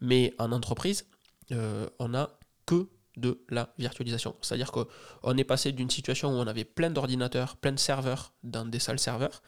Mais 0.00 0.34
en 0.38 0.52
entreprise, 0.52 1.06
on 1.50 2.14
a 2.14 2.38
que 2.66 2.88
de 3.16 3.44
la 3.48 3.72
virtualisation. 3.78 4.36
C'est-à-dire 4.42 4.70
qu'on 4.70 5.36
est 5.36 5.44
passé 5.44 5.72
d'une 5.72 5.90
situation 5.90 6.30
où 6.30 6.34
on 6.34 6.46
avait 6.46 6.64
plein 6.64 6.90
d'ordinateurs, 6.90 7.56
plein 7.56 7.72
de 7.72 7.78
serveurs 7.78 8.32
dans 8.42 8.64
des 8.64 8.78
salles 8.78 9.00
serveurs, 9.00 9.42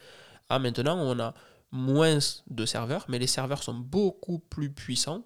à 0.49 0.59
maintenant 0.59 0.99
on 0.99 1.21
a 1.21 1.35
moins 1.71 2.19
de 2.49 2.67
serveurs, 2.67 3.05
mais 3.09 3.19
les 3.19 3.29
serveurs 3.29 3.63
sont 3.63 3.75
beaucoup 3.75 4.41
plus 4.41 4.73
puissants 4.73 5.25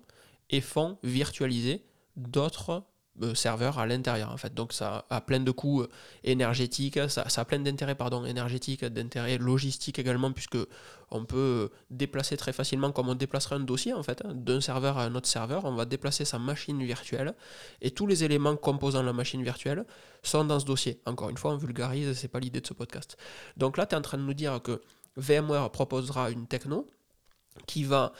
et 0.50 0.60
font 0.60 0.98
virtualiser 1.02 1.86
d'autres 2.16 2.84
euh, 3.22 3.34
serveurs 3.34 3.78
à 3.78 3.86
l'intérieur 3.86 4.30
en 4.32 4.36
fait. 4.36 4.54
Donc 4.54 4.72
ça 4.72 5.06
a 5.08 5.20
plein 5.20 5.40
de 5.40 5.50
coûts 5.50 5.82
euh, 5.82 5.90
énergétiques, 6.24 6.98
ça, 7.08 7.24
a 7.34 7.44
plein 7.44 7.58
d'intérêts 7.58 7.94
pardon 7.94 8.24
énergétiques, 8.24 8.84
d'intérêts 8.84 9.38
logistiques 9.38 9.98
également 9.98 10.32
puisque 10.32 10.58
on 11.10 11.24
peut 11.24 11.70
déplacer 11.90 12.36
très 12.36 12.52
facilement 12.52 12.90
comme 12.90 13.08
on 13.08 13.14
déplacerait 13.14 13.56
un 13.56 13.60
dossier 13.60 13.92
en 13.92 14.02
fait 14.02 14.22
hein, 14.24 14.32
d'un 14.34 14.60
serveur 14.60 14.98
à 14.98 15.04
un 15.04 15.14
autre 15.14 15.28
serveur. 15.28 15.64
On 15.64 15.74
va 15.74 15.84
déplacer 15.84 16.24
sa 16.24 16.38
machine 16.38 16.82
virtuelle 16.82 17.34
et 17.80 17.90
tous 17.92 18.06
les 18.06 18.24
éléments 18.24 18.56
composant 18.56 19.02
la 19.02 19.12
machine 19.12 19.42
virtuelle 19.42 19.84
sont 20.22 20.44
dans 20.44 20.58
ce 20.58 20.64
dossier. 20.64 21.00
Encore 21.06 21.30
une 21.30 21.38
fois, 21.38 21.52
on 21.52 21.56
vulgarise, 21.56 22.12
c'est 22.14 22.28
pas 22.28 22.40
l'idée 22.40 22.60
de 22.60 22.66
ce 22.66 22.74
podcast. 22.74 23.16
Donc 23.56 23.76
là, 23.76 23.86
tu 23.86 23.94
es 23.94 23.98
en 23.98 24.02
train 24.02 24.18
de 24.18 24.22
nous 24.22 24.34
dire 24.34 24.60
que 24.62 24.80
VMware 25.16 25.70
proposera 25.70 26.30
une 26.30 26.46
techno 26.46 26.88
qui 27.66 27.84
va 27.84 28.12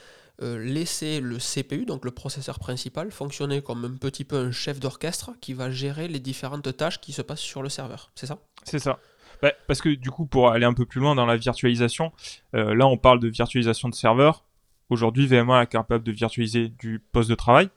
euh, 0.43 0.59
laisser 0.59 1.20
le 1.20 1.39
CPU, 1.39 1.85
donc 1.85 2.05
le 2.05 2.11
processeur 2.11 2.59
principal, 2.59 3.12
fonctionner 3.12 3.62
comme 3.62 3.85
un 3.85 3.97
petit 3.97 4.24
peu 4.24 4.37
un 4.37 4.51
chef 4.51 4.80
d'orchestre 4.80 5.30
qui 5.41 5.55
va 5.55 5.70
gérer 5.70 6.09
les 6.09 6.18
différentes 6.18 6.76
tâches 6.76 7.01
qui 7.01 7.12
se 7.12 7.22
passent 7.22 7.41
sur 7.41 7.62
le 7.62 7.68
serveur. 7.68 8.11
C'est 8.16 8.26
ça? 8.26 8.39
C'est 8.64 8.80
ça. 8.80 8.99
Bah, 9.43 9.53
parce 9.68 9.80
que 9.80 9.91
du 9.91 10.11
coup, 10.11 10.26
pour 10.26 10.51
aller 10.51 10.64
un 10.64 10.74
peu 10.74 10.87
plus 10.87 11.01
loin 11.01 11.14
dans 11.14 11.26
la 11.26 11.37
virtualisation, 11.37 12.12
euh, 12.57 12.74
là 12.74 12.89
on 12.89 12.97
parle 12.97 13.20
de 13.20 13.28
virtualisation 13.28 13.89
de 13.89 13.95
serveur. 13.95 14.45
Aujourd'hui, 14.91 15.28
VMware 15.28 15.61
est 15.62 15.66
capable 15.68 16.05
de 16.05 16.11
virtualiser 16.11 16.68
du 16.68 16.99
poste 16.99 17.30
de 17.30 17.37
travail 17.37 17.68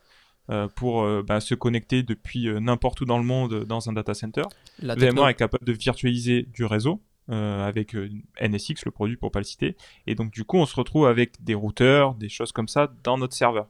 euh, 0.49 0.67
pour 0.67 1.07
bah, 1.23 1.39
se 1.39 1.53
connecter 1.53 2.01
depuis 2.01 2.47
n'importe 2.59 3.01
où 3.01 3.05
dans 3.05 3.19
le 3.19 3.23
monde 3.23 3.65
dans 3.65 3.87
un 3.87 3.93
data 3.93 4.15
center. 4.15 4.43
VMware 4.81 5.29
est 5.29 5.35
capable 5.35 5.65
de 5.65 5.73
virtualiser 5.73 6.41
du 6.41 6.65
réseau 6.65 7.01
euh, 7.29 7.67
avec 7.67 7.95
euh, 7.95 8.09
NSX, 8.41 8.85
le 8.85 8.91
produit 8.91 9.17
pour 9.17 9.31
pas 9.31 9.39
le 9.39 9.45
citer. 9.45 9.75
Et 10.05 10.15
donc 10.15 10.31
du 10.31 10.43
coup, 10.43 10.57
on 10.57 10.65
se 10.65 10.75
retrouve 10.75 11.07
avec 11.07 11.43
des 11.43 11.55
routeurs, 11.55 12.15
des 12.15 12.29
choses 12.29 12.51
comme 12.51 12.67
ça 12.67 12.91
dans 13.03 13.17
notre 13.17 13.35
serveur. 13.35 13.67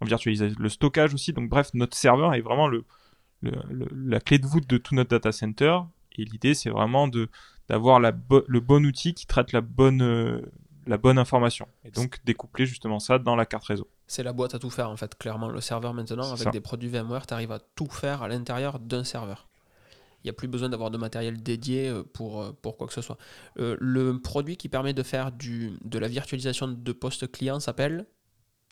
On 0.00 0.06
virtualise 0.06 0.42
le 0.42 0.68
stockage 0.68 1.14
aussi. 1.14 1.32
Donc 1.32 1.48
bref, 1.48 1.70
notre 1.74 1.96
serveur 1.96 2.34
est 2.34 2.40
vraiment 2.40 2.66
le, 2.66 2.84
la 3.42 4.20
clé 4.20 4.38
de 4.38 4.46
voûte 4.46 4.66
de 4.66 4.78
tout 4.78 4.94
notre 4.94 5.10
data 5.10 5.32
center. 5.32 5.78
Et 6.16 6.24
l'idée, 6.24 6.54
c'est 6.54 6.70
vraiment 6.70 7.08
de 7.08 7.28
d'avoir 7.68 7.98
le 7.98 8.60
bon 8.60 8.84
outil 8.84 9.14
qui 9.14 9.26
traite 9.26 9.52
la 9.52 9.60
bonne 9.60 10.02
euh, 10.02 10.40
la 10.86 10.98
bonne 10.98 11.18
information. 11.18 11.66
Et 11.84 11.90
donc 11.90 12.20
découpler 12.24 12.66
justement 12.66 13.00
ça 13.00 13.18
dans 13.18 13.36
la 13.36 13.46
carte 13.46 13.64
réseau. 13.64 13.88
C'est 14.06 14.22
la 14.22 14.32
boîte 14.32 14.54
à 14.54 14.58
tout 14.58 14.70
faire 14.70 14.90
en 14.90 14.96
fait, 14.96 15.16
clairement. 15.16 15.48
Le 15.48 15.60
serveur 15.60 15.94
maintenant, 15.94 16.32
avec 16.32 16.50
des 16.50 16.60
produits 16.60 16.88
VMware, 16.88 17.26
tu 17.26 17.34
arrives 17.34 17.52
à 17.52 17.58
tout 17.58 17.86
faire 17.86 18.22
à 18.22 18.28
l'intérieur 18.28 18.78
d'un 18.78 19.04
serveur. 19.04 19.48
Il 20.24 20.28
n'y 20.28 20.30
a 20.30 20.32
plus 20.32 20.48
besoin 20.48 20.70
d'avoir 20.70 20.90
de 20.90 20.96
matériel 20.96 21.42
dédié 21.42 21.88
euh, 21.88 22.02
pour, 22.02 22.40
euh, 22.40 22.52
pour 22.62 22.78
quoi 22.78 22.86
que 22.86 22.94
ce 22.94 23.02
soit. 23.02 23.18
Euh, 23.58 23.76
le 23.78 24.18
produit 24.18 24.56
qui 24.56 24.70
permet 24.70 24.94
de 24.94 25.02
faire 25.02 25.30
du, 25.30 25.74
de 25.84 25.98
la 25.98 26.08
virtualisation 26.08 26.66
de 26.68 26.92
postes 26.92 27.30
clients 27.30 27.60
s'appelle 27.60 28.06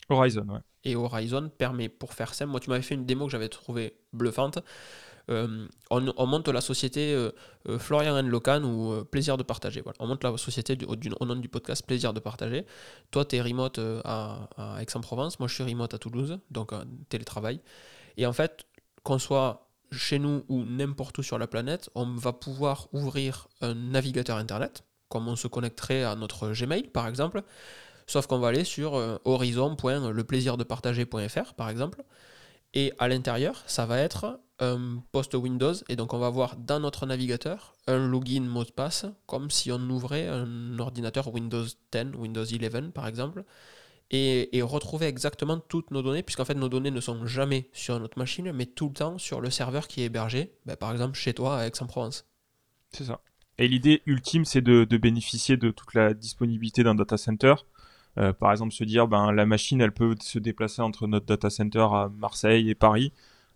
Horizon. 0.09 0.47
Ouais. 0.49 0.59
Et 0.83 0.95
Horizon 0.95 1.51
permet, 1.55 1.89
pour 1.89 2.13
faire 2.13 2.33
simple, 2.33 2.51
moi 2.51 2.59
tu 2.59 2.71
m'avais 2.71 2.81
fait 2.81 2.95
une 2.95 3.05
démo 3.05 3.25
que 3.25 3.31
j'avais 3.31 3.49
trouvée 3.49 3.93
bluffante. 4.13 4.59
on, 5.29 6.25
monte 6.27 6.49
la 6.49 6.59
société 6.59 7.29
Florian 7.77 8.21
Locan 8.23 8.63
ou 8.63 9.05
Plaisir 9.05 9.37
de 9.37 9.43
partager. 9.43 9.79
Voilà. 9.79 9.95
On 9.99 10.07
monte 10.07 10.23
la 10.25 10.35
société 10.35 10.75
du, 10.75 10.85
au 11.19 11.25
nom 11.25 11.37
du 11.37 11.47
podcast 11.47 11.85
Plaisir 11.85 12.13
de 12.13 12.19
partager. 12.19 12.65
Toi, 13.11 13.23
tu 13.23 13.37
es 13.37 13.41
remote 13.41 13.79
à, 14.03 14.49
à 14.57 14.81
Aix-en-Provence, 14.81 15.39
moi 15.39 15.47
je 15.47 15.53
suis 15.53 15.63
remote 15.63 15.93
à 15.93 15.99
Toulouse, 15.99 16.37
donc 16.51 16.73
télétravail. 17.07 17.61
Et 18.17 18.25
en 18.25 18.33
fait, 18.33 18.65
qu'on 19.03 19.19
soit 19.19 19.72
chez 19.93 20.19
nous 20.19 20.43
ou 20.49 20.63
n'importe 20.63 21.17
où 21.17 21.23
sur 21.23 21.37
la 21.37 21.47
planète, 21.47 21.89
on 21.95 22.15
va 22.15 22.33
pouvoir 22.33 22.87
ouvrir 22.93 23.47
un 23.61 23.73
navigateur 23.73 24.37
internet, 24.37 24.83
comme 25.09 25.27
on 25.27 25.35
se 25.35 25.47
connecterait 25.47 26.03
à 26.03 26.15
notre 26.15 26.51
Gmail 26.51 26.89
par 26.89 27.07
exemple, 27.07 27.43
sauf 28.07 28.27
qu'on 28.27 28.39
va 28.39 28.49
aller 28.49 28.63
sur 28.63 28.95
euh, 28.95 29.17
horizon.leplaisirdepartager.fr 29.25 31.53
par 31.53 31.69
exemple, 31.69 32.03
et 32.73 32.91
à 32.97 33.07
l'intérieur, 33.07 33.61
ça 33.67 33.85
va 33.85 33.99
être 33.99 34.39
un 34.59 35.03
post 35.11 35.35
Windows, 35.35 35.75
et 35.89 35.95
donc 35.95 36.13
on 36.13 36.19
va 36.19 36.29
voir 36.29 36.55
dans 36.55 36.79
notre 36.79 37.05
navigateur 37.05 37.75
un 37.87 38.07
login 38.07 38.41
mot 38.41 38.63
de 38.63 38.71
passe, 38.71 39.05
comme 39.27 39.51
si 39.51 39.71
on 39.71 39.81
ouvrait 39.89 40.27
un 40.27 40.79
ordinateur 40.79 41.31
Windows 41.33 41.65
10, 41.91 42.15
Windows 42.17 42.45
11 42.45 42.91
par 42.93 43.07
exemple, 43.07 43.43
et, 44.11 44.61
retrouver 44.61 45.07
exactement 45.07 45.59
toutes 45.59 45.91
nos 45.91 46.01
données, 46.01 46.23
puisqu'en 46.23 46.45
fait 46.45 46.53
nos 46.53 46.69
données 46.69 46.91
ne 46.91 47.01
sont 47.01 47.25
jamais 47.25 47.69
sur 47.73 47.99
notre 47.99 48.19
machine, 48.19 48.51
mais 48.51 48.65
tout 48.65 48.87
le 48.87 48.93
temps 48.93 49.17
sur 49.17 49.41
le 49.41 49.49
serveur 49.49 49.87
qui 49.87 50.01
est 50.01 50.05
hébergé, 50.05 50.53
ben, 50.65 50.75
par 50.75 50.91
exemple 50.91 51.17
chez 51.17 51.33
toi 51.33 51.59
à 51.59 51.67
Aix-en-Provence. 51.67 52.27
C'est 52.91 53.05
ça. 53.05 53.21
Et 53.57 53.67
l'idée 53.67 54.01
ultime, 54.05 54.45
c'est 54.45 54.61
de, 54.61 54.85
bénéficier 54.97 55.57
de 55.57 55.71
toute 55.71 55.93
la 55.93 56.13
disponibilité 56.13 56.83
d'un 56.83 56.95
data 56.95 57.17
center. 57.17 57.55
Euh, 58.17 58.33
par 58.33 58.51
exemple, 58.51 58.73
se 58.73 58.83
dire, 58.83 59.07
ben, 59.07 59.31
la 59.31 59.45
machine, 59.45 59.81
elle 59.81 59.91
peut 59.91 60.15
se 60.21 60.39
déplacer 60.39 60.81
entre 60.81 61.07
notre 61.07 61.25
data 61.25 61.49
center 61.49 61.79
à 61.79 62.11
Marseille 62.15 62.69
et 62.69 62.75
Paris 62.75 63.11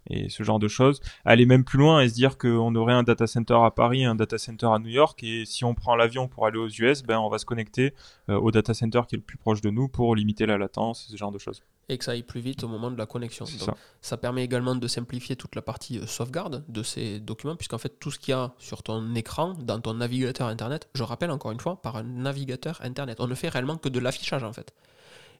et 0.09 0.29
ce 0.29 0.43
genre 0.43 0.59
de 0.59 0.67
choses. 0.67 0.99
Aller 1.25 1.45
même 1.45 1.63
plus 1.63 1.79
loin 1.79 2.01
et 2.01 2.09
se 2.09 2.13
dire 2.13 2.37
qu'on 2.37 2.73
aurait 2.75 2.93
un 2.93 3.03
data 3.03 3.27
center 3.27 3.57
à 3.63 3.71
Paris, 3.71 4.05
un 4.05 4.15
data 4.15 4.37
center 4.37 4.67
à 4.67 4.79
New 4.79 4.89
York, 4.89 5.23
et 5.23 5.45
si 5.45 5.65
on 5.65 5.73
prend 5.73 5.95
l'avion 5.95 6.27
pour 6.27 6.45
aller 6.45 6.57
aux 6.57 6.67
US, 6.67 7.03
ben 7.03 7.19
on 7.19 7.29
va 7.29 7.37
se 7.37 7.45
connecter 7.45 7.93
euh, 8.29 8.35
au 8.35 8.51
data 8.51 8.73
center 8.73 9.01
qui 9.07 9.15
est 9.15 9.19
le 9.19 9.23
plus 9.23 9.37
proche 9.37 9.61
de 9.61 9.69
nous 9.69 9.87
pour 9.87 10.15
limiter 10.15 10.45
la 10.45 10.57
latence, 10.57 11.07
ce 11.09 11.17
genre 11.17 11.31
de 11.31 11.39
choses. 11.39 11.61
Et 11.89 11.97
que 11.97 12.03
ça 12.03 12.11
aille 12.11 12.23
plus 12.23 12.41
vite 12.41 12.63
au 12.63 12.67
moment 12.67 12.91
de 12.91 12.97
la 12.97 13.05
connexion. 13.05 13.45
ça. 13.45 13.73
ça. 14.01 14.17
permet 14.17 14.43
également 14.43 14.75
de 14.75 14.87
simplifier 14.87 15.37
toute 15.37 15.55
la 15.55 15.61
partie 15.61 15.99
euh, 15.99 16.05
sauvegarde 16.05 16.65
de 16.67 16.83
ces 16.83 17.19
documents, 17.19 17.55
puisqu'en 17.55 17.77
fait 17.77 17.99
tout 17.99 18.11
ce 18.11 18.19
qu'il 18.19 18.31
y 18.31 18.35
a 18.35 18.53
sur 18.57 18.83
ton 18.83 19.15
écran, 19.15 19.53
dans 19.53 19.79
ton 19.79 19.93
navigateur 19.93 20.47
Internet, 20.47 20.89
je 20.95 21.03
rappelle 21.03 21.31
encore 21.31 21.51
une 21.51 21.59
fois, 21.59 21.81
par 21.81 21.95
un 21.95 22.03
navigateur 22.03 22.79
Internet. 22.81 23.19
On 23.19 23.27
ne 23.27 23.35
fait 23.35 23.49
réellement 23.49 23.77
que 23.77 23.89
de 23.89 23.99
l'affichage 23.99 24.43
en 24.43 24.53
fait. 24.53 24.73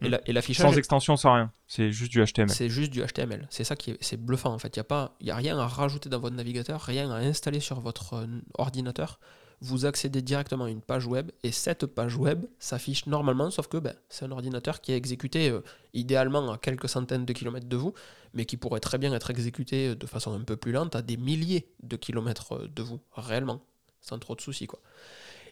Et, 0.02 0.10
mm. 0.10 0.20
l'affichage. 0.28 0.70
Sans 0.70 0.78
extension, 0.78 1.18
sans 1.18 1.34
rien. 1.34 1.52
C'est 1.68 1.92
juste 1.92 2.12
du 2.12 2.24
HTML. 2.24 2.50
C'est 2.50 2.70
juste 2.70 2.92
du 2.92 3.02
HTML. 3.04 3.48
C'est 3.50 3.64
ça 3.64 3.76
qui 3.76 3.92
est, 3.92 3.98
c'est 4.02 4.18
bluffant 4.18 4.54
en 4.54 4.60
fait. 4.60 4.76
Il 4.76 4.80
n'y 4.80 4.82
a, 4.82 4.86
pas, 4.86 5.16
y 5.22 5.32
a 5.32 5.36
rien 5.36 5.58
à 5.58 5.68
rajouter 5.68 6.10
dans 6.10 6.20
votre 6.20 6.36
navigateur, 6.36 6.82
rien 6.82 7.10
à 7.12 7.18
installer 7.18 7.60
sur 7.60 7.80
votre 7.80 8.14
euh, 8.14 8.28
ordinateur. 8.58 9.20
Vous 9.60 9.88
accédez 9.88 10.22
directement 10.22 10.66
à 10.66 10.70
une 10.70 10.82
page 10.82 11.08
web 11.08 11.32
et 11.42 11.52
cette 11.52 11.88
page 11.88 12.16
web 12.16 12.46
s'affiche 12.60 13.08
normalement, 13.08 13.50
sauf 13.50 13.68
que 13.68 13.78
ben, 13.78 13.96
c'est 14.08 14.26
un 14.26 14.32
ordinateur 14.32 14.82
qui 14.82 14.92
est 14.92 14.98
exécuté 14.98 15.50
euh, 15.50 15.62
idéalement 15.94 16.52
à 16.52 16.60
quelques 16.60 16.88
centaines 16.88 17.26
de 17.26 17.34
kilomètres 17.34 17.68
de 17.68 17.76
vous, 17.76 17.94
mais 18.34 18.46
qui 18.46 18.56
pourrait 18.56 18.80
très 18.80 19.00
bien 19.00 19.12
être 19.14 19.32
exécuté 19.32 19.90
euh, 19.90 19.96
de 19.96 20.06
façon 20.06 20.32
un 20.34 20.44
peu 20.44 20.58
plus 20.58 20.72
lente 20.72 20.96
à 20.96 21.02
des 21.02 21.18
milliers 21.18 21.68
de 21.82 21.96
kilomètres 21.96 22.68
de 22.68 22.84
vous, 22.84 23.00
réellement, 23.16 23.62
sans 24.00 24.20
trop 24.20 24.36
de 24.36 24.42
soucis. 24.42 24.68
Quoi. 24.68 24.80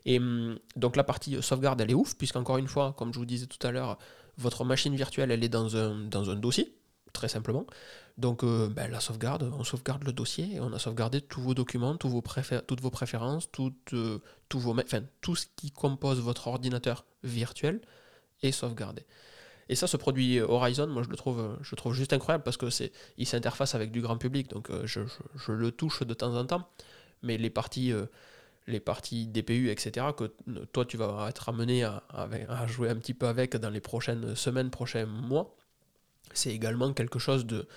Et 0.05 0.19
hum, 0.19 0.59
donc 0.75 0.95
la 0.95 1.03
partie 1.03 1.41
sauvegarde, 1.41 1.81
elle 1.81 1.91
est 1.91 1.95
ouf, 1.95 2.15
puisqu'encore 2.15 2.57
une 2.57 2.67
fois, 2.67 2.93
comme 2.97 3.13
je 3.13 3.19
vous 3.19 3.25
disais 3.25 3.47
tout 3.47 3.65
à 3.65 3.71
l'heure, 3.71 3.97
votre 4.38 4.65
machine 4.65 4.95
virtuelle, 4.95 5.31
elle 5.31 5.43
est 5.43 5.49
dans 5.49 5.75
un, 5.75 5.95
dans 5.95 6.29
un 6.29 6.36
dossier, 6.36 6.75
très 7.13 7.27
simplement. 7.27 7.65
Donc 8.17 8.43
euh, 8.43 8.69
ben, 8.69 8.89
la 8.89 8.99
sauvegarde, 8.99 9.51
on 9.57 9.63
sauvegarde 9.63 10.03
le 10.03 10.13
dossier 10.13 10.55
et 10.55 10.59
on 10.61 10.71
a 10.73 10.79
sauvegardé 10.79 11.21
tous 11.21 11.41
vos 11.41 11.53
documents, 11.53 11.97
toutes 11.97 12.11
vos 12.11 12.21
préférences, 12.21 13.51
toutes, 13.51 13.93
euh, 13.93 14.19
vos, 14.53 14.79
enfin, 14.79 15.01
tout 15.21 15.36
ce 15.36 15.47
qui 15.55 15.71
compose 15.71 16.19
votre 16.21 16.47
ordinateur 16.47 17.05
virtuel 17.23 17.81
est 18.41 18.51
sauvegardé. 18.51 19.05
Et 19.67 19.75
ça, 19.75 19.88
ce 19.88 19.97
produit 19.97 20.39
Horizon, 20.39 20.88
moi 20.88 21.03
je 21.03 21.09
le 21.09 21.17
trouve, 21.17 21.57
je 21.61 21.75
trouve 21.75 21.93
juste 21.93 22.13
incroyable 22.13 22.43
parce 22.43 22.57
que 22.57 22.69
c'est, 22.69 22.91
il 23.17 23.25
s'interface 23.25 23.75
avec 23.75 23.91
du 23.91 24.01
grand 24.01 24.17
public, 24.17 24.49
donc 24.49 24.69
euh, 24.69 24.86
je, 24.86 25.01
je, 25.36 25.51
le 25.51 25.71
touche 25.71 26.03
de 26.03 26.13
temps 26.13 26.36
en 26.36 26.45
temps. 26.45 26.69
Mais 27.23 27.38
les 27.38 27.49
parties 27.49 27.91
les 28.68 28.80
parties 28.80 29.28
DPU, 29.28 29.70
etc., 29.70 30.07
que 30.18 30.32
toi 30.72 30.86
tu 30.86 30.97
vas 30.97 31.28
être 31.30 31.49
amené 31.49 31.84
à, 31.84 32.03
jouer 32.68 32.89
un 32.89 32.95
petit 32.95 33.13
peu 33.13 33.28
avec 33.28 33.55
dans 33.55 33.70
les 33.70 33.82
prochaines 33.82 34.36
semaines, 34.36 34.70
prochains 34.70 35.05
mois, 35.05 35.55
c'est 36.34 36.53
également 36.53 36.91
quelque 36.93 37.20
chose 37.20 37.45
de, 37.45 37.68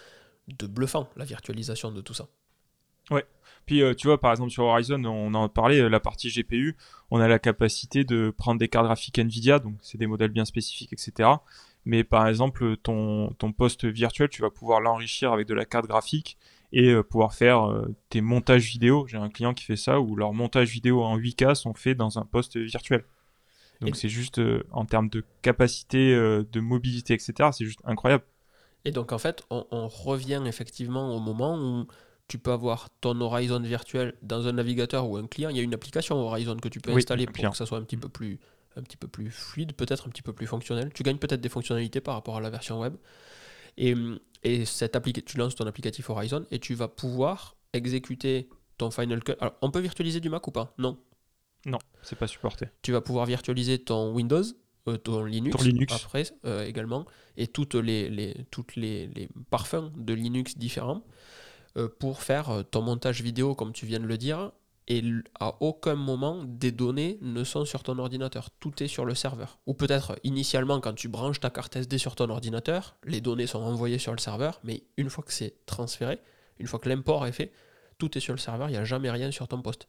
de 0.49 0.67
bluffant, 0.67 1.09
la 1.17 1.25
virtualisation 1.25 1.93
de 1.93 2.01
tout 2.01 2.15
ça. 2.15 2.29
Ouais. 3.11 3.25
Puis 3.67 3.83
euh, 3.83 3.95
tu 3.95 4.07
vois, 4.07 4.19
par 4.19 4.33
exemple 4.33 4.51
sur 4.51 4.65
Horizon, 4.65 5.05
on 5.05 5.35
en 5.35 5.49
parlait, 5.49 5.81
euh, 5.81 5.89
la 5.89 6.01
partie 6.01 6.31
GPU, 6.31 6.77
on 7.11 7.21
a 7.21 7.29
la 7.29 7.39
capacité 7.39 8.05
de 8.05 8.33
prendre 8.37 8.59
des 8.59 8.69
cartes 8.69 8.87
graphiques 8.87 9.19
Nvidia, 9.19 9.59
donc 9.59 9.75
c'est 9.83 9.99
des 9.99 10.07
modèles 10.07 10.31
bien 10.31 10.45
spécifiques, 10.45 10.93
etc. 10.93 11.29
Mais 11.85 12.05
par 12.05 12.27
exemple, 12.27 12.77
ton, 12.79 13.31
ton 13.39 13.53
poste 13.53 13.85
virtuel, 13.85 14.29
tu 14.29 14.43
vas 14.43 14.51
pouvoir 14.51 14.81
l'enrichir 14.81 15.33
avec 15.33 15.47
de 15.47 15.55
la 15.55 15.65
carte 15.65 15.87
graphique 15.87 16.39
et 16.73 16.91
euh, 16.91 17.03
pouvoir 17.03 17.35
faire 17.35 17.69
euh, 17.69 17.95
tes 18.11 18.21
montages 18.21 18.65
vidéo. 18.65 19.07
J'ai 19.09 19.17
un 19.17 19.29
client 19.29 19.55
qui 19.55 19.65
fait 19.65 19.77
ça 19.77 20.01
où 20.01 20.17
leurs 20.17 20.33
montages 20.33 20.71
vidéo 20.71 21.03
en 21.03 21.19
8K 21.19 21.55
sont 21.55 21.75
faits 21.75 21.97
dans 21.97 22.19
un 22.19 22.25
poste 22.25 22.57
virtuel. 22.57 23.05
Donc 23.81 23.95
c'est 23.95 24.09
juste 24.09 24.41
euh, 24.41 24.65
en 24.73 24.85
termes 24.85 25.09
de 25.09 25.25
capacité, 25.41 26.13
de 26.15 26.61
mobilité, 26.61 27.15
etc. 27.15 27.51
C'est 27.53 27.65
juste 27.65 27.81
incroyable. 27.85 28.25
Et 28.85 28.91
donc 28.91 29.13
en 29.13 29.19
fait, 29.19 29.45
on, 29.51 29.89
revient 29.89 30.43
effectivement 30.47 31.15
au 31.15 31.21
moment 31.21 31.57
où 31.57 31.87
tu 32.27 32.39
peux 32.39 32.53
avoir 32.53 32.91
ton 33.01 33.21
Horizon 33.21 33.61
virtuel 33.61 34.15
dans 34.23 34.49
un 34.49 34.53
navigateur 34.53 35.09
ou 35.09 35.17
un 35.17 35.27
client. 35.27 35.51
Il 35.51 35.57
y 35.57 35.61
a 35.61 35.63
une 35.63 35.75
application 35.75 36.17
Horizon 36.17 36.57
que 36.57 36.69
tu 36.69 36.81
peux 36.81 36.93
installer 36.93 37.27
pour 37.27 37.51
que 37.51 37.57
ça 37.57 37.67
soit 37.67 37.79
un 37.79 37.83
petit 37.83 37.97
peu 37.97 38.09
plus, 38.09 38.39
un 38.77 38.83
petit 38.83 38.97
peu 38.97 39.09
plus 39.09 39.31
fluide, 39.31 39.75
peut-être 39.75 40.07
un 40.07 40.11
petit 40.11 40.23
peu 40.23 40.33
plus 40.33 40.47
fonctionnel. 40.47 40.91
Tu 40.93 41.03
gagnes 41.03 41.19
peut-être 41.19 41.41
des 41.41 41.49
fonctionnalités 41.49 42.01
par 42.01 42.15
rapport 42.15 42.37
à 42.37 42.41
la 42.41 42.51
version 42.51 42.81
web. 42.81 42.95
Et, 43.79 43.95
et 44.43 44.65
cette 44.65 44.97
tu 45.25 45.39
lances 45.39 45.55
ton 45.55 45.67
applicatif 45.67 46.11
Horizon 46.11 46.45
et 46.51 46.59
tu 46.59 46.75
vas 46.75 46.89
pouvoir 46.89 47.57
exécuter 47.73 48.49
ton 48.77 48.91
Final 48.91 49.23
Cut. 49.25 49.35
Alors, 49.41 49.55
on 49.63 49.71
peut 49.71 49.81
virtualiser 49.81 50.21
du 50.21 50.29
Mac 50.29 50.47
ou 50.47 50.51
pas? 50.51 50.75
Non. 50.79 50.99
Non, 51.67 51.79
c'est 52.03 52.17
pas 52.17 52.29
supporté. 52.29 52.67
Tu 52.83 52.93
vas 52.93 53.01
pouvoir 53.01 53.27
virtualiser 53.27 53.79
ton 53.79 54.13
Windows, 54.13 54.45
euh, 54.87 54.97
ton 54.97 55.25
Linux, 55.25 55.57
Ton 55.57 55.65
Linux. 55.65 55.93
après 55.93 56.25
euh, 56.45 56.65
également, 56.65 57.05
et 57.37 57.49
toutes 57.49 57.75
les, 57.75 58.09
les, 58.09 58.47
toutes 58.51 58.77
les, 58.77 59.09
les 59.09 59.29
parfums 59.51 59.91
de 59.97 60.15
Linux 60.15 60.57
différents 60.57 61.03
euh, 61.77 61.89
pour 61.99 62.23
faire 62.23 62.51
euh, 62.51 62.63
ton 62.63 62.83
montage 62.83 63.23
vidéo, 63.23 63.55
comme 63.55 63.73
tu 63.73 63.87
viens 63.87 64.01
de 64.01 64.07
le 64.07 64.17
dire. 64.17 64.53
Et 64.91 65.03
à 65.39 65.55
aucun 65.61 65.95
moment, 65.97 66.43
des 66.45 66.73
données 66.73 67.19
ne 67.21 67.45
sont 67.45 67.67
sur 67.67 67.83
ton 67.83 67.99
ordinateur. 67.99 68.49
Tout 68.59 68.83
est 68.83 68.89
sur 68.89 69.05
le 69.05 69.15
serveur. 69.15 69.59
Ou 69.67 69.75
peut-être, 69.75 70.19
initialement, 70.25 70.81
quand 70.81 70.95
tu 70.95 71.09
branches 71.09 71.41
ta 71.41 71.51
carte 71.51 71.77
SD 71.77 71.99
sur 71.99 72.17
ton 72.17 72.31
ordinateur, 72.31 72.97
les 73.05 73.21
données 73.21 73.47
sont 73.47 73.61
envoyées 73.61 73.99
sur 73.99 74.13
le 74.13 74.19
serveur, 74.19 74.61
mais 74.65 74.85
une 74.97 75.11
fois 75.11 75.23
que 75.25 75.33
c'est 75.33 75.55
transféré, 75.67 76.19
une 76.59 76.67
fois 76.67 76.79
que 76.79 76.89
l'import 76.89 77.27
est 77.27 77.33
fait, 77.33 77.53
tout 77.99 78.17
est 78.17 78.21
sur 78.21 78.33
le 78.33 78.39
serveur, 78.39 78.69
il 78.69 78.73
n'y 78.73 78.79
a 78.79 78.85
jamais 78.85 79.11
rien 79.11 79.31
sur 79.31 79.47
ton 79.47 79.61
poste. 79.61 79.89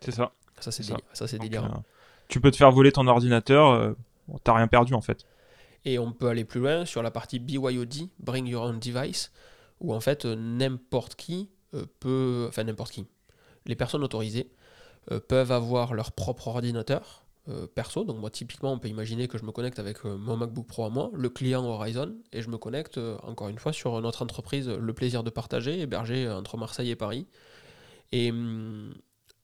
C'est 0.00 0.12
ça. 0.12 0.32
Ça, 0.60 0.70
c'est 0.70 0.84
C'est 1.12 1.26
ça. 1.26 1.38
délirant. 1.38 1.66
euh, 1.66 1.80
tu 2.28 2.40
peux 2.40 2.52
te 2.52 2.56
faire 2.56 2.70
voler 2.70 2.92
ton 2.92 3.06
ordinateur, 3.08 3.70
euh, 3.70 3.94
t'as 4.44 4.54
rien 4.54 4.68
perdu 4.68 4.94
en 4.94 5.00
fait. 5.00 5.26
Et 5.84 5.98
on 5.98 6.12
peut 6.12 6.28
aller 6.28 6.44
plus 6.44 6.60
loin 6.60 6.84
sur 6.84 7.02
la 7.02 7.10
partie 7.10 7.40
BYOD, 7.40 8.08
Bring 8.20 8.46
Your 8.46 8.62
Own 8.62 8.78
Device, 8.78 9.32
où 9.80 9.92
en 9.92 10.00
fait 10.00 10.24
euh, 10.24 10.36
n'importe 10.36 11.16
qui 11.16 11.50
euh, 11.74 11.86
peut, 11.98 12.44
enfin 12.48 12.62
n'importe 12.62 12.92
qui, 12.92 13.06
les 13.66 13.76
personnes 13.76 14.04
autorisées 14.04 14.50
euh, 15.10 15.20
peuvent 15.20 15.52
avoir 15.52 15.94
leur 15.94 16.12
propre 16.12 16.48
ordinateur 16.48 17.24
euh, 17.48 17.66
perso. 17.66 18.04
Donc 18.04 18.18
moi 18.18 18.30
typiquement 18.30 18.72
on 18.72 18.78
peut 18.78 18.88
imaginer 18.88 19.26
que 19.26 19.38
je 19.38 19.44
me 19.44 19.50
connecte 19.50 19.78
avec 19.78 20.04
euh, 20.04 20.16
mon 20.16 20.36
MacBook 20.36 20.66
Pro 20.66 20.84
à 20.84 20.90
moi, 20.90 21.10
le 21.14 21.30
client 21.30 21.64
Horizon, 21.64 22.14
et 22.32 22.42
je 22.42 22.50
me 22.50 22.58
connecte 22.58 22.98
encore 23.22 23.48
une 23.48 23.58
fois 23.58 23.72
sur 23.72 23.98
notre 24.02 24.22
entreprise, 24.22 24.68
le 24.68 24.92
plaisir 24.92 25.22
de 25.24 25.30
partager, 25.30 25.80
hébergé 25.80 26.26
euh, 26.26 26.36
entre 26.36 26.56
Marseille 26.58 26.90
et 26.90 26.96
Paris. 26.96 27.26
Et, 28.12 28.30
hum, 28.30 28.94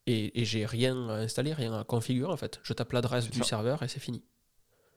et, 0.06 0.40
et 0.40 0.44
j'ai 0.44 0.66
rien 0.66 1.08
à 1.08 1.14
installer, 1.14 1.54
rien 1.54 1.72
à 1.72 1.84
configurer 1.84 2.30
en 2.30 2.36
fait. 2.36 2.60
Je 2.62 2.72
tape 2.74 2.92
l'adresse 2.92 3.30
du 3.30 3.38
ça. 3.38 3.44
serveur 3.44 3.82
et 3.82 3.88
c'est 3.88 4.00
fini. 4.00 4.22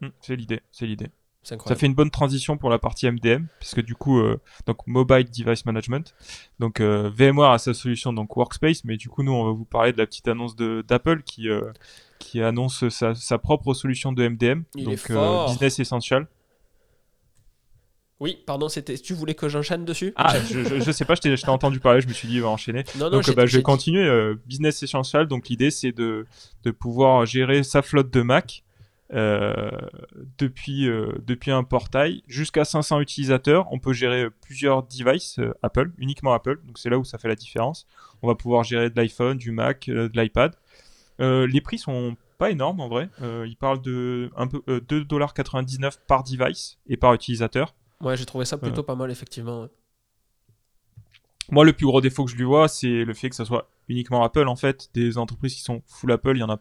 Hmm, 0.02 0.10
c'est 0.22 0.36
l'idée, 0.36 0.62
c'est 0.72 0.86
l'idée. 0.86 1.10
Ça 1.44 1.76
fait 1.76 1.86
une 1.86 1.96
bonne 1.96 2.12
transition 2.12 2.58
pour 2.58 2.70
la 2.70 2.80
partie 2.80 3.10
MDM, 3.10 3.46
puisque 3.60 3.82
du 3.82 3.96
coup, 3.96 4.20
euh, 4.20 4.40
donc 4.66 4.86
Mobile 4.88 5.26
Device 5.26 5.66
Management, 5.66 6.14
donc 6.60 6.80
euh, 6.82 7.10
VMware 7.16 7.52
a 7.52 7.58
sa 7.58 7.74
solution 7.74 8.12
donc 8.14 8.36
Workspace, 8.36 8.84
mais 8.84 8.98
du 8.98 9.10
coup 9.10 9.24
nous 9.24 9.32
on 9.32 9.46
va 9.46 9.52
vous 9.52 9.66
parler 9.66 9.94
de 9.94 9.98
la 9.98 10.06
petite 10.06 10.28
annonce 10.28 10.56
d'Apple 10.56 11.24
qui 11.24 11.50
euh, 11.50 11.72
qui 12.20 12.42
annonce 12.42 12.90
sa, 12.90 13.16
sa 13.16 13.38
propre 13.38 13.74
solution 13.74 14.12
de 14.12 14.28
MDM, 14.28 14.64
Il 14.76 14.90
est 14.92 15.12
donc. 15.12 15.50
Business 15.50 15.80
Essential. 15.80 16.28
Oui, 18.20 18.38
pardon, 18.46 18.68
c'était. 18.68 18.98
Tu 18.98 19.14
voulais 19.14 19.34
que 19.34 19.48
j'enchaîne 19.48 19.86
dessus? 19.86 20.12
Ah, 20.18 20.38
je, 20.42 20.62
je, 20.66 20.82
je 20.82 20.92
sais 20.92 21.06
pas, 21.06 21.16
je 21.16 21.22
t'ai 21.22 21.50
entendu 21.50 21.80
parler, 21.80 22.02
je 22.02 22.08
me 22.10 22.14
suis 22.14 22.28
dit 22.28 22.36
il 22.36 22.42
va 22.42 22.50
enchaîner. 22.50 22.84
Non, 22.98 23.06
non, 23.06 23.12
Donc 23.12 23.34
bah, 23.34 23.46
je 23.46 23.56
vais 23.56 23.64
continuer. 23.64 24.36
Business 24.46 24.84
Essential, 24.84 25.26
donc 25.26 25.48
l'idée 25.48 25.72
c'est 25.72 25.94
de, 25.94 26.28
de 26.64 26.72
pouvoir 26.72 27.26
gérer 27.26 27.64
sa 27.64 27.82
flotte 27.82 28.12
de 28.12 28.22
Mac 28.22 28.66
euh, 29.12 29.72
depuis, 30.38 30.88
euh, 30.88 31.14
depuis 31.26 31.50
un 31.50 31.64
portail 31.64 32.22
jusqu'à 32.28 32.64
500 32.64 33.00
utilisateurs. 33.00 33.68
On 33.72 33.80
peut 33.80 33.94
gérer 33.94 34.28
plusieurs 34.42 34.84
devices 34.84 35.40
euh, 35.40 35.54
Apple, 35.64 35.92
uniquement 35.98 36.34
Apple, 36.34 36.60
donc 36.66 36.78
c'est 36.78 36.90
là 36.90 37.00
où 37.00 37.04
ça 37.04 37.18
fait 37.18 37.28
la 37.28 37.36
différence. 37.36 37.88
On 38.22 38.28
va 38.28 38.36
pouvoir 38.36 38.64
gérer 38.64 38.90
de 38.90 38.96
l'iPhone, 38.96 39.38
du 39.38 39.52
Mac, 39.52 39.88
de 39.88 40.12
l'iPad. 40.14 40.56
Les 41.20 41.62
prix 41.62 41.78
sont 41.78 42.16
pas 42.38 42.52
énormes 42.52 42.80
en 42.80 42.88
vrai. 42.88 43.10
Ils 43.22 43.58
parlent 43.58 43.82
de 43.82 44.30
un 44.36 44.48
peu 44.48 44.62
euh, 44.70 44.80
2,99$ 44.80 45.98
par 46.08 46.24
device 46.24 46.78
et 46.88 46.98
par 46.98 47.14
utilisateur. 47.14 47.74
Ouais, 48.02 48.16
j'ai 48.16 48.26
trouvé 48.26 48.46
ça 48.46 48.58
plutôt 48.58 48.84
pas 48.84 48.96
mal, 48.96 49.12
effectivement. 49.12 49.64
ouais. 49.64 49.70
Moi, 51.52 51.66
le 51.66 51.74
plus 51.74 51.88
gros 51.88 52.00
défaut 52.00 52.26
que 52.26 52.32
je 52.32 52.36
lui 52.36 52.44
vois, 52.44 52.68
c'est 52.68 53.04
le 53.04 53.14
fait 53.14 53.30
que 53.30 53.36
ça 53.36 53.44
soit 53.44 53.70
uniquement 53.88 54.24
Apple. 54.24 54.48
En 54.48 54.56
fait, 54.56 54.90
des 54.94 55.18
entreprises 55.18 55.56
qui 55.56 55.62
sont 55.62 55.82
full 55.88 56.12
Apple, 56.12 56.36
il 56.36 56.40
y 56.40 56.44
en 56.44 56.50
a 56.50 56.60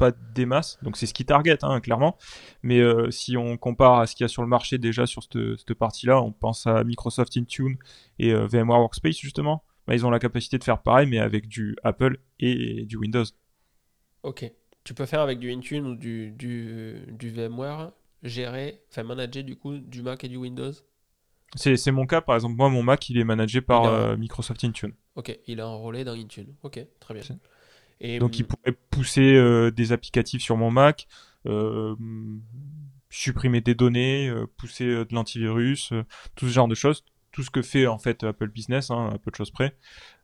pas 0.00 0.12
des 0.34 0.46
masses. 0.46 0.78
Donc 0.82 0.96
c'est 0.96 1.06
ce 1.06 1.14
qui 1.14 1.24
target, 1.24 1.58
hein, 1.62 1.80
clairement. 1.80 2.16
Mais 2.62 2.80
euh, 2.80 3.10
si 3.10 3.36
on 3.36 3.56
compare 3.56 4.00
à 4.00 4.06
ce 4.06 4.16
qu'il 4.16 4.24
y 4.24 4.26
a 4.26 4.28
sur 4.28 4.42
le 4.42 4.48
marché 4.48 4.78
déjà 4.78 5.06
sur 5.06 5.22
cette, 5.22 5.38
cette 5.58 5.74
partie-là, 5.74 6.20
on 6.22 6.32
pense 6.32 6.66
à 6.66 6.82
Microsoft 6.84 7.36
Intune 7.36 7.76
et 8.18 8.32
euh, 8.32 8.46
VMware 8.46 8.80
Workspace 8.80 9.18
justement. 9.18 9.62
Bah, 9.86 9.94
ils 9.94 10.06
ont 10.06 10.10
la 10.10 10.18
capacité 10.18 10.58
de 10.58 10.64
faire 10.64 10.82
pareil, 10.82 11.06
mais 11.08 11.18
avec 11.18 11.48
du 11.48 11.76
Apple 11.84 12.18
et 12.40 12.84
du 12.86 12.96
Windows. 12.96 13.24
Ok. 14.22 14.50
Tu 14.84 14.94
peux 14.94 15.06
faire 15.06 15.20
avec 15.20 15.38
du 15.38 15.52
Intune 15.52 15.86
ou 15.86 15.94
du, 15.94 16.30
du, 16.32 16.96
du 17.08 17.30
VMware, 17.30 17.92
gérer, 18.22 18.82
enfin 18.90 19.02
manager 19.02 19.44
du 19.44 19.56
coup 19.56 19.78
du 19.78 20.02
Mac 20.02 20.24
et 20.24 20.28
du 20.28 20.36
Windows? 20.36 20.72
C'est 21.54 21.76
c'est 21.76 21.92
mon 21.92 22.06
cas, 22.06 22.20
par 22.20 22.34
exemple. 22.34 22.56
Moi, 22.56 22.68
mon 22.70 22.82
Mac, 22.82 23.08
il 23.08 23.18
est 23.18 23.24
managé 23.24 23.60
par 23.60 23.84
a- 23.84 23.88
euh, 23.88 24.16
Microsoft 24.16 24.64
Intune. 24.64 24.92
Ok, 25.14 25.38
il 25.46 25.58
est 25.58 25.62
enrôlé 25.62 26.04
dans 26.04 26.14
Intune. 26.14 26.54
Ok, 26.62 26.80
très 27.00 27.14
bien. 27.14 27.22
Et 28.00 28.18
Donc, 28.18 28.38
il 28.38 28.42
hum, 28.42 28.48
pourrait 28.48 28.76
pousser 28.90 29.34
euh, 29.34 29.70
des 29.70 29.92
applicatifs 29.92 30.42
sur 30.42 30.56
mon 30.56 30.70
Mac, 30.70 31.06
euh, 31.46 31.94
supprimer 33.10 33.60
des 33.60 33.74
données, 33.74 34.28
euh, 34.28 34.46
pousser 34.56 34.84
euh, 34.84 35.04
de 35.04 35.14
l'antivirus, 35.14 35.92
euh, 35.92 36.04
tout 36.36 36.46
ce 36.46 36.52
genre 36.52 36.68
de 36.68 36.74
choses. 36.74 37.04
Tout 37.32 37.44
ce 37.44 37.50
que 37.50 37.62
fait 37.62 37.86
en 37.86 37.98
fait 37.98 38.24
Apple 38.24 38.48
Business, 38.48 38.90
hein, 38.90 39.10
à 39.14 39.18
peu 39.18 39.30
de 39.30 39.36
choses 39.36 39.52
près. 39.52 39.76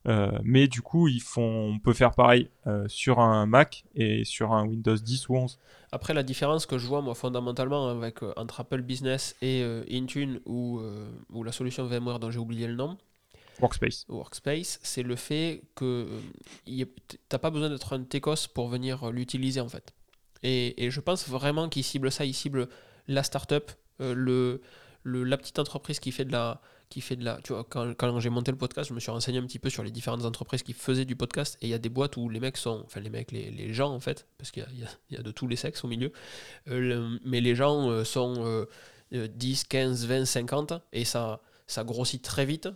Euh, 0.09 0.39
mais 0.43 0.67
du 0.67 0.83
coup, 0.83 1.07
ils 1.07 1.21
font, 1.23 1.75
on 1.75 1.79
peut 1.79 1.93
faire 1.93 2.13
pareil 2.13 2.49
euh, 2.67 2.85
sur 2.89 3.21
un 3.21 3.47
Mac 3.47 3.85
et 3.95 4.25
sur 4.25 4.53
un 4.53 4.67
Windows 4.67 4.97
10 4.97 5.29
ou 5.29 5.37
11. 5.37 5.59
Après, 5.93 6.15
la 6.15 6.25
différence 6.25 6.67
que 6.67 6.79
je 6.79 6.87
vois, 6.87 7.03
moi, 7.03 7.15
fondamentalement, 7.15 7.89
avec, 7.89 8.23
euh, 8.23 8.33
entre 8.37 8.61
Apple 8.61 8.83
Business 8.83 9.37
et 9.41 9.63
euh, 9.63 9.85
Intune 9.91 10.41
ou, 10.47 10.81
euh, 10.81 11.09
ou 11.31 11.45
la 11.45 11.53
solution 11.53 11.87
VMware 11.87 12.19
dont 12.19 12.31
j'ai 12.31 12.39
oublié 12.41 12.67
le 12.67 12.75
nom, 12.75 12.99
Workspace. 13.61 14.05
Workspace, 14.09 14.79
c'est 14.83 15.03
le 15.03 15.17
fait 15.17 15.63
que 15.75 15.85
euh, 15.85 16.21
y 16.67 16.83
a- 16.83 16.87
t- 16.87 17.19
t'as 17.29 17.39
pas 17.39 17.51
besoin 17.51 17.71
d'être 17.71 17.93
un 17.93 18.03
techos 18.05 18.49
pour 18.55 18.69
venir 18.69 19.05
euh, 19.05 19.13
l'utiliser 19.13 19.61
en 19.61 19.69
fait. 19.69 19.95
Et, 20.43 20.91
je 20.91 21.01
pense 21.01 21.29
vraiment 21.29 21.69
qu'ils 21.69 21.83
ciblent 21.85 22.13
ça, 22.13 22.25
ils 22.25 22.35
ciblent 22.35 22.69
la 23.09 23.23
startup, 23.23 23.71
euh, 24.01 24.15
le, 24.15 24.61
la 25.25 25.37
petite 25.39 25.59
entreprise 25.59 25.99
qui 25.99 26.13
fait 26.13 26.25
de 26.25 26.33
la, 26.33 26.61
qui 26.91 27.01
fait 27.01 27.17
de 27.17 27.25
la. 27.25 27.41
Tu 27.43 27.53
vois, 27.53 27.65
quand, 27.65 28.21
j'ai 28.21 28.31
monté 28.31 28.51
le 28.53 28.59
podcast, 28.59 28.91
je 28.91 28.95
me 28.95 29.01
suis 29.01 29.11
renseigné 29.11 29.39
un 29.39 29.47
petit 29.47 29.59
peu 29.59 29.71
sur 29.71 29.83
les 29.83 29.91
différentes 29.91 30.25
entreprises 30.25 30.63
qui 30.63 30.73
faisaient 30.73 31.05
du 31.05 31.17
podcast, 31.17 31.57
et 31.63 31.67
il 31.67 31.71
y 31.71 31.75
a 31.75 31.79
des 31.79 31.89
boîtes 31.89 32.17
où 32.17 32.29
les 32.29 32.39
mecs 32.39 32.59
sont, 32.59 32.83
enfin 32.85 33.01
les 33.01 33.11
mecs, 33.11 33.33
les, 33.33 33.51
les 33.51 33.73
gens 33.73 33.93
en 33.93 34.01
fait, 34.01 34.27
parce 34.39 34.51
qu'il 34.51 34.67
y 34.73 35.13
y 35.13 35.17
y 35.17 35.19
a 35.19 35.23
de 35.23 35.31
tous 35.33 35.49
les 35.49 35.57
sexes 35.57 35.83
au 35.85 35.89
milieu, 35.89 36.13
euh, 36.69 37.19
mais 37.25 37.41
les 37.41 37.55
gens 37.57 38.05
sont 38.05 38.67
euh, 39.13 39.29
10, 39.29 39.65
15, 39.65 40.07
20, 40.07 40.25
50, 40.27 40.75
et 40.93 41.05
ça 41.05 41.41
ça 41.67 41.85
grossit 41.85 42.23
très 42.23 42.45
vite. 42.47 42.69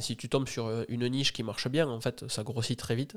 Si 0.00 0.16
tu 0.16 0.28
tombes 0.28 0.48
sur 0.48 0.66
euh, 0.66 0.84
une 0.88 1.08
niche 1.08 1.32
qui 1.32 1.42
marche 1.42 1.68
bien, 1.68 1.88
en 1.88 2.00
fait, 2.00 2.28
ça 2.28 2.42
grossit 2.42 2.78
très 2.78 2.94
vite. 2.94 3.16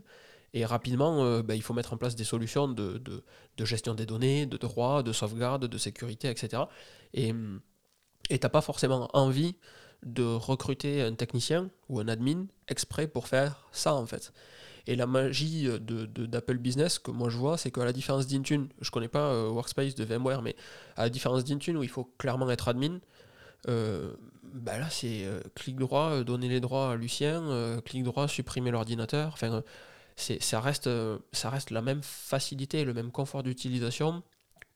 Et 0.54 0.66
rapidement, 0.66 1.26
euh, 1.26 1.44
bah, 1.44 1.56
il 1.56 1.62
faut 1.62 1.74
mettre 1.74 1.94
en 1.94 1.98
place 1.98 2.16
des 2.16 2.24
solutions 2.24 2.68
de, 2.70 2.98
de- 2.98 3.66
gestion 3.66 3.94
des 3.96 4.06
données, 4.06 4.46
de 4.46 4.58
droit, 4.58 5.04
de 5.04 5.12
sauvegarde, 5.14 5.66
de 5.68 5.78
sécurité, 5.78 6.30
etc. 6.30 6.70
Et 7.14 7.32
hum, 7.32 7.60
et 8.30 8.40
t'as 8.40 8.50
pas 8.50 8.62
forcément 8.62 9.10
envie 9.14 9.56
de 10.06 10.24
recruter 10.24 11.02
un 11.02 11.16
technicien 11.16 11.70
ou 11.90 12.00
un 12.00 12.08
admin 12.08 12.46
exprès 12.68 13.08
pour 13.08 13.28
faire 13.28 13.68
ça, 13.72 13.94
en 13.96 14.06
fait. 14.06 14.34
Et 14.88 14.96
la 14.98 15.08
magie 15.08 15.66
de, 15.66 15.78
de- 15.80 16.26
d'Apple 16.28 16.58
Business 16.58 17.00
que 17.00 17.12
moi 17.12 17.30
je 17.30 17.38
vois, 17.38 17.58
c'est 17.58 17.72
qu'à 17.72 17.86
la 17.86 17.94
différence 17.94 18.28
d'Intune, 18.28 18.70
je 18.82 18.92
connais 18.92 19.08
pas 19.10 19.32
euh, 19.34 19.50
Workspace 19.50 19.96
de 19.96 20.04
VMware, 20.06 20.42
mais 20.42 20.56
à 20.98 21.04
la 21.04 21.10
différence 21.10 21.46
d'Intune 21.46 21.78
où 21.78 21.84
il 21.84 21.90
faut 21.90 22.06
clairement 22.18 22.50
être 22.52 22.68
admin, 22.70 23.00
bah 24.54 24.78
là 24.78 24.90
c'est 24.90 25.26
euh, 25.26 25.42
clic 25.56 25.76
droit, 25.76 26.12
euh, 26.12 26.24
donner 26.24 26.48
les 26.48 26.60
droits 26.60 26.92
à 26.92 26.96
Lucien, 26.96 27.44
euh, 27.44 27.82
clic 27.82 28.04
droit, 28.04 28.28
supprimer 28.28 28.72
l'ordinateur. 28.72 29.32
Enfin, 29.34 29.64
c'est, 30.16 30.42
ça, 30.42 30.60
reste, 30.60 30.90
ça 31.32 31.50
reste 31.50 31.72
la 31.72 31.82
même 31.82 32.02
facilité 32.02 32.84
le 32.86 32.94
même 32.94 33.12
confort 33.12 33.44
d'utilisation 33.44 34.24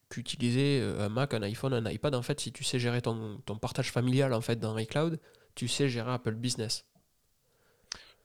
qu'utiliser 0.09 0.81
un 0.99 1.07
Mac, 1.07 1.33
un 1.33 1.41
iPhone, 1.41 1.73
un 1.73 1.89
iPad. 1.89 2.13
En 2.15 2.21
fait, 2.21 2.39
si 2.39 2.51
tu 2.51 2.63
sais 2.63 2.79
gérer 2.79 3.01
ton, 3.01 3.39
ton 3.45 3.57
partage 3.57 3.91
familial 3.91 4.33
en 4.33 4.41
fait 4.41 4.57
dans 4.57 4.77
iCloud, 4.77 5.19
tu 5.55 5.67
sais 5.67 5.87
gérer 5.87 6.11
Apple 6.11 6.35
Business. 6.35 6.85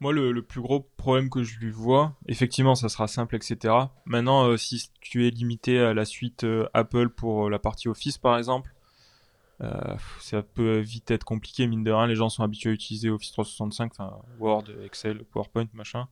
Moi, 0.01 0.13
le, 0.13 0.33
le 0.33 0.43
plus 0.43 0.61
gros 0.61 0.81
problème 0.99 1.31
que 1.31 1.43
je 1.43 1.59
lui 1.59 1.71
vois, 1.71 2.17
effectivement, 2.27 2.75
ça 2.75 2.91
sera 2.91 3.09
simple, 3.09 3.35
etc. 3.37 3.73
Maintenant, 4.05 4.55
si 4.59 4.91
tu 5.01 5.27
es 5.27 5.31
limité 5.31 5.79
à 5.79 5.95
la 5.95 6.05
suite 6.05 6.45
Apple 6.75 7.09
pour 7.09 7.49
la 7.49 7.59
partie 7.59 7.89
Office, 7.89 8.19
par 8.19 8.37
exemple, 8.37 8.76
euh, 9.63 9.95
ça 10.21 10.43
peut 10.43 10.79
vite 10.79 11.11
être 11.11 11.25
compliqué, 11.25 11.67
mine 11.67 11.85
de 11.85 11.91
rien. 11.91 12.07
Les 12.07 12.15
gens 12.17 12.29
sont 12.29 12.43
habitués 12.43 12.71
à 12.71 12.73
utiliser 12.73 13.09
Office 13.11 13.33
365, 13.33 13.93
enfin 13.93 14.17
Word, 14.39 14.65
Excel, 14.85 15.25
PowerPoint, 15.25 15.67
machin. 15.73 16.09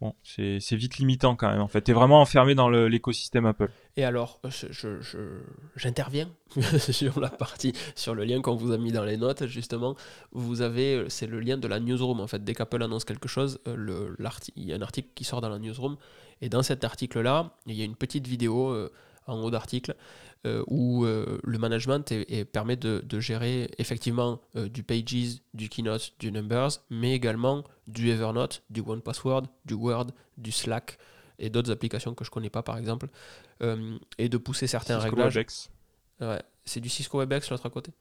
Bon, 0.00 0.14
c'est 0.22 0.58
vite 0.76 0.96
limitant 0.96 1.36
quand 1.36 1.50
même, 1.50 1.60
en 1.60 1.68
fait. 1.68 1.82
T'es 1.82 1.92
vraiment 1.92 2.22
enfermé 2.22 2.54
dans 2.54 2.70
l'écosystème 2.70 3.44
Apple. 3.44 3.70
Et 3.98 4.04
alors, 4.04 4.40
euh, 4.46 4.50
je- 4.50 5.40
j'interviens 5.76 6.30
sur 6.78 7.20
la 7.20 7.28
partie, 7.28 7.74
sur 7.94 8.14
le 8.14 8.24
lien 8.24 8.40
qu'on 8.40 8.56
vous 8.56 8.72
a 8.72 8.78
mis 8.78 8.92
dans 8.92 9.04
les 9.04 9.18
notes, 9.18 9.44
justement. 9.46 9.96
Vous 10.32 10.62
avez, 10.62 10.94
euh, 10.94 11.08
c'est 11.10 11.26
le 11.26 11.38
lien 11.38 11.58
de 11.58 11.68
la 11.68 11.80
newsroom, 11.80 12.18
en 12.20 12.26
fait. 12.26 12.42
Dès 12.42 12.54
qu'Apple 12.54 12.82
annonce 12.82 13.04
quelque 13.04 13.28
chose, 13.28 13.60
euh, 13.68 13.74
le- 13.76 14.16
il 14.56 14.64
y 14.64 14.72
a 14.72 14.76
un 14.76 14.80
article 14.80 15.10
qui 15.14 15.24
sort 15.24 15.42
dans 15.42 15.50
la 15.50 15.58
newsroom. 15.58 15.98
Et 16.40 16.48
dans 16.48 16.62
cet 16.62 16.82
article-là, 16.82 17.54
il 17.66 17.74
y 17.74 17.82
a 17.82 17.84
une 17.84 17.96
petite 17.96 18.26
vidéo 18.26 18.70
euh, 18.70 18.90
en 19.30 19.42
haut 19.42 19.50
d'article, 19.50 19.94
euh, 20.46 20.62
où 20.66 21.04
euh, 21.04 21.38
le 21.44 21.58
management 21.58 22.10
est- 22.12 22.30
est- 22.32 22.44
permet 22.44 22.76
de, 22.76 23.02
de 23.04 23.20
gérer 23.20 23.70
effectivement 23.78 24.40
euh, 24.56 24.68
du 24.68 24.82
Pages, 24.82 25.40
du 25.54 25.68
Keynote, 25.68 26.12
du 26.18 26.32
Numbers, 26.32 26.70
mais 26.90 27.14
également 27.14 27.64
du 27.86 28.10
Evernote, 28.10 28.62
du 28.70 28.80
OnePassword, 28.80 29.46
du 29.64 29.74
Word, 29.74 30.08
du 30.38 30.52
Slack 30.52 30.98
et 31.38 31.50
d'autres 31.50 31.70
applications 31.70 32.14
que 32.14 32.24
je 32.24 32.30
connais 32.30 32.50
pas 32.50 32.62
par 32.62 32.76
exemple, 32.78 33.08
et 34.18 34.28
de 34.28 34.36
pousser 34.38 34.66
certains 34.66 35.00
Cisco 35.00 35.14
réglages. 35.16 35.34
WebEx. 35.34 35.70
Ouais, 36.20 36.42
c'est 36.64 36.80
du 36.80 36.88
Cisco 36.88 37.18
WebEx 37.18 37.50
l'autre 37.50 37.66
à 37.66 37.70
côté. 37.70 37.92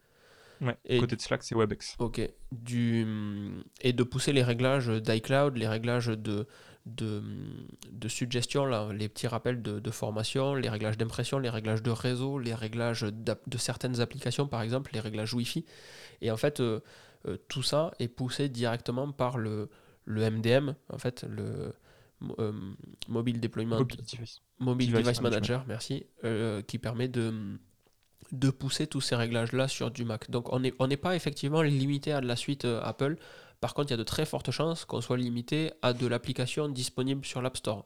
Ouais, 0.62 0.78
Et- 0.86 1.00
côté 1.00 1.16
de 1.16 1.22
Slack, 1.22 1.44
c'est 1.44 1.56
WebEx. 1.56 1.96
Ok. 2.00 2.22
Du, 2.52 3.06
et 3.82 3.94
de 3.94 4.04
pousser 4.04 4.34
les 4.34 4.44
réglages 4.44 4.88
d'iCloud, 4.90 5.56
les 5.58 5.68
réglages 5.68 6.08
de, 6.08 6.48
de, 6.86 7.24
de 7.92 8.08
suggestion, 8.10 8.66
là, 8.66 8.92
les 8.92 9.08
petits 9.08 9.28
rappels 9.28 9.62
de, 9.62 9.80
de 9.80 9.92
formation, 9.92 10.56
les 10.56 10.70
réglages 10.70 10.98
d'impression, 10.98 11.40
les 11.40 11.50
réglages 11.50 11.82
de 11.84 11.92
réseau, 11.92 12.40
les 12.40 12.54
réglages 12.54 13.02
de 13.04 13.58
certaines 13.58 14.02
applications, 14.02 14.48
par 14.48 14.62
exemple, 14.62 14.92
les 14.94 15.00
réglages 15.00 15.34
Wi-Fi. 15.34 15.66
Et 16.22 16.30
en 16.32 16.38
fait, 16.38 16.60
euh, 16.60 16.82
euh, 17.26 17.38
tout 17.48 17.64
ça 17.64 17.92
est 18.00 18.08
poussé 18.10 18.50
directement 18.50 19.12
par 19.12 19.38
le, 19.38 19.70
le 20.06 20.30
MDM, 20.30 20.74
en 20.92 20.98
fait, 20.98 21.26
le 21.30 21.74
euh, 22.40 22.52
Mobile 23.08 23.40
Deployment 23.40 23.78
Mobile 23.78 23.98
device. 24.12 24.42
Mobile 24.60 24.92
Device 24.92 25.06
Device, 25.06 25.22
Management. 25.22 25.66
Manager, 25.66 25.66
merci, 25.68 26.06
qui 26.68 26.80
permet 26.80 27.08
de, 27.08 27.58
de 28.32 28.50
pousser 28.50 28.88
tous 28.88 29.02
ces 29.02 29.16
réglages-là 29.16 29.68
sur 29.68 29.92
du 29.92 30.06
Mac. 30.06 30.30
Donc 30.30 30.52
on 30.54 30.60
n'est 30.60 30.74
on 30.80 30.88
pas 30.90 31.16
effectivement 31.16 31.62
limité 31.62 32.12
à 32.14 32.22
de 32.22 32.28
la 32.28 32.36
suite 32.36 32.66
euh, 32.66 32.82
Apple. 32.84 33.18
Par 33.62 33.74
contre, 33.74 33.90
il 33.90 33.92
y 33.92 33.94
a 33.96 33.98
de 33.98 34.04
très 34.04 34.26
fortes 34.26 34.52
chances 34.52 34.86
qu'on 34.86 35.02
soit 35.02 35.18
limité 35.18 35.72
à 35.82 35.94
de 35.94 36.08
l'application 36.08 36.70
disponible 36.70 37.26
sur 37.26 37.42
l'App 37.42 37.58
Store. 37.58 37.86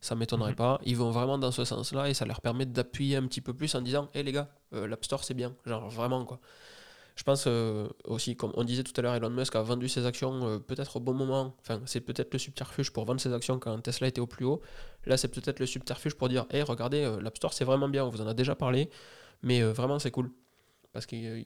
Ça 0.00 0.14
m'étonnerait 0.14 0.50
Mhm. 0.52 0.56
pas. 0.56 0.80
Ils 0.84 0.96
vont 0.96 1.10
vraiment 1.10 1.38
dans 1.38 1.50
ce 1.50 1.64
sens-là 1.64 2.08
et 2.08 2.14
ça 2.14 2.24
leur 2.24 2.40
permet 2.40 2.66
d'appuyer 2.66 3.16
un 3.16 3.26
petit 3.26 3.40
peu 3.40 3.52
plus 3.52 3.74
en 3.74 3.80
disant 3.82 4.08
Hé 4.14 4.22
les 4.22 4.32
gars, 4.32 4.48
euh, 4.74 4.86
l'App 4.86 5.04
Store 5.04 5.24
c'est 5.24 5.34
bien. 5.34 5.54
Genre 5.66 5.88
vraiment 5.90 6.24
quoi. 6.24 6.38
Je 7.16 7.24
pense 7.24 7.46
euh, 7.48 7.88
aussi, 8.04 8.36
comme 8.36 8.52
on 8.54 8.62
disait 8.62 8.84
tout 8.84 8.92
à 8.96 9.02
l'heure, 9.02 9.14
Elon 9.16 9.30
Musk 9.30 9.56
a 9.56 9.62
vendu 9.62 9.88
ses 9.88 10.06
actions 10.06 10.60
peut-être 10.60 10.98
au 10.98 11.00
bon 11.00 11.14
moment. 11.14 11.56
Enfin, 11.62 11.80
c'est 11.84 12.00
peut-être 12.00 12.32
le 12.32 12.38
subterfuge 12.38 12.92
pour 12.92 13.04
vendre 13.06 13.20
ses 13.20 13.32
actions 13.32 13.58
quand 13.58 13.76
Tesla 13.80 14.06
était 14.06 14.20
au 14.20 14.28
plus 14.28 14.44
haut. 14.44 14.60
Là, 15.04 15.16
c'est 15.16 15.26
peut-être 15.26 15.58
le 15.58 15.66
subterfuge 15.66 16.14
pour 16.14 16.28
dire 16.28 16.46
Hé, 16.52 16.62
regardez, 16.62 17.02
euh, 17.02 17.20
l'App 17.20 17.36
Store 17.36 17.52
c'est 17.52 17.64
vraiment 17.64 17.88
bien, 17.88 18.04
on 18.04 18.08
vous 18.10 18.20
en 18.20 18.28
a 18.28 18.34
déjà 18.34 18.54
parlé, 18.54 18.88
mais 19.42 19.62
euh, 19.62 19.72
vraiment 19.72 19.98
c'est 19.98 20.10
cool. 20.10 20.30
Parce 20.92 21.06
que 21.06 21.16
euh, 21.16 21.42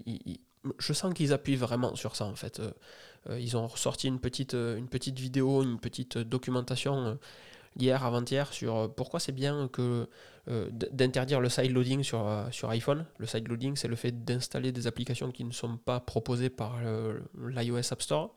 je 0.78 0.92
sens 0.92 1.12
qu'ils 1.14 1.32
appuient 1.32 1.56
vraiment 1.56 1.94
sur 1.94 2.16
ça 2.16 2.24
en 2.24 2.34
fait. 2.34 2.60
Euh, 2.60 3.38
ils 3.38 3.56
ont 3.56 3.66
ressorti 3.66 4.08
une 4.08 4.20
petite, 4.20 4.54
une 4.54 4.88
petite 4.88 5.18
vidéo, 5.18 5.62
une 5.62 5.78
petite 5.78 6.18
documentation 6.18 7.18
hier, 7.78 8.04
avant-hier, 8.04 8.52
sur 8.52 8.92
pourquoi 8.94 9.20
c'est 9.20 9.32
bien 9.32 9.68
que 9.68 10.08
d'interdire 10.46 11.40
le 11.40 11.48
sideloading 11.48 12.02
sur, 12.02 12.48
sur 12.50 12.68
iPhone. 12.70 13.06
Le 13.18 13.26
sideloading, 13.26 13.76
c'est 13.76 13.86
le 13.86 13.94
fait 13.94 14.24
d'installer 14.24 14.72
des 14.72 14.88
applications 14.88 15.30
qui 15.30 15.44
ne 15.44 15.52
sont 15.52 15.76
pas 15.76 16.00
proposées 16.00 16.50
par 16.50 16.80
l'iOS 17.38 17.92
App 17.92 18.02
Store. 18.02 18.34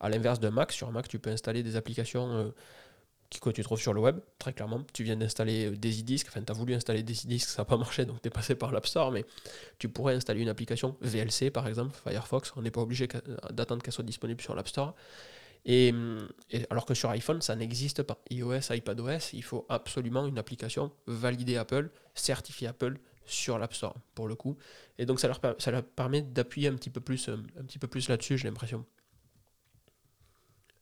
À 0.00 0.08
l'inverse 0.08 0.40
d'un 0.40 0.50
Mac, 0.50 0.72
sur 0.72 0.90
Mac, 0.90 1.06
tu 1.06 1.18
peux 1.18 1.30
installer 1.30 1.62
des 1.62 1.76
applications 1.76 2.52
que 3.40 3.50
tu 3.50 3.62
trouves 3.62 3.80
sur 3.80 3.92
le 3.92 4.00
web, 4.00 4.20
très 4.38 4.52
clairement. 4.52 4.82
Tu 4.94 5.04
viens 5.04 5.16
d'installer 5.16 5.66
euh, 5.66 5.76
des 5.76 6.00
e-disks, 6.00 6.28
enfin 6.28 6.42
tu 6.42 6.50
as 6.50 6.54
voulu 6.54 6.74
installer 6.74 7.02
des 7.02 7.12
e-disks, 7.14 7.48
ça 7.50 7.62
n'a 7.62 7.66
pas 7.66 7.76
marché, 7.76 8.04
donc 8.06 8.22
tu 8.22 8.28
es 8.28 8.30
passé 8.30 8.54
par 8.54 8.72
l'App 8.72 8.86
Store, 8.86 9.12
mais 9.12 9.24
tu 9.78 9.88
pourrais 9.88 10.14
installer 10.14 10.40
une 10.42 10.48
application 10.48 10.96
VLC 11.02 11.50
par 11.50 11.68
exemple, 11.68 11.96
Firefox, 12.04 12.52
on 12.56 12.62
n'est 12.62 12.70
pas 12.70 12.80
obligé 12.80 13.08
qu'à- 13.08 13.22
d'attendre 13.50 13.82
qu'elle 13.82 13.92
soit 13.94 14.04
disponible 14.04 14.40
sur 14.40 14.54
l'App 14.54 14.68
Store. 14.68 14.94
Hum, 15.68 16.28
et 16.50 16.64
alors 16.70 16.86
que 16.86 16.94
sur 16.94 17.10
iPhone, 17.10 17.42
ça 17.42 17.54
n'existe 17.56 18.02
pas. 18.02 18.18
iOS, 18.30 18.72
iPadOS, 18.72 19.32
il 19.34 19.42
faut 19.42 19.66
absolument 19.68 20.26
une 20.26 20.38
application 20.38 20.92
validée 21.06 21.56
Apple, 21.56 21.90
certifiée 22.14 22.68
Apple 22.68 22.98
sur 23.26 23.58
l'App 23.58 23.74
Store 23.74 23.94
pour 24.14 24.28
le 24.28 24.34
coup. 24.34 24.56
Et 24.98 25.04
donc 25.04 25.20
ça 25.20 25.28
leur, 25.28 25.40
ça 25.58 25.70
leur 25.70 25.82
permet 25.84 26.22
d'appuyer 26.22 26.68
un 26.68 26.74
petit 26.74 26.90
peu 26.90 27.00
plus, 27.00 27.28
euh, 27.28 27.36
un 27.60 27.64
petit 27.64 27.78
peu 27.78 27.86
plus 27.88 28.08
là-dessus, 28.08 28.38
j'ai 28.38 28.48
l'impression. 28.48 28.86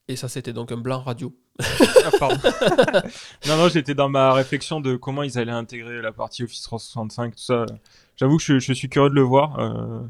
Et 0.09 0.15
ça, 0.15 0.29
c'était 0.29 0.53
donc 0.53 0.71
un 0.71 0.77
blanc 0.77 1.01
radio. 1.01 1.35
Ah, 2.21 2.29
non, 3.49 3.57
non, 3.57 3.69
j'étais 3.69 3.95
dans 3.95 4.09
ma 4.09 4.33
réflexion 4.33 4.81
de 4.81 4.97
comment 4.97 5.23
ils 5.23 5.39
allaient 5.39 5.51
intégrer 5.51 6.01
la 6.01 6.13
partie 6.13 6.45
Office 6.45 6.63
365, 6.63 7.35
tout 7.35 7.43
ça. 7.43 7.67
J'avoue 8.17 8.39
que 8.39 8.59
je, 8.59 8.73
suis 8.73 8.89
curieux 8.89 9.11
de 9.11 9.15
le 9.15 9.23
voir. 9.23 9.59
Euh, 9.59 10.01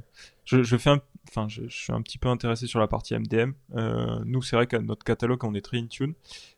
je, 0.44 0.76
fais 0.76 0.90
enfin, 1.28 1.48
je, 1.48 1.66
suis 1.68 1.92
un 1.92 2.02
petit 2.02 2.18
peu 2.18 2.28
intéressé 2.28 2.66
sur 2.66 2.78
la 2.78 2.86
partie 2.86 3.14
MDM. 3.14 3.52
Euh, 3.74 4.20
nous, 4.24 4.42
c'est 4.42 4.56
vrai 4.56 4.66
qu'à 4.66 4.80
notre 4.80 5.04
catalogue, 5.04 5.42
on 5.44 5.54
est 5.54 5.62
très 5.62 5.78
in 5.78 5.86
tune, 5.86 6.14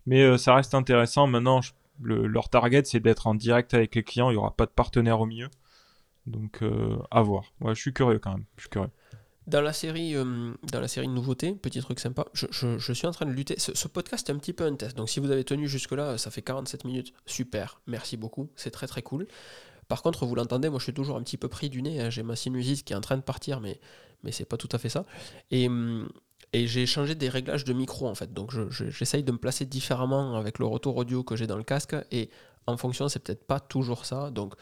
mais 0.06 0.22
euh, 0.22 0.36
ça 0.36 0.54
reste 0.54 0.74
intéressant. 0.74 1.26
Maintenant, 1.28 1.60
leur 2.02 2.48
target, 2.48 2.82
c'est 2.84 3.00
d'être 3.00 3.28
en 3.28 3.34
direct 3.34 3.72
avec 3.72 3.94
les 3.94 4.02
clients. 4.02 4.30
Il 4.30 4.34
y 4.34 4.36
aura 4.36 4.54
pas 4.54 4.66
de 4.66 4.72
partenaire 4.72 5.20
au 5.20 5.26
milieu, 5.26 5.48
donc 6.26 6.60
à 7.10 7.22
voir. 7.22 7.44
Ouais, 7.60 7.74
je 7.74 7.80
suis 7.80 7.92
curieux 7.92 8.18
quand 8.18 8.32
même. 8.32 8.44
Je 8.56 8.62
suis 8.62 8.70
curieux. 8.70 8.90
Dans 9.48 9.62
la 9.62 9.72
série, 9.72 10.14
euh, 10.14 10.52
dans 10.72 10.80
la 10.80 10.88
série 10.88 11.06
de 11.06 11.12
nouveautés, 11.12 11.52
petit 11.54 11.80
truc 11.80 12.00
sympa, 12.00 12.26
je, 12.34 12.92
suis 12.92 13.06
en 13.06 13.12
train 13.12 13.24
de 13.24 13.30
lutter. 13.32 13.58
Ce, 13.58 13.88
podcast 13.88 14.28
est 14.28 14.32
un 14.32 14.36
petit 14.38 14.52
peu 14.52 14.64
un 14.64 14.74
test. 14.76 14.96
Donc 14.96 15.08
si 15.08 15.20
vous 15.20 15.30
avez 15.30 15.42
tenu 15.42 15.66
jusque-là, 15.66 16.18
ça 16.18 16.30
fait 16.30 16.42
47 16.42 16.84
minutes. 16.84 17.14
Super, 17.24 17.80
merci 17.86 18.16
beaucoup. 18.18 18.50
C'est 18.56 18.70
très 18.70 18.86
très 18.86 19.00
cool. 19.00 19.26
Par 19.88 20.02
contre, 20.02 20.26
vous 20.26 20.34
l'entendez, 20.34 20.68
moi 20.68 20.78
je 20.78 20.84
suis 20.84 20.92
toujours 20.92 21.16
un 21.16 21.22
petit 21.22 21.38
peu 21.38 21.48
pris 21.48 21.70
du 21.70 21.80
nez. 21.80 21.98
hein. 22.00 22.10
J'ai 22.10 22.22
ma 22.22 22.36
sinusite 22.36 22.84
qui 22.84 22.92
est 22.92 22.96
en 22.96 23.00
train 23.00 23.16
de 23.16 23.22
partir, 23.22 23.60
mais, 23.60 23.80
mais 24.22 24.32
c'est 24.32 24.44
pas 24.44 24.58
tout 24.58 24.68
à 24.72 24.76
fait 24.78 24.90
ça. 24.90 25.06
Et, 25.50 25.66
hum, 25.66 26.08
et 26.52 26.66
j'ai 26.66 26.84
changé 26.84 27.14
des 27.14 27.30
réglages 27.30 27.64
de 27.64 27.72
micro 27.72 28.06
en 28.06 28.14
fait. 28.14 28.34
Donc 28.34 28.50
je- 28.52 28.68
je- 28.70 28.90
j'essaye 28.90 29.22
de 29.22 29.32
me 29.32 29.38
placer 29.38 29.64
différemment 29.64 30.36
avec 30.36 30.58
le 30.58 30.66
retour 30.66 30.94
audio 30.98 31.22
que 31.24 31.36
j'ai 31.36 31.46
dans 31.46 31.56
le 31.56 31.64
casque. 31.64 31.96
Et 32.12 32.28
en 32.66 32.76
fonction, 32.76 33.08
c'est 33.08 33.20
peut-être 33.20 33.46
pas 33.46 33.60
toujours 33.60 34.04
ça. 34.04 34.30
Donc 34.30 34.54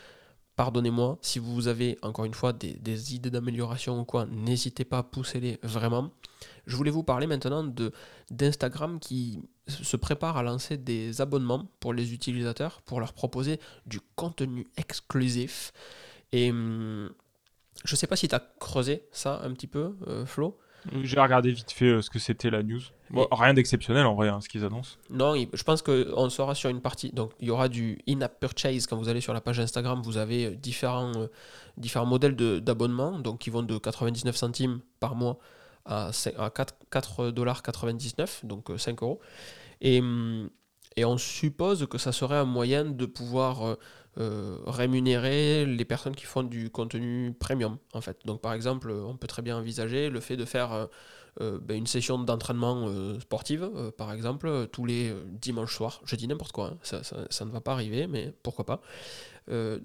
pardonnez-moi. 0.57 1.19
Si 1.21 1.39
vous 1.39 1.69
avez 1.69 1.99
encore 2.03 2.25
une 2.25 2.35
fois 2.35 2.53
des, 2.53 3.15
idées 3.15 3.31
d'amélioration 3.31 4.01
ou 4.01 4.05
quoi, 4.05 4.27
n'hésitez 4.27 4.85
pas 4.85 4.99
à 4.99 5.03
pousser 5.03 5.41
les 5.41 5.59
vraiment. 5.63 6.11
Je 6.67 6.77
voulais 6.77 6.91
vous 6.91 7.05
parler 7.05 7.27
maintenant 7.27 7.65
d'Instagram 8.31 8.99
qui 8.99 9.41
se 9.69 9.97
prépare 9.97 10.37
à 10.37 10.43
lancer 10.43 10.77
des 10.77 11.21
abonnements 11.21 11.67
pour 11.81 11.93
les 11.93 12.13
utilisateurs 12.13 12.83
pour 12.83 13.01
leur 13.01 13.13
proposer 13.13 13.61
du 13.87 14.01
contenu 14.17 14.67
exclusif. 14.77 15.73
Et 16.33 16.51
hum, 16.51 17.11
je 17.85 17.97
sais 17.97 18.07
pas 18.07 18.17
si 18.17 18.29
tu 18.29 18.35
as 18.35 18.43
creusé 18.59 19.05
ça 19.13 19.41
un 19.45 19.53
petit 19.53 19.67
peu, 19.67 19.95
euh, 20.09 20.27
Flo? 20.27 20.59
J'ai 21.03 21.21
regardé 21.21 21.53
vite 21.53 21.73
fait 21.73 21.87
euh, 21.87 22.03
ce 22.03 22.11
que 22.11 22.19
c'était 22.19 22.51
la 22.51 22.63
news. 22.63 22.83
Bon, 23.11 23.29
rien 23.31 23.55
d'exceptionnel 23.55 24.05
en 24.07 24.15
vrai, 24.15 24.29
hein, 24.29 24.41
ce 24.41 24.49
qu'ils 24.49 24.65
annoncent. 24.65 24.97
Non, 25.11 25.35
je 25.53 25.63
pense 25.63 25.83
qu'on 25.83 26.29
sera 26.31 26.55
sur 26.55 26.71
une 26.71 26.81
partie. 26.81 27.11
Donc, 27.13 27.33
il 27.41 27.49
y 27.49 27.51
aura 27.51 27.69
du 27.69 27.99
in-app 28.09 28.41
purchase. 28.41 28.87
Quand 28.87 28.97
vous 28.97 29.09
allez 29.09 29.21
sur 29.21 29.33
la 29.33 29.41
page 29.41 29.61
Instagram, 29.61 30.03
vous 30.03 30.17
avez 30.17 30.47
euh, 30.47 30.51
différents, 30.57 31.13
euh, 31.17 31.29
différents 31.77 32.07
modèles 32.07 32.35
d'abonnement, 32.37 33.19
donc 33.19 33.39
qui 33.39 33.51
vont 33.51 33.63
de 33.63 33.79
99 33.79 34.37
centimes 34.37 34.81
par 35.01 35.15
mois 35.15 35.39
à, 35.85 36.11
cin- 36.11 36.37
à 36.39 36.51
4 36.51 36.75
4,99$, 36.91 38.45
donc 38.45 38.71
euh, 38.71 38.79
5 38.79 39.03
euros. 39.03 39.21
Et, 39.81 40.01
hum, 40.01 40.51
et 40.97 41.05
on 41.05 41.19
suppose 41.19 41.87
que 41.89 41.99
ça 41.99 42.13
serait 42.13 42.37
un 42.37 42.45
moyen 42.45 42.85
de 42.85 43.07
pouvoir 43.07 43.63
euh, 43.67 43.75
euh, 44.19 44.59
rémunérer 44.67 45.67
les 45.67 45.85
personnes 45.85 46.17
qui 46.17 46.25
font 46.25 46.43
du 46.43 46.71
contenu 46.71 47.35
premium, 47.39 47.77
en 47.93 48.01
fait. 48.01 48.19
Donc, 48.25 48.41
par 48.41 48.55
exemple, 48.55 48.91
on 48.91 49.17
peut 49.17 49.27
très 49.27 49.43
bien 49.43 49.59
envisager 49.59 50.09
le 50.11 50.21
fait 50.21 50.37
de 50.37 50.45
faire 50.47 50.73
euh, 50.73 50.87
euh, 51.41 51.59
ben, 51.61 51.77
une 51.77 51.87
session 51.87 52.19
d'entraînement 52.19 52.87
euh, 52.89 53.21
sportive, 53.21 53.69
euh, 53.75 53.91
par 53.91 54.13
exemple, 54.13 54.69
tous 54.73 54.85
les 54.85 55.13
dimanches 55.27 55.75
soirs. 55.75 56.01
Je 56.05 56.17
dis 56.17 56.27
n'importe 56.29 56.53
quoi, 56.53 56.69
hein, 56.69 56.79
ça, 56.83 57.03
ça- 57.03 57.45
ne 57.45 57.51
va 57.51 57.61
pas 57.61 57.73
arriver, 57.73 58.07
mais 58.07 58.35
pourquoi 58.43 58.65
pas. 58.67 58.81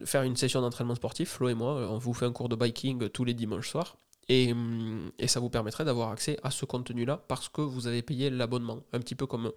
Faire 0.06 0.24
une 0.24 0.36
session 0.36 0.62
d'entraînement 0.62 0.95
sportif, 0.95 1.30
Flo 1.30 1.49
et 1.49 1.54
moi, 1.54 1.74
on 1.91 1.97
vous 1.99 2.14
fait 2.14 2.26
un 2.26 2.32
cours 2.32 2.49
de 2.49 2.56
biking 2.56 3.10
tous 3.10 3.24
les 3.26 3.34
dimanches 3.36 3.70
soirs. 3.70 3.97
Et, 4.30 4.54
hum, 4.54 5.12
et 5.20 5.28
ça 5.28 5.39
vous 5.39 5.49
permettrait 5.49 5.84
d'avoir 5.84 6.10
accès 6.12 6.38
à 6.41 6.52
ce 6.52 6.66
contenu-là 6.66 7.18
parce 7.28 7.49
que 7.49 7.62
vous 7.62 7.88
avez 7.88 8.02
payé 8.02 8.30
l'abonnement. 8.30 8.80
Un 8.93 8.99
petit 8.99 9.16
peu 9.16 9.28
comme 9.28 9.52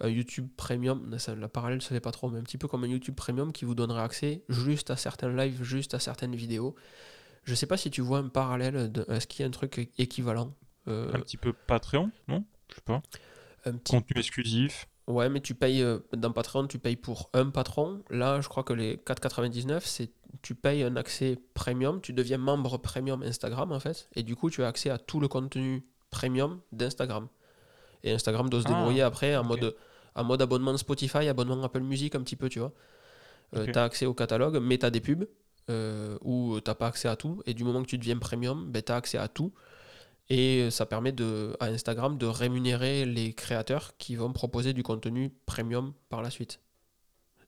un 0.00 0.08
YouTube 0.08 0.48
Premium, 0.56 1.16
la 1.38 1.48
parallèle 1.48 1.80
se 1.82 1.88
fait 1.88 2.00
pas 2.00 2.12
trop, 2.12 2.28
mais 2.28 2.38
un 2.38 2.42
petit 2.42 2.58
peu 2.58 2.68
comme 2.68 2.84
un 2.84 2.88
YouTube 2.88 3.14
Premium 3.14 3.52
qui 3.52 3.64
vous 3.64 3.74
donnerait 3.74 4.02
accès 4.02 4.42
juste 4.48 4.90
à 4.90 4.96
certains 4.96 5.30
lives, 5.34 5.62
juste 5.62 5.94
à 5.94 5.98
certaines 5.98 6.34
vidéos. 6.36 6.74
Je 7.44 7.54
sais 7.54 7.66
pas 7.66 7.76
si 7.76 7.90
tu 7.90 8.02
vois 8.02 8.18
un 8.18 8.28
parallèle, 8.28 8.92
est-ce 9.08 9.26
qu'il 9.26 9.42
y 9.42 9.44
a 9.44 9.48
un 9.48 9.50
truc 9.50 9.90
équivalent? 9.98 10.54
Un 10.86 11.20
petit 11.20 11.36
peu 11.36 11.52
Patreon, 11.52 12.10
non? 12.28 12.44
Je 12.68 12.76
sais 12.76 12.80
pas. 12.82 13.02
un 13.64 13.72
petit 13.76 13.92
Contenu 13.92 14.18
exclusif. 14.20 14.86
Ouais, 15.06 15.28
mais 15.28 15.40
tu 15.40 15.54
payes 15.54 15.82
euh, 15.82 15.98
dans 16.16 16.30
Patreon, 16.30 16.68
tu 16.68 16.78
payes 16.78 16.96
pour 16.96 17.30
un 17.34 17.50
patron. 17.50 18.02
Là, 18.10 18.40
je 18.40 18.48
crois 18.48 18.62
que 18.62 18.72
les 18.72 18.96
4,99, 18.96 19.80
c'est 19.84 20.10
tu 20.42 20.54
payes 20.54 20.84
un 20.84 20.94
accès 20.94 21.38
premium, 21.54 22.00
tu 22.00 22.12
deviens 22.12 22.38
membre 22.38 22.78
premium 22.78 23.22
Instagram 23.22 23.72
en 23.72 23.80
fait, 23.80 24.08
et 24.14 24.22
du 24.22 24.36
coup, 24.36 24.48
tu 24.50 24.62
as 24.62 24.68
accès 24.68 24.88
à 24.88 24.98
tout 24.98 25.18
le 25.18 25.26
contenu 25.26 25.84
premium 26.10 26.60
d'Instagram. 26.70 27.28
Et 28.04 28.12
Instagram 28.12 28.48
doit 28.48 28.62
se 28.62 28.68
Ah, 28.68 28.74
débrouiller 28.74 29.02
après 29.02 29.36
en 29.36 29.44
mode 29.44 29.74
en 30.14 30.24
mode 30.24 30.42
abonnement 30.42 30.76
Spotify, 30.76 31.28
abonnement 31.28 31.62
Apple 31.62 31.80
Music 31.80 32.14
un 32.14 32.22
petit 32.22 32.36
peu, 32.36 32.48
tu 32.48 32.60
vois. 32.60 32.72
Euh. 33.56 33.66
Tu 33.66 33.78
as 33.78 33.84
accès 33.84 34.06
au 34.06 34.14
catalogue, 34.14 34.58
mais 34.60 34.78
tu 34.78 34.86
as 34.86 34.90
des 34.90 35.00
pubs 35.00 35.26
euh, 35.68 36.16
où 36.22 36.60
tu 36.60 36.70
n'as 36.70 36.74
pas 36.74 36.86
accès 36.86 37.08
à 37.08 37.16
tout. 37.16 37.42
Et 37.46 37.54
du 37.54 37.64
moment 37.64 37.82
que 37.82 37.88
tu 37.88 37.98
deviens 37.98 38.18
premium, 38.18 38.70
ben, 38.70 38.82
tu 38.82 38.92
as 38.92 38.96
accès 38.96 39.18
à 39.18 39.28
tout. 39.28 39.52
Et 40.30 40.70
ça 40.70 40.86
permet 40.86 41.12
de, 41.12 41.56
à 41.60 41.66
Instagram 41.66 42.16
de 42.16 42.26
rémunérer 42.26 43.04
les 43.04 43.34
créateurs 43.34 43.96
qui 43.98 44.16
vont 44.16 44.32
proposer 44.32 44.72
du 44.72 44.82
contenu 44.82 45.30
premium 45.44 45.92
par 46.08 46.22
la 46.22 46.30
suite. 46.30 46.60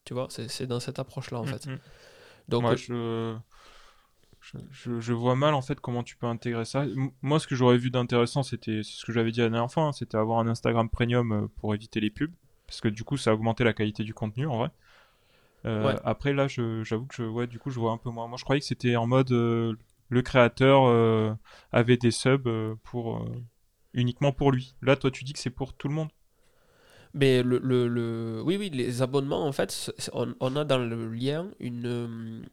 Tu 0.04 0.14
vois, 0.14 0.26
c'est 0.30 0.66
dans 0.66 0.80
cette 0.80 0.98
approche-là 0.98 1.38
en 1.38 1.44
fait. 1.46 1.66
Mhm. 1.66 1.78
Donc, 2.48 2.64
euh, 2.90 3.36
je... 4.40 4.58
Je, 4.72 4.98
je 4.98 5.12
vois 5.12 5.36
mal 5.36 5.54
en 5.54 5.62
fait 5.62 5.78
comment 5.78 6.02
tu 6.02 6.16
peux 6.16 6.26
intégrer 6.26 6.64
ça. 6.64 6.84
Moi, 7.22 7.38
ce 7.38 7.46
que 7.46 7.54
j'aurais 7.54 7.78
vu 7.78 7.92
d'intéressant, 7.92 8.42
c'était 8.42 8.82
ce 8.82 9.04
que 9.04 9.12
j'avais 9.12 9.30
dit 9.30 9.38
la 9.38 9.48
dernière 9.48 9.70
fois, 9.70 9.84
hein, 9.84 9.92
c'était 9.92 10.16
avoir 10.16 10.40
un 10.40 10.48
Instagram 10.48 10.90
Premium 10.90 11.32
euh, 11.32 11.46
pour 11.60 11.72
éviter 11.76 12.00
les 12.00 12.10
pubs, 12.10 12.32
parce 12.66 12.80
que 12.80 12.88
du 12.88 13.04
coup, 13.04 13.16
ça 13.16 13.30
a 13.30 13.34
augmenté 13.34 13.62
la 13.62 13.72
qualité 13.72 14.02
du 14.02 14.14
contenu 14.14 14.48
en 14.48 14.58
vrai. 14.58 14.70
Euh, 15.64 15.86
Ouais. 15.86 15.94
Après, 16.04 16.32
là, 16.32 16.48
j'avoue 16.48 17.06
que 17.06 17.14
je, 17.14 17.22
ouais, 17.22 17.46
du 17.46 17.60
coup, 17.60 17.70
je 17.70 17.78
vois 17.78 17.92
un 17.92 17.98
peu 17.98 18.10
moins. 18.10 18.26
Moi, 18.26 18.36
je 18.36 18.42
croyais 18.42 18.58
que 18.58 18.66
c'était 18.66 18.96
en 18.96 19.06
mode 19.06 19.30
euh, 19.30 19.76
le 20.12 20.20
créateur 20.20 20.84
euh, 20.88 21.32
avait 21.72 21.96
des 21.96 22.10
subs 22.10 22.46
euh, 22.46 22.74
pour 22.82 23.16
euh, 23.16 23.24
uniquement 23.94 24.30
pour 24.30 24.52
lui. 24.52 24.74
Là, 24.82 24.94
toi, 24.94 25.10
tu 25.10 25.24
dis 25.24 25.32
que 25.32 25.38
c'est 25.38 25.48
pour 25.48 25.72
tout 25.72 25.88
le 25.88 25.94
monde. 25.94 26.10
mais 27.14 27.42
le, 27.42 27.58
le, 27.58 28.42
oui, 28.44 28.58
oui, 28.58 28.68
les 28.68 29.00
abonnements, 29.00 29.46
en 29.46 29.52
fait, 29.52 29.90
on, 30.12 30.56
a 30.56 30.64
dans 30.64 30.76
le 30.76 31.08
lien 31.08 31.50
une, 31.60 32.46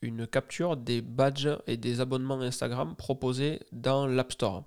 une 0.00 0.26
capture 0.26 0.78
des 0.78 1.02
badges 1.02 1.50
et 1.66 1.76
des 1.76 2.00
abonnements 2.00 2.40
Instagram 2.40 2.96
proposés 2.96 3.60
dans 3.72 4.06
l'App 4.06 4.32
Store. 4.32 4.64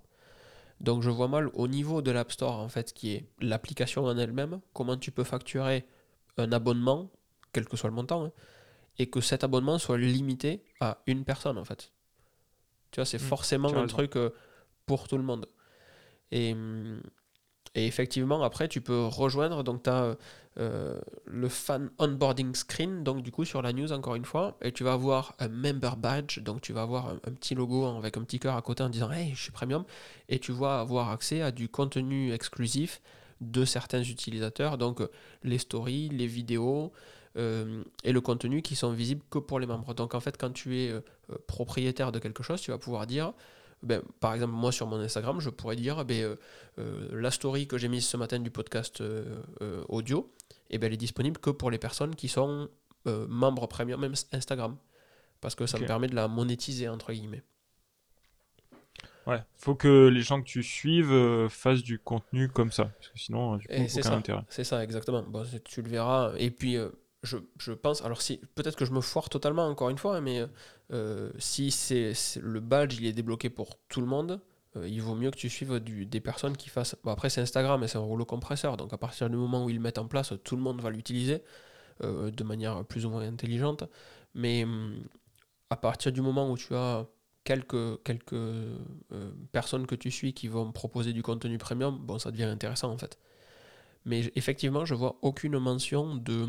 Donc 0.82 1.02
je 1.02 1.10
vois 1.10 1.28
mal 1.28 1.50
au 1.56 1.68
niveau 1.68 2.04
de 2.04 2.12
l'App 2.12 2.32
Store, 2.32 2.60
en 2.60 2.70
fait, 2.70 2.94
qui 2.94 3.14
est 3.14 3.26
l'application 3.42 4.06
en 4.06 4.20
elle-même, 4.20 4.62
comment 4.74 4.98
tu 4.98 5.10
peux 5.10 5.24
facturer 5.24 5.84
un 6.38 6.52
abonnement, 6.52 7.10
quel 7.54 7.66
que 7.66 7.76
soit 7.76 7.90
le 7.90 7.96
montant, 7.96 8.26
hein, 8.26 8.32
et 9.00 9.10
que 9.10 9.20
cet 9.20 9.44
abonnement 9.44 9.80
soit 9.80 9.98
limité 9.98 10.64
à 10.80 11.00
une 11.08 11.26
personne, 11.26 11.58
en 11.58 11.66
fait. 11.66 11.92
Tu 12.96 13.02
vois, 13.02 13.06
c'est 13.06 13.18
Mm, 13.18 13.28
forcément 13.28 13.68
un 13.76 13.88
truc 13.88 14.16
euh, 14.16 14.30
pour 14.86 15.10
tout 15.10 15.18
le 15.18 15.24
monde. 15.24 15.48
Et, 16.32 16.54
hum, 16.54 17.02
et 17.76 17.86
effectivement, 17.88 18.42
après, 18.42 18.70
tu 18.70 18.80
peux 18.80 19.04
rejoindre, 19.06 19.64
donc 19.66 19.84
tu 19.84 19.90
as 19.90 20.16
le 21.26 21.50
fan 21.50 21.90
onboarding 22.00 22.56
screen, 22.56 23.04
donc 23.04 23.22
du 23.22 23.30
coup 23.34 23.44
sur 23.44 23.62
la 23.62 23.74
news 23.74 23.92
encore 23.92 24.16
une 24.16 24.24
fois, 24.24 24.58
et 24.62 24.72
tu 24.72 24.86
vas 24.86 24.94
avoir 24.94 25.36
un 25.40 25.50
member 25.50 25.98
badge, 25.98 26.40
donc 26.40 26.62
tu 26.62 26.72
vas 26.72 26.84
avoir 26.84 27.10
un, 27.10 27.16
un 27.28 27.34
petit 27.34 27.54
logo 27.54 27.86
avec 27.98 28.16
un 28.16 28.24
petit 28.24 28.40
cœur 28.40 28.56
à 28.56 28.62
côté 28.62 28.82
en 28.82 28.88
disant 28.88 29.12
Hey, 29.12 29.34
je 29.36 29.42
suis 29.42 29.52
premium, 29.52 29.84
et 30.30 30.40
tu 30.40 30.54
vas 30.54 30.80
avoir 30.80 31.10
accès 31.10 31.42
à 31.42 31.52
du 31.52 31.68
contenu 31.68 32.32
exclusif 32.32 33.02
de 33.42 33.66
certains 33.66 34.04
utilisateurs, 34.04 34.78
donc 34.78 35.02
euh, 35.02 35.12
les 35.44 35.58
stories, 35.58 36.08
les 36.08 36.28
vidéos 36.28 36.94
euh, 37.38 37.84
et 38.04 38.12
le 38.12 38.22
contenu 38.22 38.62
qui 38.62 38.76
sont 38.76 38.92
visibles 38.92 39.24
que 39.30 39.40
pour 39.40 39.60
les 39.60 39.68
membres. 39.68 39.94
Donc 39.94 40.16
en 40.16 40.20
fait, 40.20 40.38
quand 40.38 40.52
tu 40.52 40.80
es 40.80 40.90
euh, 40.90 41.02
euh, 41.32 41.36
propriétaire 41.48 42.12
de 42.12 42.20
quelque 42.20 42.44
chose, 42.44 42.62
tu 42.62 42.72
vas 42.72 42.78
pouvoir 42.78 43.08
dire, 43.08 43.34
ben, 43.84 44.02
par 44.20 44.34
exemple, 44.34 44.54
moi 44.54 44.72
sur 44.72 44.88
mon 44.88 45.00
Instagram, 45.00 45.40
je 45.40 45.50
pourrais 45.50 45.76
dire 45.76 46.04
ben, 46.06 46.38
euh, 46.80 47.10
la 47.12 47.32
story 47.32 47.68
que 47.68 47.78
j'ai 47.78 47.88
mise 47.88 48.06
ce 48.06 48.18
matin 48.18 48.40
du 48.40 48.52
podcast 48.52 49.04
audio, 49.90 50.32
eh 50.70 50.78
ben, 50.78 50.88
elle 50.88 50.94
est 50.94 50.98
disponible 50.98 51.40
que 51.40 51.50
pour 51.50 51.72
les 51.72 51.80
personnes 51.80 52.16
qui 52.16 52.28
sont 52.28 52.70
membres 53.06 53.68
premium 53.68 54.02
même 54.02 54.16
Instagram. 54.32 54.78
Parce 55.42 55.54
que 55.54 55.68
ça 55.68 55.78
me 55.78 55.86
permet 55.86 56.08
de 56.08 56.16
la 56.16 56.28
monétiser, 56.28 56.90
entre 56.90 57.14
guillemets. 57.14 57.44
Ouais, 59.28 59.42
faut 59.56 59.74
que 59.74 60.08
les 60.08 60.22
gens 60.22 60.40
que 60.42 60.48
tu 60.48 60.62
suives 60.62 61.12
euh, 61.12 61.50
fassent 61.50 61.82
du 61.82 61.98
contenu 61.98 62.48
comme 62.48 62.72
ça, 62.72 62.86
parce 62.86 63.10
que 63.10 63.18
sinon, 63.18 63.56
euh, 63.56 63.58
du 63.58 63.68
coup, 63.68 63.74
aucun 63.74 64.02
ça. 64.02 64.14
intérêt. 64.14 64.42
C'est 64.50 64.64
ça, 64.64 64.84
exactement. 64.84 65.24
Bon, 65.24 65.44
tu 65.64 65.82
le 65.82 65.90
verras. 65.90 66.34
Et 66.38 66.52
puis, 66.52 66.78
euh, 66.78 66.90
je, 67.26 67.72
pense, 67.72 68.02
alors 68.04 68.20
peut-être 68.56 68.76
que 68.76 68.86
je 68.86 68.92
me 68.92 69.02
foire 69.02 69.30
totalement 69.30 69.68
encore 69.68 69.90
une 69.90 69.98
fois, 69.98 70.18
hein, 70.18 70.22
mais 70.22 70.46
euh, 70.92 71.32
si 71.38 71.72
c'est 71.72 72.14
le 72.42 72.60
badge, 72.60 72.98
il 73.00 73.06
est 73.06 73.14
débloqué 73.14 73.50
pour 73.50 73.78
tout 73.90 74.02
le 74.02 74.08
monde, 74.08 74.40
euh, 74.78 74.88
il 74.88 75.02
vaut 75.02 75.16
mieux 75.16 75.32
que 75.32 75.38
tu 75.38 75.50
suives 75.50 75.80
des 75.80 76.22
personnes 76.22 76.56
qui 76.56 76.70
fassent. 76.70 76.96
Bon, 77.04 77.12
après, 77.12 77.30
c'est 77.30 77.42
Instagram 77.42 77.84
et 77.84 77.88
c'est 77.88 77.98
un 77.98 78.02
rouleau 78.02 78.26
compresseur, 78.26 78.78
donc 78.78 78.94
à 78.94 78.98
partir 78.98 79.30
du 79.30 79.36
moment 79.36 79.66
où 79.66 79.70
ils 79.70 79.76
le 79.76 79.82
mettent 79.82 79.98
en 79.98 80.08
place, 80.08 80.34
tout 80.44 80.56
le 80.56 80.62
monde 80.62 80.82
va 80.82 80.90
l'utiliser 80.90 81.44
euh, 82.04 82.32
de 82.32 82.44
manière 82.44 82.86
plus 82.86 83.06
ou 83.06 83.10
moins 83.10 83.28
intelligente. 83.28 83.84
Mais 84.34 84.64
hum, 84.64 85.04
à 85.70 85.78
partir 85.78 86.12
du 86.12 86.22
moment 86.22 86.52
où 86.52 86.58
tu 86.58 86.76
as 86.76 87.08
quelques, 87.44 88.04
quelques 88.04 88.36
personnes 89.52 89.88
que 89.88 89.96
tu 89.96 90.12
suis 90.12 90.34
qui 90.34 90.48
vont 90.48 90.72
proposer 90.72 91.14
du 91.14 91.24
contenu 91.24 91.58
premium, 91.58 91.98
bon, 91.98 92.20
ça 92.20 92.32
devient 92.32 92.44
intéressant 92.44 92.92
en 92.92 92.98
fait. 92.98 93.20
Mais 94.06 94.32
effectivement, 94.36 94.86
je 94.86 94.94
vois 94.94 95.18
aucune 95.24 95.58
mention 95.58 96.16
de, 96.16 96.48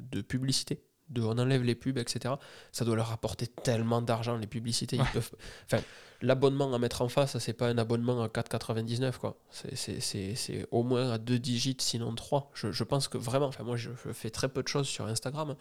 de 0.00 0.20
publicité. 0.22 0.82
De 1.10 1.20
on 1.20 1.36
enlève 1.38 1.62
les 1.62 1.74
pubs, 1.74 1.98
etc. 1.98 2.34
Ça 2.72 2.84
doit 2.86 2.96
leur 2.96 3.12
apporter 3.12 3.46
tellement 3.46 4.00
d'argent, 4.00 4.38
les 4.38 4.46
publicités. 4.46 4.96
Ils 4.96 5.02
Ouais. 5.02 5.08
peuvent... 5.12 5.32
enfin, 5.66 5.82
l'abonnement 6.22 6.72
à 6.72 6.78
mettre 6.78 7.02
en 7.02 7.08
face, 7.10 7.36
c'est 7.38 7.52
pas 7.52 7.68
un 7.68 7.76
abonnement 7.76 8.22
à 8.22 8.28
4,99. 8.28 9.18
quoi. 9.18 9.36
C'est- 9.50 10.66
au 10.70 10.82
moins 10.82 11.10
à 11.12 11.18
deux 11.18 11.38
digits, 11.38 11.76
sinon 11.78 12.14
trois. 12.14 12.50
Je, 12.54 12.72
je 12.72 12.84
pense 12.84 13.08
que 13.08 13.18
vraiment, 13.18 13.46
enfin, 13.48 13.64
moi 13.64 13.76
je, 13.76 13.90
je 14.02 14.12
fais 14.14 14.30
très 14.30 14.48
peu 14.48 14.62
de 14.62 14.68
choses 14.68 14.88
sur 14.88 15.04
Instagram, 15.06 15.56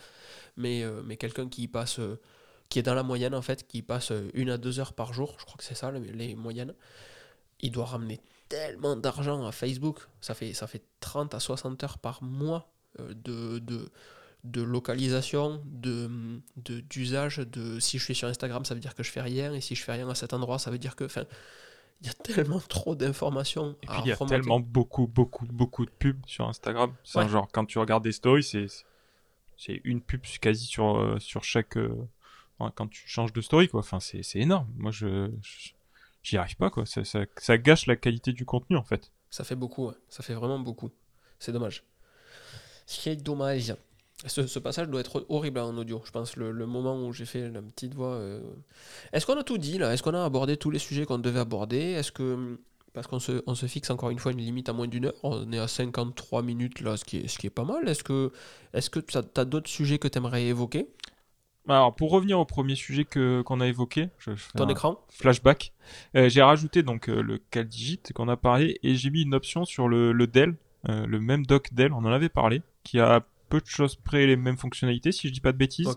mais, 0.55 0.81
euh, 0.83 1.01
mais 1.03 1.17
quelqu'un 1.17 1.49
qui 1.49 1.67
passe, 1.67 1.99
euh, 1.99 2.17
qui 2.69 2.79
est 2.79 2.83
dans 2.83 2.93
la 2.95 3.03
moyenne 3.03 3.35
en 3.35 3.41
fait, 3.41 3.67
qui 3.67 3.81
passe 3.81 4.11
euh, 4.11 4.29
une 4.33 4.49
à 4.49 4.57
deux 4.57 4.79
heures 4.79 4.93
par 4.93 5.13
jour, 5.13 5.35
je 5.39 5.43
crois 5.45 5.57
que 5.57 5.65
c'est 5.65 5.75
ça 5.75 5.91
les, 5.91 5.99
les 5.99 6.35
moyennes, 6.35 6.73
il 7.59 7.71
doit 7.71 7.85
ramener 7.85 8.21
tellement 8.47 8.95
d'argent 8.95 9.45
à 9.45 9.51
Facebook. 9.51 9.99
Ça 10.21 10.33
fait, 10.35 10.53
ça 10.53 10.67
fait 10.67 10.83
30 11.01 11.33
à 11.35 11.41
60 11.41 11.83
heures 11.83 11.97
par 11.97 12.23
mois 12.23 12.71
de, 12.99 13.59
de, 13.59 13.89
de 14.43 14.61
localisation, 14.61 15.61
de, 15.65 16.09
de- 16.57 16.81
d'usage. 16.81 17.37
De, 17.37 17.79
si 17.79 17.97
je 17.97 18.03
suis 18.03 18.15
sur 18.15 18.27
Instagram, 18.27 18.65
ça 18.65 18.73
veut 18.73 18.79
dire 18.81 18.93
que 18.95 19.03
je 19.03 19.11
fais 19.11 19.21
rien. 19.21 19.53
Et 19.53 19.61
si 19.61 19.75
je 19.75 19.83
fais 19.83 19.93
rien 19.93 20.09
à 20.09 20.15
cet 20.15 20.33
endroit, 20.33 20.59
ça 20.59 20.69
veut 20.71 20.77
dire 20.79 20.95
que. 20.95 21.03
Enfin, 21.05 21.23
il 22.01 22.07
y 22.07 22.09
a 22.09 22.13
tellement 22.13 22.59
trop 22.67 22.95
d'informations. 22.95 23.77
Et 23.83 23.87
puis 23.87 23.95
il 24.03 24.07
y 24.09 24.11
a 24.11 24.15
remonter. 24.15 24.35
tellement 24.35 24.59
beaucoup, 24.59 25.07
beaucoup, 25.07 25.45
beaucoup 25.45 25.85
de 25.85 25.91
pubs 25.91 26.19
sur 26.25 26.47
Instagram. 26.47 26.93
C'est 27.03 27.19
Ouais. 27.19 27.29
genre 27.29 27.47
quand 27.51 27.65
tu 27.65 27.79
regardes 27.79 28.03
des 28.03 28.11
stories, 28.11 28.43
c'est 28.43 28.67
c'est 29.55 29.79
une 29.85 30.01
pub 30.01 30.21
quasi 30.41 30.65
sur 30.65 30.97
euh, 30.97 31.19
sur 31.19 31.43
chaque 31.45 31.77
euh, 31.77 31.95
ouais, 32.59 32.67
quand 32.75 32.87
tu 32.89 33.07
changes 33.07 33.31
de 33.31 33.39
story 33.39 33.69
quoi. 33.69 33.79
Enfin 33.79 34.01
c'est 34.01 34.23
c'est 34.23 34.39
énorme. 34.39 34.67
Moi 34.75 34.91
je 34.91 35.29
je- 35.41 35.69
j'y 36.23 36.35
arrive 36.37 36.57
pas 36.57 36.69
quoi. 36.69 36.85
Ça, 36.85 37.05
ça 37.05 37.21
ça 37.37 37.57
gâche 37.57 37.85
la 37.85 37.95
qualité 37.95 38.33
du 38.33 38.43
contenu 38.45 38.75
en 38.75 38.83
fait. 38.83 39.11
Ça 39.29 39.43
fait 39.45 39.55
beaucoup, 39.55 39.87
ouais. 39.87 39.95
ça 40.09 40.21
fait 40.23 40.33
vraiment 40.33 40.59
beaucoup. 40.59 40.91
C'est 41.39 41.53
dommage. 41.53 41.83
C'est 42.85 43.15
dommage. 43.15 43.73
Ce, 44.25 44.47
ce 44.47 44.59
passage 44.59 44.87
doit 44.87 45.01
être 45.01 45.25
horrible 45.29 45.59
en 45.59 45.75
audio, 45.77 46.01
je 46.05 46.11
pense, 46.11 46.37
le, 46.37 46.51
le 46.51 46.65
moment 46.65 47.05
où 47.05 47.11
j'ai 47.11 47.25
fait 47.25 47.49
la 47.49 47.61
petite 47.61 47.93
voix. 47.93 48.13
euh. 48.13 48.41
Est-ce 49.11 49.25
qu'on 49.25 49.37
a 49.37 49.43
tout 49.43 49.57
dit 49.57 49.77
là? 49.77 49.93
Est-ce 49.93 50.01
qu'on 50.03 50.13
a 50.13 50.23
abordé 50.23 50.55
tous 50.57 50.69
les 50.71 50.79
sujets 50.79 51.05
qu'on 51.05 51.17
devait 51.19 51.39
aborder? 51.41 51.77
Est-ce 51.77 52.11
que. 52.11 52.57
Parce 52.93 53.07
qu'on 53.07 53.17
se, 53.19 53.41
on 53.47 53.55
se 53.55 53.65
fixe 53.65 53.89
encore 53.89 54.11
une 54.11 54.19
fois 54.19 54.33
une 54.33 54.37
limite 54.37 54.69
à 54.69 54.73
moins 54.73 54.87
d'une 54.87 55.05
heure, 55.05 55.13
on 55.23 55.51
est 55.51 55.57
à 55.57 55.67
53 55.67 56.43
minutes 56.43 56.79
là, 56.79 56.95
ce 56.95 57.03
qui 57.03 57.17
est, 57.17 57.27
ce 57.27 57.39
qui 57.39 57.47
est 57.47 57.49
pas 57.49 57.63
mal. 57.63 57.89
Est-ce 57.89 58.03
que 58.03 58.31
est-ce 58.73 58.91
que 58.91 58.99
tu 58.99 59.17
as, 59.17 59.45
d'autres 59.45 59.67
sujets 59.69 59.97
que 59.97 60.07
tu 60.07 60.19
aimerais 60.19 60.45
évoquer 60.45 60.87
Alors 61.67 61.95
pour 61.95 62.11
revenir 62.11 62.39
au 62.39 62.45
premier 62.45 62.75
sujet 62.75 63.03
que 63.03 63.41
qu'on 63.41 63.61
a 63.61 63.67
évoqué, 63.67 64.09
je, 64.19 64.31
je 64.31 64.35
fais 64.35 64.51
Ton 64.59 64.65
un 64.65 64.69
écran 64.69 64.99
flashback. 65.09 65.73
Euh, 66.15 66.29
j'ai 66.29 66.43
rajouté 66.43 66.83
donc 66.83 67.09
euh, 67.09 67.23
le 67.23 67.39
CalDigit 67.49 67.99
qu'on 68.13 68.29
a 68.29 68.37
parlé 68.37 68.79
et 68.83 68.93
j'ai 68.93 69.09
mis 69.09 69.23
une 69.23 69.33
option 69.33 69.65
sur 69.65 69.87
le, 69.87 70.11
le 70.11 70.27
Dell, 70.27 70.55
euh, 70.87 71.07
le 71.07 71.19
même 71.19 71.47
dock 71.47 71.73
Dell, 71.73 71.93
on 71.93 72.05
en 72.05 72.11
avait 72.11 72.29
parlé, 72.29 72.61
qui 72.83 72.99
a 72.99 73.25
peu 73.53 73.61
de 73.61 73.67
choses 73.67 73.95
près 73.95 74.25
les 74.25 74.35
mêmes 74.35 74.57
fonctionnalités 74.57 75.11
si 75.11 75.27
je 75.27 75.33
dis 75.33 75.39
pas 75.39 75.51
de 75.51 75.57
bêtises. 75.57 75.87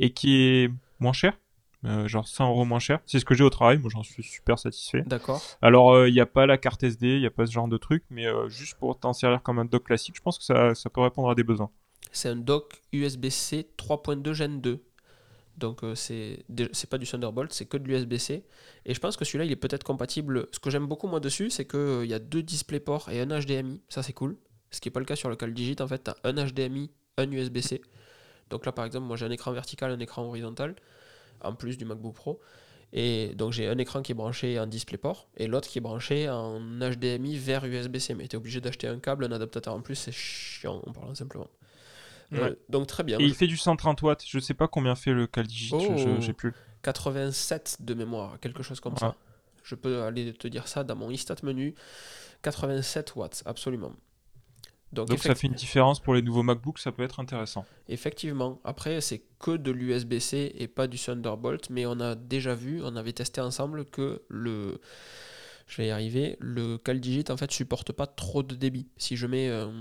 Et 0.00 0.10
qui 0.10 0.42
est 0.42 0.70
moins 0.98 1.12
cher, 1.12 1.38
euh, 1.84 2.08
genre 2.08 2.26
100 2.26 2.50
euros 2.50 2.64
moins 2.64 2.80
cher. 2.80 2.98
C'est 3.06 3.20
ce 3.20 3.24
que 3.24 3.34
j'ai 3.34 3.44
au 3.44 3.50
travail, 3.50 3.78
moi 3.78 3.90
j'en 3.92 4.02
suis 4.02 4.24
super 4.24 4.58
satisfait. 4.58 5.04
D'accord. 5.06 5.40
Alors 5.62 6.06
il 6.08 6.12
n'y 6.12 6.20
a 6.20 6.26
pas 6.26 6.46
la 6.46 6.58
carte 6.58 6.82
SD, 6.82 7.14
il 7.14 7.20
n'y 7.20 7.26
a 7.26 7.30
pas 7.30 7.46
ce 7.46 7.52
genre 7.52 7.68
de 7.68 7.76
truc, 7.76 8.02
mais 8.10 8.26
euh, 8.26 8.48
juste 8.48 8.74
pour 8.74 8.98
t'en 8.98 9.12
servir 9.12 9.40
comme 9.40 9.60
un 9.60 9.64
dock 9.64 9.84
classique, 9.84 10.16
je 10.16 10.20
pense 10.20 10.36
que 10.36 10.44
ça, 10.44 10.74
ça 10.74 10.90
peut 10.90 11.00
répondre 11.00 11.30
à 11.30 11.36
des 11.36 11.44
besoins. 11.44 11.70
C'est 12.10 12.28
un 12.28 12.36
dock 12.36 12.82
USB-C 12.92 13.68
3.2 13.78 14.32
Gen 14.32 14.60
2. 14.60 14.82
Donc 15.58 15.84
euh, 15.84 15.94
c'est 15.94 16.44
pas 16.90 16.98
du 16.98 17.06
Thunderbolt, 17.06 17.52
c'est 17.52 17.66
que 17.66 17.76
de 17.76 17.86
l'USB-C. 17.86 18.44
Et 18.84 18.94
je 18.94 19.00
pense 19.00 19.16
que 19.16 19.24
celui-là, 19.24 19.44
il 19.44 19.52
est 19.52 19.56
peut-être 19.56 19.84
compatible. 19.84 20.48
Ce 20.50 20.58
que 20.58 20.70
j'aime 20.70 20.86
beaucoup 20.86 21.06
moi 21.06 21.20
dessus, 21.20 21.50
c'est 21.50 21.66
qu'il 21.66 22.06
y 22.06 22.14
a 22.14 22.18
deux 22.18 22.42
DisplayPort 22.42 23.10
et 23.10 23.20
un 23.20 23.28
HDMI. 23.28 23.80
Ça 23.88 24.02
c'est 24.02 24.12
cool. 24.12 24.36
Ce 24.76 24.80
qui 24.80 24.88
n'est 24.88 24.92
pas 24.92 25.00
le 25.00 25.06
cas 25.06 25.16
sur 25.16 25.30
le 25.30 25.36
CalDigit. 25.36 25.76
En 25.80 25.88
fait, 25.88 26.04
tu 26.04 26.10
as 26.10 26.16
un 26.24 26.34
HDMI, 26.34 26.90
un 27.16 27.30
USB-C. 27.30 27.80
Donc 28.50 28.66
là, 28.66 28.72
par 28.72 28.84
exemple, 28.84 29.06
moi 29.06 29.16
j'ai 29.16 29.24
un 29.24 29.30
écran 29.30 29.50
vertical, 29.52 29.90
un 29.90 29.98
écran 30.00 30.22
horizontal, 30.24 30.76
en 31.40 31.54
plus 31.54 31.78
du 31.78 31.86
MacBook 31.86 32.14
Pro. 32.14 32.40
Et 32.92 33.34
donc 33.34 33.52
j'ai 33.52 33.66
un 33.68 33.78
écran 33.78 34.02
qui 34.02 34.12
est 34.12 34.14
branché 34.14 34.60
en 34.60 34.66
DisplayPort 34.66 35.28
et 35.38 35.46
l'autre 35.48 35.66
qui 35.68 35.78
est 35.78 35.80
branché 35.80 36.28
en 36.28 36.60
HDMI 36.60 37.38
vers 37.38 37.64
USB-C. 37.64 38.14
Mais 38.14 38.28
tu 38.28 38.36
es 38.36 38.38
obligé 38.38 38.60
d'acheter 38.60 38.86
un 38.86 38.98
câble, 39.00 39.24
un 39.24 39.32
adaptateur 39.32 39.72
en 39.74 39.80
plus, 39.80 39.94
c'est 39.94 40.12
chiant 40.12 40.82
en 40.86 40.92
parlant 40.92 41.14
simplement. 41.14 41.48
Euh, 42.34 42.54
donc 42.68 42.86
très 42.86 43.02
bien. 43.02 43.18
Et 43.18 43.24
il 43.24 43.34
fait 43.34 43.46
du 43.46 43.56
130 43.56 44.02
watts, 44.02 44.24
je 44.28 44.38
sais 44.38 44.54
pas 44.54 44.68
combien 44.68 44.94
fait 44.94 45.12
le 45.12 45.26
CalDigit, 45.26 45.70
Oh. 45.72 46.20
j'ai 46.20 46.32
plus. 46.34 46.52
87 46.82 47.78
de 47.80 47.94
mémoire, 47.94 48.38
quelque 48.40 48.62
chose 48.62 48.80
comme 48.80 48.92
Ouais. 48.92 48.98
ça. 49.00 49.14
Je 49.64 49.74
peux 49.74 50.02
aller 50.02 50.32
te 50.34 50.46
dire 50.48 50.68
ça 50.68 50.84
dans 50.84 50.94
mon 50.96 51.10
istat 51.10 51.36
menu. 51.42 51.74
87 52.42 53.16
watts, 53.16 53.42
absolument. 53.46 53.92
Donc, 54.92 55.08
Donc 55.08 55.18
ça 55.18 55.34
fait 55.34 55.48
une 55.48 55.54
différence 55.54 56.00
pour 56.00 56.14
les 56.14 56.22
nouveaux 56.22 56.42
MacBooks, 56.42 56.78
ça 56.78 56.92
peut 56.92 57.02
être 57.02 57.20
intéressant. 57.20 57.64
effectivement, 57.88 58.60
après 58.64 59.00
c'est 59.00 59.22
que 59.38 59.56
de 59.56 59.70
l'USB-C 59.70 60.52
et 60.56 60.68
pas 60.68 60.86
du 60.86 60.96
Thunderbolt, 60.98 61.70
mais 61.70 61.86
on 61.86 62.00
a 62.00 62.14
déjà 62.14 62.54
vu, 62.54 62.80
on 62.82 62.94
avait 62.96 63.12
testé 63.12 63.40
ensemble 63.40 63.84
que 63.84 64.22
le, 64.28 64.80
je 65.66 65.76
vais 65.78 65.88
y 65.88 65.90
arriver, 65.90 66.36
le 66.40 66.78
CalDigit 66.78 67.24
en 67.30 67.36
fait 67.36 67.50
supporte 67.50 67.92
pas 67.92 68.06
trop 68.06 68.42
de 68.42 68.54
débit. 68.54 68.88
Si 68.96 69.16
je 69.16 69.26
mets 69.26 69.48
un, 69.48 69.72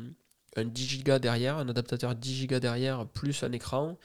un 0.55 0.65
10 0.65 1.03
Go 1.03 1.19
derrière, 1.19 1.57
un 1.57 1.69
adaptateur 1.69 2.15
10 2.15 2.47
Go 2.47 2.59
derrière 2.59 3.05
plus 3.07 3.43
un 3.43 3.51
écran, 3.51 3.97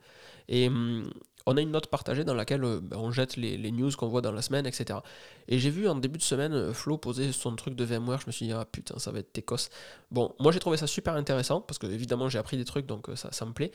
Et 0.49 0.69
hum, 0.69 1.11
on 1.49 1.57
a 1.57 1.61
une 1.61 1.71
note 1.71 1.87
partagée 1.87 2.25
dans 2.25 2.35
laquelle 2.35 2.65
euh, 2.65 2.81
bah, 2.81 2.97
on 2.99 3.11
jette 3.11 3.37
les, 3.37 3.73
news 3.73 3.91
qu'on 3.97 4.09
voit 4.09 4.21
dans 4.21 4.33
la 4.33 4.43
semaine, 4.43 4.67
etc. 4.67 5.01
Et 5.49 5.59
j'ai 5.59 5.71
vu 5.71 5.89
en 5.89 5.95
début 5.95 6.19
de 6.19 6.23
semaine 6.23 6.53
euh, 6.53 6.73
Flo 6.73 6.99
poser 6.99 7.33
son 7.33 7.57
truc 7.57 7.75
de 7.75 7.85
VMware, 7.85 8.21
je 8.21 8.27
me 8.27 8.33
suis 8.33 8.47
dit, 8.47 8.53
ah 8.53 8.67
putain, 8.71 8.99
ça 8.99 9.11
va 9.11 9.21
être 9.21 9.33
técos. 9.33 9.69
Bon, 10.11 10.35
moi 10.39 10.53
j'ai 10.53 10.61
trouvé 10.61 10.77
ça 10.77 10.87
super 10.87 11.15
intéressant, 11.15 11.61
parce 11.61 11.79
que 11.79 11.87
évidemment 11.87 12.29
j'ai 12.29 12.39
appris 12.39 12.57
des 12.57 12.65
trucs, 12.65 12.87
donc 12.87 13.09
ça, 13.15 13.33
ça 13.33 13.45
me 13.47 13.53
plaît. 13.53 13.73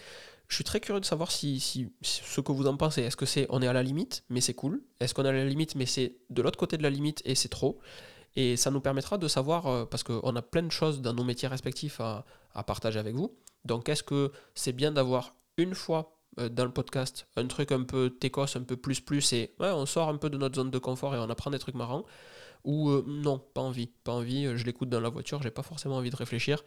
Je 0.47 0.55
suis 0.55 0.63
très 0.63 0.79
curieux 0.79 0.99
de 0.99 1.05
savoir 1.05 1.31
si, 1.31 1.59
si, 1.59 1.91
ce 2.01 2.41
que 2.41 2.51
vous 2.51 2.67
en 2.67 2.77
pensez. 2.77 3.01
Est-ce 3.01 3.17
que 3.17 3.25
c'est 3.25 3.47
on 3.49 3.61
est 3.61 3.67
à 3.67 3.73
la 3.73 3.81
limite, 3.81 4.23
mais 4.29 4.41
c'est 4.41 4.53
cool? 4.53 4.81
Est-ce 4.99 5.13
qu'on 5.13 5.25
est 5.25 5.29
à 5.29 5.33
la 5.33 5.45
limite, 5.45 5.75
mais 5.75 5.85
c'est 5.85 6.15
de 6.29 6.41
l'autre 6.41 6.59
côté 6.59 6.77
de 6.77 6.83
la 6.83 6.89
limite 6.89 7.21
et 7.25 7.33
c'est 7.35 7.49
trop? 7.49 7.79
Et 8.35 8.57
ça 8.57 8.71
nous 8.71 8.81
permettra 8.81 9.17
de 9.17 9.27
savoir, 9.27 9.67
euh, 9.67 9.85
parce 9.85 10.03
qu'on 10.03 10.35
a 10.35 10.41
plein 10.41 10.63
de 10.63 10.71
choses 10.71 11.01
dans 11.01 11.13
nos 11.13 11.23
métiers 11.23 11.47
respectifs 11.47 11.99
à, 11.99 12.25
partager 12.67 12.99
avec 12.99 13.15
vous. 13.15 13.35
Donc 13.65 13.89
est-ce 13.89 14.03
que 14.03 14.31
c'est 14.53 14.73
bien 14.73 14.91
d'avoir 14.91 15.35
une 15.57 15.73
fois 15.73 16.01
euh, 16.01 16.12
dans 16.37 16.65
le 16.65 16.71
podcast 16.71 17.27
un 17.35 17.47
truc 17.47 17.71
un 17.71 17.83
peu 17.83 18.09
técos, 18.09 18.55
un 18.55 18.63
peu 18.63 18.77
plus 18.77 18.99
plus, 19.01 19.33
et 19.33 19.53
ouais, 19.59 19.69
on 19.71 19.85
sort 19.85 20.09
un 20.09 20.17
peu 20.17 20.29
de 20.29 20.37
notre 20.37 20.55
zone 20.55 20.71
de 20.71 20.79
confort 20.79 21.15
et 21.15 21.19
on 21.19 21.29
apprend 21.29 21.51
des 21.51 21.59
trucs 21.59 21.75
marrants 21.75 22.05
Ou 22.63 22.89
euh, 22.89 23.03
non, 23.07 23.39
pas 23.39 23.61
envie, 23.61 23.87
pas 24.03 24.13
envie, 24.13 24.57
je 24.57 24.65
l'écoute 24.65 24.89
dans 24.89 25.01
la 25.01 25.09
voiture, 25.09 25.41
j'ai 25.41 25.51
pas 25.51 25.63
forcément 25.63 25.97
envie 25.97 26.09
de 26.09 26.15
réfléchir. 26.15 26.63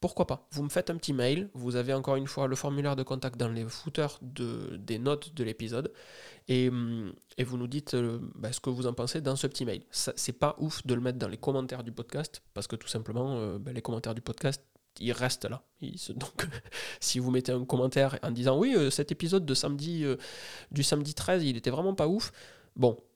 Pourquoi 0.00 0.26
pas? 0.26 0.46
Vous 0.50 0.62
me 0.62 0.68
faites 0.68 0.90
un 0.90 0.96
petit 0.96 1.14
mail, 1.14 1.48
vous 1.54 1.76
avez 1.76 1.94
encore 1.94 2.16
une 2.16 2.26
fois 2.26 2.48
le 2.48 2.56
formulaire 2.56 2.96
de 2.96 3.02
contact 3.02 3.38
dans 3.38 3.48
les 3.48 3.64
footers 3.64 4.18
de, 4.20 4.76
des 4.76 4.98
notes 4.98 5.34
de 5.34 5.42
l'épisode, 5.42 5.90
et, 6.48 6.68
hum, 6.68 7.14
vous 7.38 7.56
nous 7.56 7.66
dites 7.66 7.94
euh, 7.94 8.18
bah, 8.34 8.52
ce 8.52 8.60
que 8.60 8.68
vous 8.68 8.86
en 8.86 8.92
pensez 8.92 9.20
dans 9.22 9.36
ce 9.36 9.46
petit 9.46 9.64
mail. 9.64 9.82
C'est 9.90 10.38
pas 10.38 10.54
ouf 10.58 10.86
de 10.86 10.94
le 10.94 11.00
mettre 11.00 11.18
dans 11.18 11.28
les 11.28 11.38
commentaires 11.38 11.82
du 11.82 11.92
podcast, 11.92 12.42
parce 12.52 12.66
que 12.66 12.76
tout 12.76 12.88
simplement, 12.88 13.36
euh, 13.36 13.58
bah, 13.58 13.72
les 13.72 13.82
commentaires 13.82 14.14
du 14.14 14.20
podcast, 14.20 14.62
ils 15.00 15.12
restent 15.12 15.48
là. 15.48 15.62
donc, 16.16 16.48
si 17.00 17.18
vous 17.18 17.30
mettez 17.30 17.52
un 17.52 17.64
commentaire 17.64 18.18
en 18.22 18.30
disant 18.30 18.58
oui, 18.58 18.74
euh, 18.74 18.90
cet 18.90 19.12
épisode 19.12 19.44
de 19.44 19.54
samedi, 19.54 20.04
du 20.70 20.82
samedi 20.82 21.14
13, 21.14 21.44
il 21.44 21.56
était 21.56 21.70
vraiment 21.70 21.94
pas 21.94 22.08
ouf, 22.08 22.32
bon, 22.76 22.96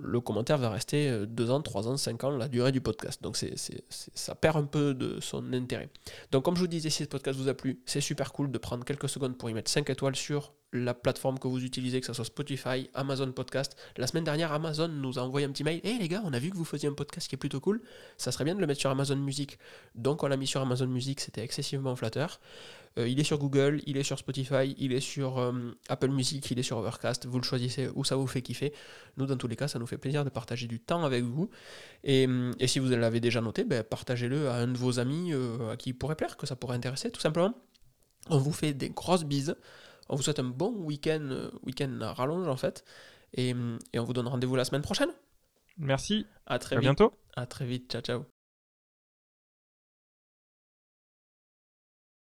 le 0.00 0.20
commentaire 0.20 0.58
va 0.58 0.70
rester 0.70 1.26
2 1.26 1.50
euh, 1.50 1.52
ans, 1.52 1.60
3 1.60 1.88
ans, 1.88 1.96
5 1.96 2.24
ans, 2.24 2.30
la 2.30 2.48
durée 2.48 2.72
du 2.72 2.80
podcast. 2.80 3.22
Donc 3.22 3.36
ça 3.38 4.34
perd 4.34 4.56
un 4.56 4.64
peu 4.64 4.94
de 4.94 5.20
son 5.20 5.52
intérêt. 5.52 5.88
Donc 6.30 6.44
comme 6.44 6.56
je 6.56 6.60
vous 6.60 6.66
disais, 6.66 6.90
si 6.90 7.04
ce 7.04 7.08
podcast 7.08 7.38
vous 7.38 7.48
a 7.48 7.54
plu, 7.54 7.80
c'est 7.86 8.00
super 8.00 8.32
cool 8.32 8.50
de 8.50 8.58
prendre 8.58 8.84
quelques 8.84 9.08
secondes 9.08 9.36
pour 9.36 9.50
y 9.50 9.54
mettre 9.54 9.70
5 9.70 9.88
étoiles 9.90 10.16
sur 10.16 10.52
la 10.72 10.94
plateforme 10.94 11.38
que 11.38 11.48
vous 11.48 11.64
utilisez, 11.64 12.00
que 12.00 12.06
ce 12.06 12.12
soit 12.12 12.24
Spotify, 12.24 12.88
Amazon 12.94 13.32
Podcast. 13.32 13.76
La 13.96 14.06
semaine 14.06 14.24
dernière, 14.24 14.52
Amazon 14.52 14.88
nous 14.88 15.18
a 15.18 15.22
envoyé 15.22 15.46
un 15.46 15.50
petit 15.50 15.64
mail. 15.64 15.80
Hé 15.82 15.98
les 15.98 16.08
gars, 16.08 16.22
on 16.24 16.32
a 16.32 16.38
vu 16.38 16.50
que 16.50 16.56
vous 16.56 16.64
faisiez 16.64 16.88
un 16.88 16.92
podcast 16.92 17.28
qui 17.28 17.34
est 17.34 17.38
plutôt 17.38 17.60
cool. 17.60 17.82
Ça 18.18 18.30
serait 18.30 18.44
bien 18.44 18.54
de 18.54 18.60
le 18.60 18.66
mettre 18.66 18.80
sur 18.80 18.90
Amazon 18.90 19.16
Music. 19.16 19.58
Donc 19.94 20.22
on 20.22 20.28
l'a 20.28 20.36
mis 20.36 20.46
sur 20.46 20.60
Amazon 20.60 20.86
Music, 20.86 21.20
c'était 21.20 21.42
excessivement 21.42 21.96
flatteur. 21.96 22.40
Euh, 22.98 23.08
il 23.08 23.20
est 23.20 23.24
sur 23.24 23.38
Google, 23.38 23.80
il 23.86 23.96
est 23.96 24.02
sur 24.02 24.18
Spotify, 24.18 24.74
il 24.78 24.92
est 24.92 25.00
sur 25.00 25.38
euh, 25.38 25.52
Apple 25.88 26.08
Music, 26.08 26.50
il 26.50 26.58
est 26.58 26.64
sur 26.64 26.78
Overcast. 26.78 27.26
Vous 27.26 27.38
le 27.38 27.44
choisissez 27.44 27.88
où 27.94 28.04
ça 28.04 28.16
vous 28.16 28.26
fait 28.26 28.42
kiffer. 28.42 28.72
Nous, 29.16 29.26
dans 29.26 29.36
tous 29.40 29.48
les 29.48 29.56
cas, 29.56 29.66
ça 29.68 29.78
nous 29.78 29.86
fait 29.86 29.98
plaisir 29.98 30.24
de 30.24 30.30
partager 30.30 30.66
du 30.66 30.78
temps 30.80 31.04
avec 31.04 31.24
vous. 31.24 31.50
Et, 32.04 32.28
et 32.58 32.66
si 32.66 32.78
vous 32.78 32.88
l'avez 32.90 33.20
déjà 33.20 33.40
noté, 33.40 33.64
ben, 33.64 33.82
partagez-le 33.82 34.48
à 34.48 34.54
un 34.54 34.68
de 34.68 34.78
vos 34.78 34.98
amis 34.98 35.32
euh, 35.32 35.72
à 35.72 35.76
qui 35.76 35.90
il 35.90 35.94
pourrait 35.94 36.16
plaire, 36.16 36.36
que 36.36 36.46
ça 36.46 36.56
pourrait 36.56 36.76
intéresser, 36.76 37.10
tout 37.10 37.20
simplement. 37.20 37.54
On 38.28 38.38
vous 38.38 38.52
fait 38.52 38.74
des 38.74 38.90
grosses 38.90 39.24
bises. 39.24 39.56
On 40.08 40.16
vous 40.16 40.22
souhaite 40.22 40.38
un 40.40 40.44
bon 40.44 40.72
week-end, 40.72 41.50
week-end 41.64 41.98
à 42.02 42.12
rallonge 42.12 42.48
en 42.48 42.56
fait. 42.56 42.84
Et, 43.34 43.54
et 43.92 43.98
on 43.98 44.04
vous 44.04 44.12
donne 44.12 44.28
rendez-vous 44.28 44.56
la 44.56 44.64
semaine 44.64 44.82
prochaine. 44.82 45.10
Merci. 45.78 46.26
À 46.46 46.58
très 46.58 46.76
à 46.76 46.78
vite. 46.80 46.88
bientôt. 46.88 47.12
À 47.34 47.46
très 47.46 47.64
vite. 47.64 47.90
Ciao, 47.90 48.02
ciao. 48.02 48.39